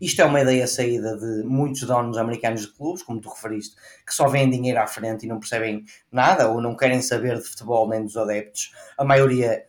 Isto 0.00 0.22
é 0.22 0.24
uma 0.24 0.40
ideia 0.40 0.66
saída 0.66 1.16
de 1.16 1.44
muitos 1.44 1.82
donos 1.82 2.16
americanos 2.16 2.62
de 2.62 2.72
clubes, 2.72 3.02
como 3.02 3.20
tu 3.20 3.28
referiste, 3.28 3.76
que 4.06 4.14
só 4.14 4.26
veem 4.26 4.50
dinheiro 4.50 4.80
à 4.80 4.86
frente 4.86 5.24
e 5.24 5.28
não 5.28 5.38
percebem 5.38 5.84
nada 6.10 6.48
ou 6.50 6.60
não 6.60 6.74
querem 6.74 7.02
saber 7.02 7.36
de 7.36 7.44
futebol 7.44 7.88
nem 7.88 8.02
dos 8.02 8.16
adeptos. 8.16 8.72
A 8.96 9.04
maioria 9.04 9.66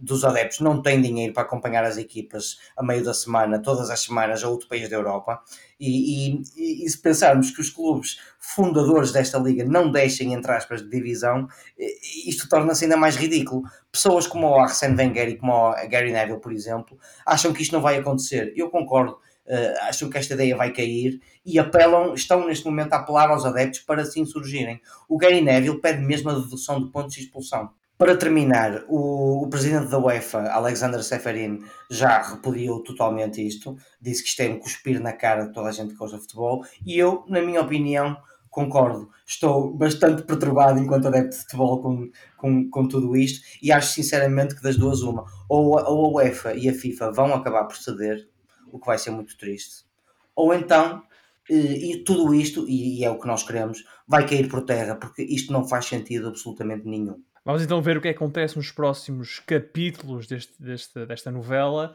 dos 0.00 0.24
adeptos 0.24 0.60
não 0.60 0.80
têm 0.80 1.00
dinheiro 1.00 1.32
para 1.32 1.42
acompanhar 1.42 1.84
as 1.84 1.96
equipas 1.96 2.58
a 2.76 2.82
meio 2.82 3.02
da 3.02 3.12
semana, 3.12 3.60
todas 3.60 3.90
as 3.90 4.00
semanas, 4.02 4.44
a 4.44 4.48
outro 4.48 4.68
país 4.68 4.88
da 4.88 4.96
Europa. 4.96 5.42
E, 5.80 6.38
e, 6.56 6.84
e, 6.84 6.88
se 6.88 6.98
pensarmos 6.98 7.50
que 7.50 7.60
os 7.60 7.68
clubes 7.68 8.20
fundadores 8.38 9.12
desta 9.12 9.38
liga 9.38 9.64
não 9.64 9.90
deixem, 9.90 10.32
entre 10.32 10.52
aspas, 10.52 10.80
de 10.80 10.88
divisão, 10.88 11.48
eh, 11.78 11.90
isto 12.26 12.48
torna-se 12.48 12.84
ainda 12.84 12.96
mais 12.96 13.16
ridículo. 13.16 13.62
Pessoas 13.90 14.26
como 14.26 14.48
o 14.48 14.60
Arsene 14.60 14.96
Wenger 14.96 15.28
e 15.28 15.36
como 15.36 15.52
o 15.52 15.72
Gary 15.88 16.12
Neville, 16.12 16.40
por 16.40 16.52
exemplo, 16.52 16.96
acham 17.26 17.52
que 17.52 17.62
isto 17.62 17.72
não 17.72 17.82
vai 17.82 17.96
acontecer. 17.96 18.52
Eu 18.56 18.70
concordo 18.70 19.18
uh, 19.46 19.88
acham 19.88 20.08
que 20.08 20.18
esta 20.18 20.34
ideia 20.34 20.56
vai 20.56 20.72
cair 20.72 21.20
e 21.44 21.58
apelam, 21.58 22.14
estão 22.14 22.46
neste 22.46 22.64
momento 22.64 22.92
a 22.92 22.98
apelar 22.98 23.30
aos 23.30 23.44
adeptos 23.44 23.80
para 23.80 24.02
assim 24.02 24.24
surgirem. 24.24 24.80
O 25.08 25.16
Gary 25.16 25.40
Neville 25.40 25.80
pede 25.80 26.00
mesmo 26.00 26.30
a 26.30 26.34
dedução 26.34 26.82
de 26.82 26.90
pontos 26.90 27.14
de 27.14 27.22
expulsão. 27.22 27.70
Para 27.98 28.14
terminar, 28.14 28.84
o, 28.88 29.44
o, 29.44 29.48
presidente 29.48 29.88
da 29.88 29.98
UEFA, 29.98 30.50
Alexander 30.50 31.02
Seferin, 31.02 31.64
já 31.90 32.20
repudiou 32.20 32.82
totalmente 32.82 33.46
isto, 33.46 33.74
disse 33.98 34.22
que 34.22 34.28
isto 34.28 34.40
é 34.40 34.48
um 34.50 34.58
cuspir 34.58 35.00
na 35.00 35.14
cara 35.14 35.46
de 35.46 35.52
toda 35.54 35.70
a 35.70 35.72
gente 35.72 35.92
que 35.92 35.96
gosta 35.96 36.16
de 36.16 36.22
futebol, 36.24 36.62
e 36.84 36.98
eu, 36.98 37.24
na 37.26 37.40
minha 37.40 37.62
opinião, 37.62 38.18
concordo. 38.50 39.10
Estou 39.26 39.72
bastante 39.72 40.22
perturbado 40.24 40.78
enquanto 40.78 41.08
adepto 41.08 41.30
de 41.30 41.42
futebol 41.42 41.80
com, 41.80 42.10
com, 42.36 42.68
com 42.68 42.86
tudo 42.86 43.16
isto, 43.16 43.40
e 43.62 43.72
acho 43.72 43.94
sinceramente 43.94 44.54
que 44.54 44.62
das 44.62 44.76
duas 44.76 45.00
uma, 45.00 45.24
ou 45.48 45.78
a, 45.78 45.88
ou 45.88 46.06
a 46.06 46.22
UEFA 46.22 46.54
e 46.54 46.68
a 46.68 46.74
FIFA 46.74 47.12
vão 47.12 47.32
acabar 47.32 47.64
por 47.64 47.78
ceder, 47.78 48.28
o 48.70 48.78
que 48.78 48.86
vai 48.86 48.98
ser 48.98 49.10
muito 49.10 49.38
triste, 49.38 49.86
ou 50.34 50.52
então 50.52 51.02
e, 51.48 51.92
e 51.92 52.04
tudo 52.04 52.34
isto, 52.34 52.68
e 52.68 53.02
é 53.02 53.10
o 53.10 53.18
que 53.18 53.26
nós 53.26 53.42
queremos, 53.42 53.84
vai 54.06 54.26
cair 54.26 54.48
por 54.48 54.62
terra, 54.66 54.96
porque 54.96 55.22
isto 55.22 55.50
não 55.50 55.66
faz 55.66 55.86
sentido 55.86 56.28
absolutamente 56.28 56.86
nenhum. 56.86 57.22
Vamos 57.46 57.62
então 57.62 57.80
ver 57.80 57.96
o 57.96 58.00
que, 58.00 58.08
é 58.08 58.12
que 58.12 58.16
acontece 58.16 58.56
nos 58.56 58.72
próximos 58.72 59.38
capítulos 59.38 60.26
deste, 60.26 60.60
deste, 60.60 61.06
desta 61.06 61.30
novela. 61.30 61.94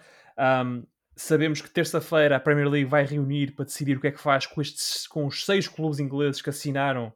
Um, 0.66 0.84
sabemos 1.14 1.60
que 1.60 1.70
terça-feira 1.70 2.38
a 2.38 2.40
Premier 2.40 2.70
League 2.70 2.90
vai 2.90 3.04
reunir 3.04 3.52
para 3.52 3.66
decidir 3.66 3.98
o 3.98 4.00
que 4.00 4.08
é 4.08 4.12
que 4.12 4.20
faz 4.22 4.46
com, 4.46 4.62
estes, 4.62 5.06
com 5.08 5.26
os 5.26 5.46
seis 5.46 5.68
clubes 5.68 6.00
ingleses 6.00 6.42
que 6.42 6.50
assinaram 6.50 7.12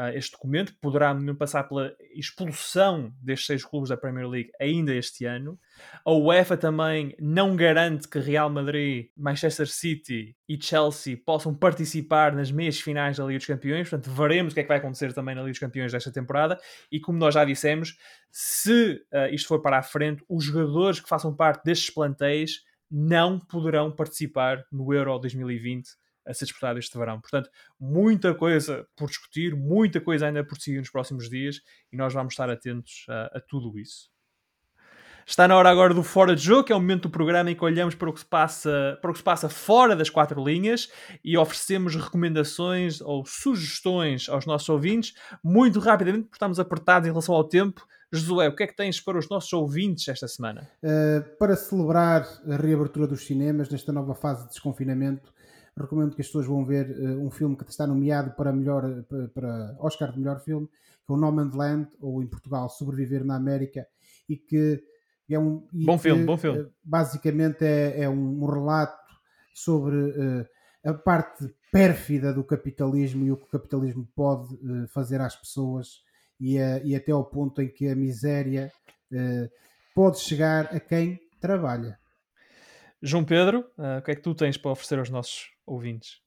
uh, 0.00 0.16
este 0.16 0.32
documento, 0.32 0.74
poderá 0.80 1.14
passar 1.38 1.64
pela 1.64 1.94
expulsão 2.14 3.12
destes 3.20 3.46
seis 3.46 3.64
clubes 3.64 3.90
da 3.90 3.96
Premier 3.96 4.26
League 4.26 4.50
ainda 4.58 4.94
este 4.94 5.26
ano. 5.26 5.58
A 6.04 6.12
UEFA 6.12 6.56
também 6.56 7.14
não 7.20 7.54
garante 7.54 8.08
que 8.08 8.18
Real 8.18 8.48
Madrid, 8.48 9.08
Manchester 9.14 9.68
City 9.68 10.34
e 10.48 10.58
Chelsea 10.60 11.16
possam 11.16 11.54
participar 11.54 12.34
nas 12.34 12.50
meias 12.50 12.80
finais 12.80 13.18
da 13.18 13.24
Liga 13.24 13.38
dos 13.38 13.46
Campeões, 13.46 13.88
portanto 13.88 14.10
veremos 14.14 14.52
o 14.52 14.54
que 14.54 14.60
é 14.60 14.62
que 14.62 14.68
vai 14.68 14.78
acontecer 14.78 15.12
também 15.12 15.34
na 15.34 15.42
Liga 15.42 15.52
dos 15.52 15.60
Campeões 15.60 15.92
desta 15.92 16.10
temporada 16.10 16.58
e 16.90 16.98
como 16.98 17.18
nós 17.18 17.34
já 17.34 17.44
dissemos, 17.44 17.98
se 18.30 19.02
uh, 19.12 19.32
isto 19.32 19.48
for 19.48 19.60
para 19.60 19.78
a 19.78 19.82
frente, 19.82 20.24
os 20.28 20.44
jogadores 20.44 21.00
que 21.00 21.08
façam 21.08 21.34
parte 21.34 21.64
destes 21.64 21.90
plantéis 21.90 22.62
não 22.90 23.38
poderão 23.38 23.92
participar 23.92 24.64
no 24.72 24.92
Euro 24.92 25.18
2020 25.18 25.90
a 26.26 26.34
ser 26.34 26.44
disputado 26.44 26.78
este 26.78 26.96
verão. 26.96 27.20
Portanto, 27.20 27.50
muita 27.78 28.34
coisa 28.34 28.86
por 28.96 29.08
discutir, 29.08 29.54
muita 29.54 30.00
coisa 30.00 30.26
ainda 30.26 30.44
por 30.44 30.58
seguir 30.58 30.78
nos 30.78 30.90
próximos 30.90 31.28
dias 31.28 31.60
e 31.92 31.96
nós 31.96 32.12
vamos 32.12 32.32
estar 32.32 32.48
atentos 32.50 33.06
a, 33.08 33.38
a 33.38 33.40
tudo 33.40 33.78
isso. 33.78 34.10
Está 35.26 35.46
na 35.46 35.56
hora 35.56 35.70
agora 35.70 35.94
do 35.94 36.02
Fora 36.02 36.34
de 36.34 36.42
Jogo, 36.42 36.64
que 36.64 36.72
é 36.72 36.76
o 36.76 36.80
momento 36.80 37.02
do 37.02 37.10
programa 37.10 37.50
em 37.50 37.54
que 37.54 37.64
olhamos 37.64 37.94
para 37.94 38.10
o 38.10 38.12
que 38.12 38.18
se 38.18 38.26
passa, 38.26 38.98
para 39.00 39.10
o 39.10 39.12
que 39.12 39.18
se 39.20 39.24
passa 39.24 39.48
fora 39.48 39.94
das 39.94 40.10
quatro 40.10 40.42
linhas 40.42 40.90
e 41.22 41.36
oferecemos 41.38 41.94
recomendações 41.94 43.00
ou 43.00 43.24
sugestões 43.24 44.28
aos 44.28 44.44
nossos 44.44 44.68
ouvintes, 44.68 45.14
muito 45.42 45.78
rapidamente, 45.78 46.24
porque 46.24 46.36
estamos 46.36 46.58
apertados 46.58 47.06
em 47.06 47.12
relação 47.12 47.34
ao 47.34 47.44
tempo. 47.44 47.86
Josué, 48.12 48.48
o 48.48 48.56
que 48.56 48.64
é 48.64 48.66
que 48.66 48.74
tens 48.74 49.00
para 49.00 49.18
os 49.18 49.28
nossos 49.28 49.52
ouvintes 49.52 50.08
esta 50.08 50.26
semana? 50.26 50.68
Uh, 50.82 51.36
para 51.38 51.54
celebrar 51.54 52.26
a 52.48 52.56
reabertura 52.56 53.06
dos 53.06 53.24
cinemas 53.24 53.68
nesta 53.68 53.92
nova 53.92 54.16
fase 54.16 54.42
de 54.42 54.48
desconfinamento, 54.48 55.32
recomendo 55.76 56.14
que 56.14 56.20
as 56.20 56.26
pessoas 56.26 56.46
vão 56.46 56.64
ver 56.64 56.90
uh, 56.90 57.24
um 57.24 57.30
filme 57.30 57.56
que 57.56 57.68
está 57.68 57.86
nomeado 57.86 58.32
para, 58.32 58.52
melhor, 58.52 59.04
para, 59.34 59.76
Oscar 59.78 60.12
de 60.12 60.18
melhor 60.18 60.40
filme, 60.40 60.66
que 60.66 61.12
é 61.12 61.14
o 61.14 61.16
No 61.16 61.32
Man's 61.32 61.54
Land, 61.54 61.88
ou 62.00 62.22
em 62.22 62.26
Portugal, 62.26 62.68
Sobreviver 62.68 63.24
na 63.24 63.36
América, 63.36 63.86
e 64.28 64.36
que 64.36 64.82
é 65.28 65.38
um. 65.38 65.66
bom 65.72 65.96
que, 65.96 66.02
filme, 66.02 66.24
bom 66.24 66.36
filme. 66.36 66.60
Uh, 66.60 66.72
basicamente 66.82 67.64
é, 67.64 68.02
é 68.02 68.08
um, 68.08 68.44
relato 68.46 68.98
sobre 69.54 69.96
uh, 69.96 70.46
a 70.84 70.94
parte 70.94 71.54
pérfida 71.70 72.32
do 72.32 72.42
capitalismo 72.42 73.24
e 73.24 73.32
o 73.32 73.36
que 73.36 73.44
o 73.44 73.48
capitalismo 73.48 74.08
pode 74.14 74.56
fazer 74.88 75.20
às 75.20 75.36
pessoas 75.36 76.00
e, 76.40 76.56
e, 76.56 76.96
até 76.96 77.12
ao 77.12 77.24
ponto 77.24 77.62
em 77.62 77.68
que 77.68 77.86
a 77.86 77.94
miséria 77.94 78.72
pode 79.94 80.18
chegar 80.18 80.74
a 80.74 80.80
quem 80.80 81.20
trabalha. 81.40 82.00
João 83.02 83.24
Pedro, 83.24 83.60
uh, 83.78 83.98
o 83.98 84.02
que 84.02 84.10
é 84.10 84.14
que 84.14 84.20
tu 84.20 84.34
tens 84.34 84.58
para 84.58 84.70
oferecer 84.70 84.98
aos 84.98 85.08
nossos 85.08 85.50
ouvintes? 85.70 86.20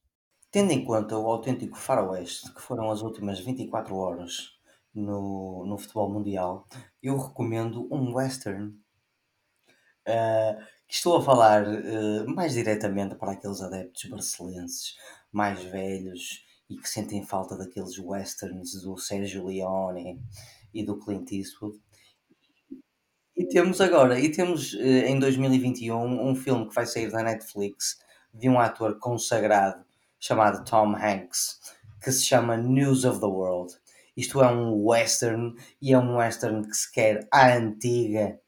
Tendo 0.50 0.72
em 0.72 0.84
conta 0.84 1.18
o 1.18 1.26
autêntico 1.26 1.76
faroeste 1.76 2.52
que 2.54 2.62
foram 2.62 2.90
as 2.90 3.02
últimas 3.02 3.40
24 3.40 3.94
horas 3.96 4.52
no, 4.94 5.66
no 5.66 5.76
futebol 5.76 6.10
mundial, 6.10 6.66
eu 7.02 7.16
recomendo 7.16 7.88
um 7.92 8.14
western. 8.14 8.68
Uh, 10.06 10.62
estou 10.88 11.16
a 11.16 11.22
falar 11.22 11.66
uh, 11.66 12.28
mais 12.34 12.52
diretamente 12.54 13.16
para 13.16 13.32
aqueles 13.32 13.60
adeptos 13.60 14.04
barcelenses 14.04 14.94
mais 15.32 15.62
velhos 15.64 16.44
e 16.70 16.76
que 16.76 16.88
sentem 16.88 17.24
falta 17.24 17.56
daqueles 17.56 17.98
westerns 17.98 18.80
do 18.82 18.96
Sérgio 18.96 19.46
Leone 19.46 20.22
e 20.72 20.84
do 20.84 20.98
Clint 20.98 21.32
Eastwood. 21.32 21.78
E 23.36 23.46
temos 23.46 23.80
agora, 23.80 24.18
e 24.20 24.30
temos 24.30 24.74
eh, 24.74 25.08
em 25.08 25.18
2021 25.18 26.30
um 26.30 26.36
filme 26.36 26.68
que 26.68 26.74
vai 26.74 26.86
sair 26.86 27.10
da 27.10 27.22
Netflix 27.22 27.98
de 28.34 28.48
um 28.48 28.58
ator 28.58 28.98
consagrado 28.98 29.84
chamado 30.18 30.64
Tom 30.64 30.96
Hanks, 30.96 31.60
que 32.02 32.10
se 32.10 32.24
chama 32.24 32.56
News 32.56 33.04
of 33.04 33.20
the 33.20 33.26
World. 33.26 33.72
Isto 34.16 34.42
é 34.42 34.50
um 34.50 34.84
western 34.84 35.54
e 35.80 35.92
é 35.92 35.98
um 35.98 36.16
western 36.16 36.62
que 36.66 36.74
se 36.74 36.90
quer 36.92 37.26
à 37.32 37.54
antiga, 37.54 38.38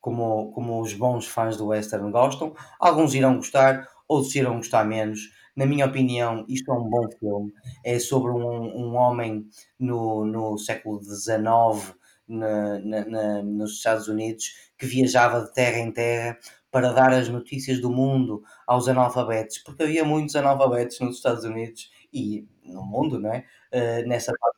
como, 0.00 0.52
como 0.52 0.80
os 0.80 0.92
bons 0.92 1.26
fãs 1.26 1.56
do 1.56 1.66
western 1.66 2.10
gostam. 2.10 2.54
Alguns 2.78 3.14
irão 3.14 3.36
gostar, 3.36 3.88
outros 4.08 4.34
irão 4.34 4.56
gostar 4.56 4.84
menos. 4.84 5.20
Na 5.54 5.66
minha 5.66 5.86
opinião, 5.86 6.44
isto 6.48 6.70
é 6.70 6.74
um 6.74 6.88
bom 6.88 7.08
filme. 7.18 7.52
É 7.84 7.98
sobre 7.98 8.30
um, 8.30 8.38
um 8.38 8.94
homem 8.94 9.48
no, 9.78 10.24
no 10.24 10.58
século 10.58 11.02
XIX 11.02 11.96
na, 12.28 12.78
na, 12.78 13.42
nos 13.42 13.72
Estados 13.72 14.08
Unidos 14.08 14.52
que 14.78 14.86
viajava 14.86 15.42
de 15.42 15.52
terra 15.52 15.78
em 15.78 15.92
terra 15.92 16.38
para 16.70 16.92
dar 16.92 17.12
as 17.12 17.28
notícias 17.28 17.80
do 17.80 17.90
mundo 17.90 18.42
aos 18.66 18.88
analfabetos, 18.88 19.58
porque 19.58 19.82
havia 19.82 20.04
muitos 20.04 20.36
analfabetos 20.36 21.00
nos 21.00 21.16
Estados 21.16 21.44
Unidos 21.44 21.90
e 22.12 22.46
no 22.64 22.82
mundo, 22.84 23.18
não 23.18 23.32
é? 23.32 23.44
Uh, 23.72 24.08
nessa 24.08 24.32
parte. 24.38 24.56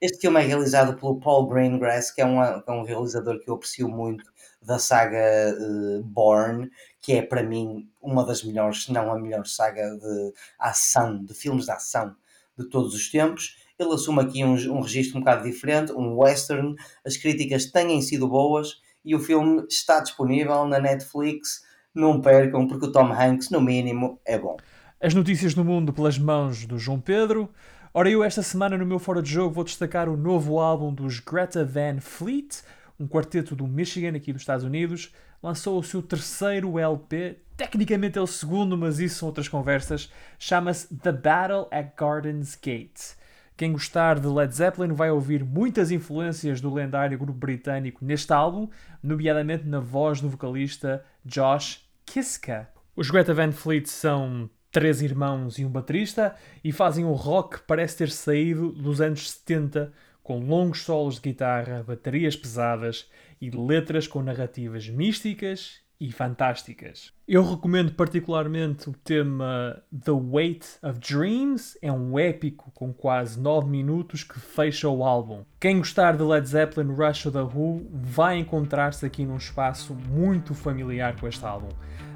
Este 0.00 0.22
filme 0.22 0.40
é 0.40 0.46
realizado 0.46 0.98
pelo 0.98 1.20
Paul 1.20 1.46
Greengrass, 1.46 2.10
que 2.10 2.22
é, 2.22 2.24
que 2.24 2.70
é 2.70 2.72
um 2.72 2.82
realizador 2.82 3.38
que 3.38 3.50
eu 3.50 3.54
aprecio 3.54 3.88
muito 3.88 4.24
da 4.62 4.78
saga 4.78 5.54
uh, 5.58 6.02
Born, 6.02 6.70
que 7.00 7.12
é 7.12 7.22
para 7.22 7.42
mim 7.42 7.90
uma 8.00 8.24
das 8.24 8.42
melhores, 8.42 8.84
se 8.84 8.92
não 8.92 9.12
a 9.12 9.18
melhor 9.18 9.46
saga 9.46 9.96
de 9.96 10.32
ação, 10.58 11.22
de 11.22 11.34
filmes 11.34 11.66
de 11.66 11.72
ação 11.72 12.16
de 12.58 12.68
todos 12.68 12.94
os 12.94 13.10
tempos. 13.10 13.56
Ele 13.78 13.92
assume 13.92 14.20
aqui 14.20 14.44
um, 14.44 14.54
um 14.72 14.80
registro 14.80 15.18
um 15.18 15.20
bocado 15.20 15.44
diferente, 15.44 15.92
um 15.92 16.16
western. 16.18 16.74
As 17.04 17.16
críticas 17.16 17.66
têm 17.66 18.00
sido 18.02 18.28
boas 18.28 18.80
e 19.04 19.14
o 19.14 19.18
filme 19.18 19.64
está 19.68 20.00
disponível 20.00 20.66
na 20.66 20.78
Netflix. 20.78 21.62
Não 21.94 22.20
percam, 22.20 22.66
porque 22.66 22.86
o 22.86 22.92
Tom 22.92 23.12
Hanks, 23.12 23.50
no 23.50 23.60
mínimo, 23.60 24.20
é 24.24 24.38
bom. 24.38 24.56
As 25.00 25.14
notícias 25.14 25.54
do 25.54 25.64
mundo 25.64 25.92
pelas 25.92 26.18
mãos 26.18 26.66
do 26.66 26.78
João 26.78 27.00
Pedro. 27.00 27.48
Ora, 27.92 28.08
eu 28.08 28.22
esta 28.22 28.42
semana 28.42 28.78
no 28.78 28.86
meu 28.86 28.98
Fora 28.98 29.20
de 29.20 29.30
Jogo 29.30 29.54
vou 29.54 29.64
destacar 29.64 30.08
o 30.08 30.16
novo 30.16 30.60
álbum 30.60 30.94
dos 30.94 31.18
Greta 31.18 31.64
Van 31.64 31.98
Fleet, 32.00 32.62
um 32.98 33.08
quarteto 33.08 33.56
do 33.56 33.66
Michigan, 33.66 34.16
aqui 34.16 34.32
dos 34.32 34.42
Estados 34.42 34.64
Unidos. 34.64 35.12
Lançou 35.42 35.78
o 35.78 35.82
seu 35.82 36.02
terceiro 36.02 36.78
LP, 36.78 37.38
tecnicamente 37.56 38.18
é 38.18 38.20
o 38.20 38.26
segundo, 38.26 38.76
mas 38.76 39.00
isso 39.00 39.20
são 39.20 39.28
outras 39.28 39.48
conversas. 39.48 40.12
Chama-se 40.38 40.94
The 40.94 41.12
Battle 41.12 41.66
at 41.72 41.94
Gardens 41.96 42.56
Gate. 42.62 43.18
Quem 43.60 43.72
gostar 43.72 44.18
de 44.18 44.26
Led 44.26 44.54
Zeppelin 44.54 44.94
vai 44.94 45.10
ouvir 45.10 45.44
muitas 45.44 45.90
influências 45.90 46.62
do 46.62 46.72
lendário 46.72 47.18
grupo 47.18 47.38
britânico 47.38 48.02
neste 48.02 48.32
álbum, 48.32 48.70
nomeadamente 49.02 49.66
na 49.66 49.80
voz 49.80 50.18
do 50.18 50.30
vocalista 50.30 51.04
Josh 51.26 51.86
Kiska. 52.06 52.70
Os 52.96 53.10
Greta 53.10 53.34
Van 53.34 53.52
Fleet 53.52 53.86
são 53.86 54.48
três 54.72 55.02
irmãos 55.02 55.58
e 55.58 55.66
um 55.66 55.68
baterista 55.68 56.34
e 56.64 56.72
fazem 56.72 57.04
um 57.04 57.12
rock 57.12 57.58
que 57.58 57.66
parece 57.66 57.98
ter 57.98 58.10
saído 58.10 58.72
dos 58.72 58.98
anos 58.98 59.30
70, 59.30 59.92
com 60.22 60.40
longos 60.40 60.80
solos 60.80 61.16
de 61.16 61.20
guitarra, 61.20 61.84
baterias 61.86 62.34
pesadas 62.34 63.10
e 63.42 63.50
letras 63.50 64.06
com 64.06 64.22
narrativas 64.22 64.88
místicas 64.88 65.82
e 66.00 66.10
fantásticas. 66.10 67.12
Eu 67.28 67.44
recomendo 67.44 67.92
particularmente 67.92 68.88
o 68.88 68.92
tema 68.92 69.82
The 69.92 70.12
Weight 70.12 70.66
of 70.82 70.98
Dreams, 70.98 71.78
é 71.82 71.92
um 71.92 72.18
épico 72.18 72.70
com 72.72 72.92
quase 72.92 73.38
9 73.38 73.68
minutos 73.68 74.24
que 74.24 74.40
fecha 74.40 74.88
o 74.88 75.04
álbum. 75.04 75.44
Quem 75.60 75.78
gostar 75.78 76.16
de 76.16 76.22
Led 76.22 76.48
Zeppelin, 76.48 76.94
Rush 76.94 77.26
ou 77.26 77.32
The 77.32 77.42
Who 77.42 77.86
vai 77.92 78.38
encontrar-se 78.38 79.04
aqui 79.04 79.26
num 79.26 79.36
espaço 79.36 79.94
muito 79.94 80.54
familiar 80.54 81.20
com 81.20 81.28
este 81.28 81.44
álbum. 81.44 81.68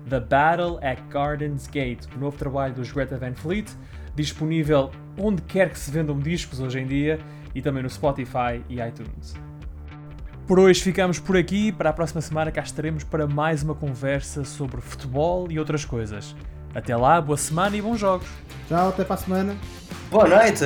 The 0.09 0.21
Battle 0.21 0.79
at 0.83 1.01
Gardens 1.11 1.67
Gate, 1.67 2.07
o 2.17 2.19
novo 2.19 2.37
trabalho 2.37 2.75
dos 2.75 2.91
Greta 2.91 3.19
Van 3.19 3.35
Fleet, 3.35 3.71
disponível 4.15 4.91
onde 5.19 5.43
quer 5.43 5.71
que 5.71 5.79
se 5.79 5.91
vendam 5.91 6.19
discos 6.19 6.61
hoje 6.61 6.81
em 6.81 6.87
dia 6.87 7.19
e 7.55 7.61
também 7.61 7.83
no 7.83 7.91
Spotify 7.91 8.63
e 8.69 8.81
iTunes. 8.81 9.35
Por 10.47 10.59
hoje 10.59 10.83
ficamos 10.83 11.19
por 11.19 11.37
aqui. 11.37 11.73
Para 11.73 11.91
a 11.91 11.93
próxima 11.93 12.21
semana 12.21 12.53
cá 12.53 12.61
estaremos 12.61 13.03
para 13.03 13.27
mais 13.27 13.63
uma 13.63 13.75
conversa 13.75 14.45
sobre 14.45 14.81
futebol 14.81 15.51
e 15.51 15.59
outras 15.59 15.85
coisas. 15.85 16.37
Até 16.75 16.95
lá, 16.95 17.19
boa 17.21 17.39
semana 17.39 17.75
e 17.77 17.81
bons 17.81 17.99
jogos. 17.99 18.27
Tchau, 18.69 18.91
até 18.91 19.05
para 19.05 19.15
a 19.15 19.19
semana. 19.19 19.57
Boa 20.11 20.29
noite! 20.29 20.65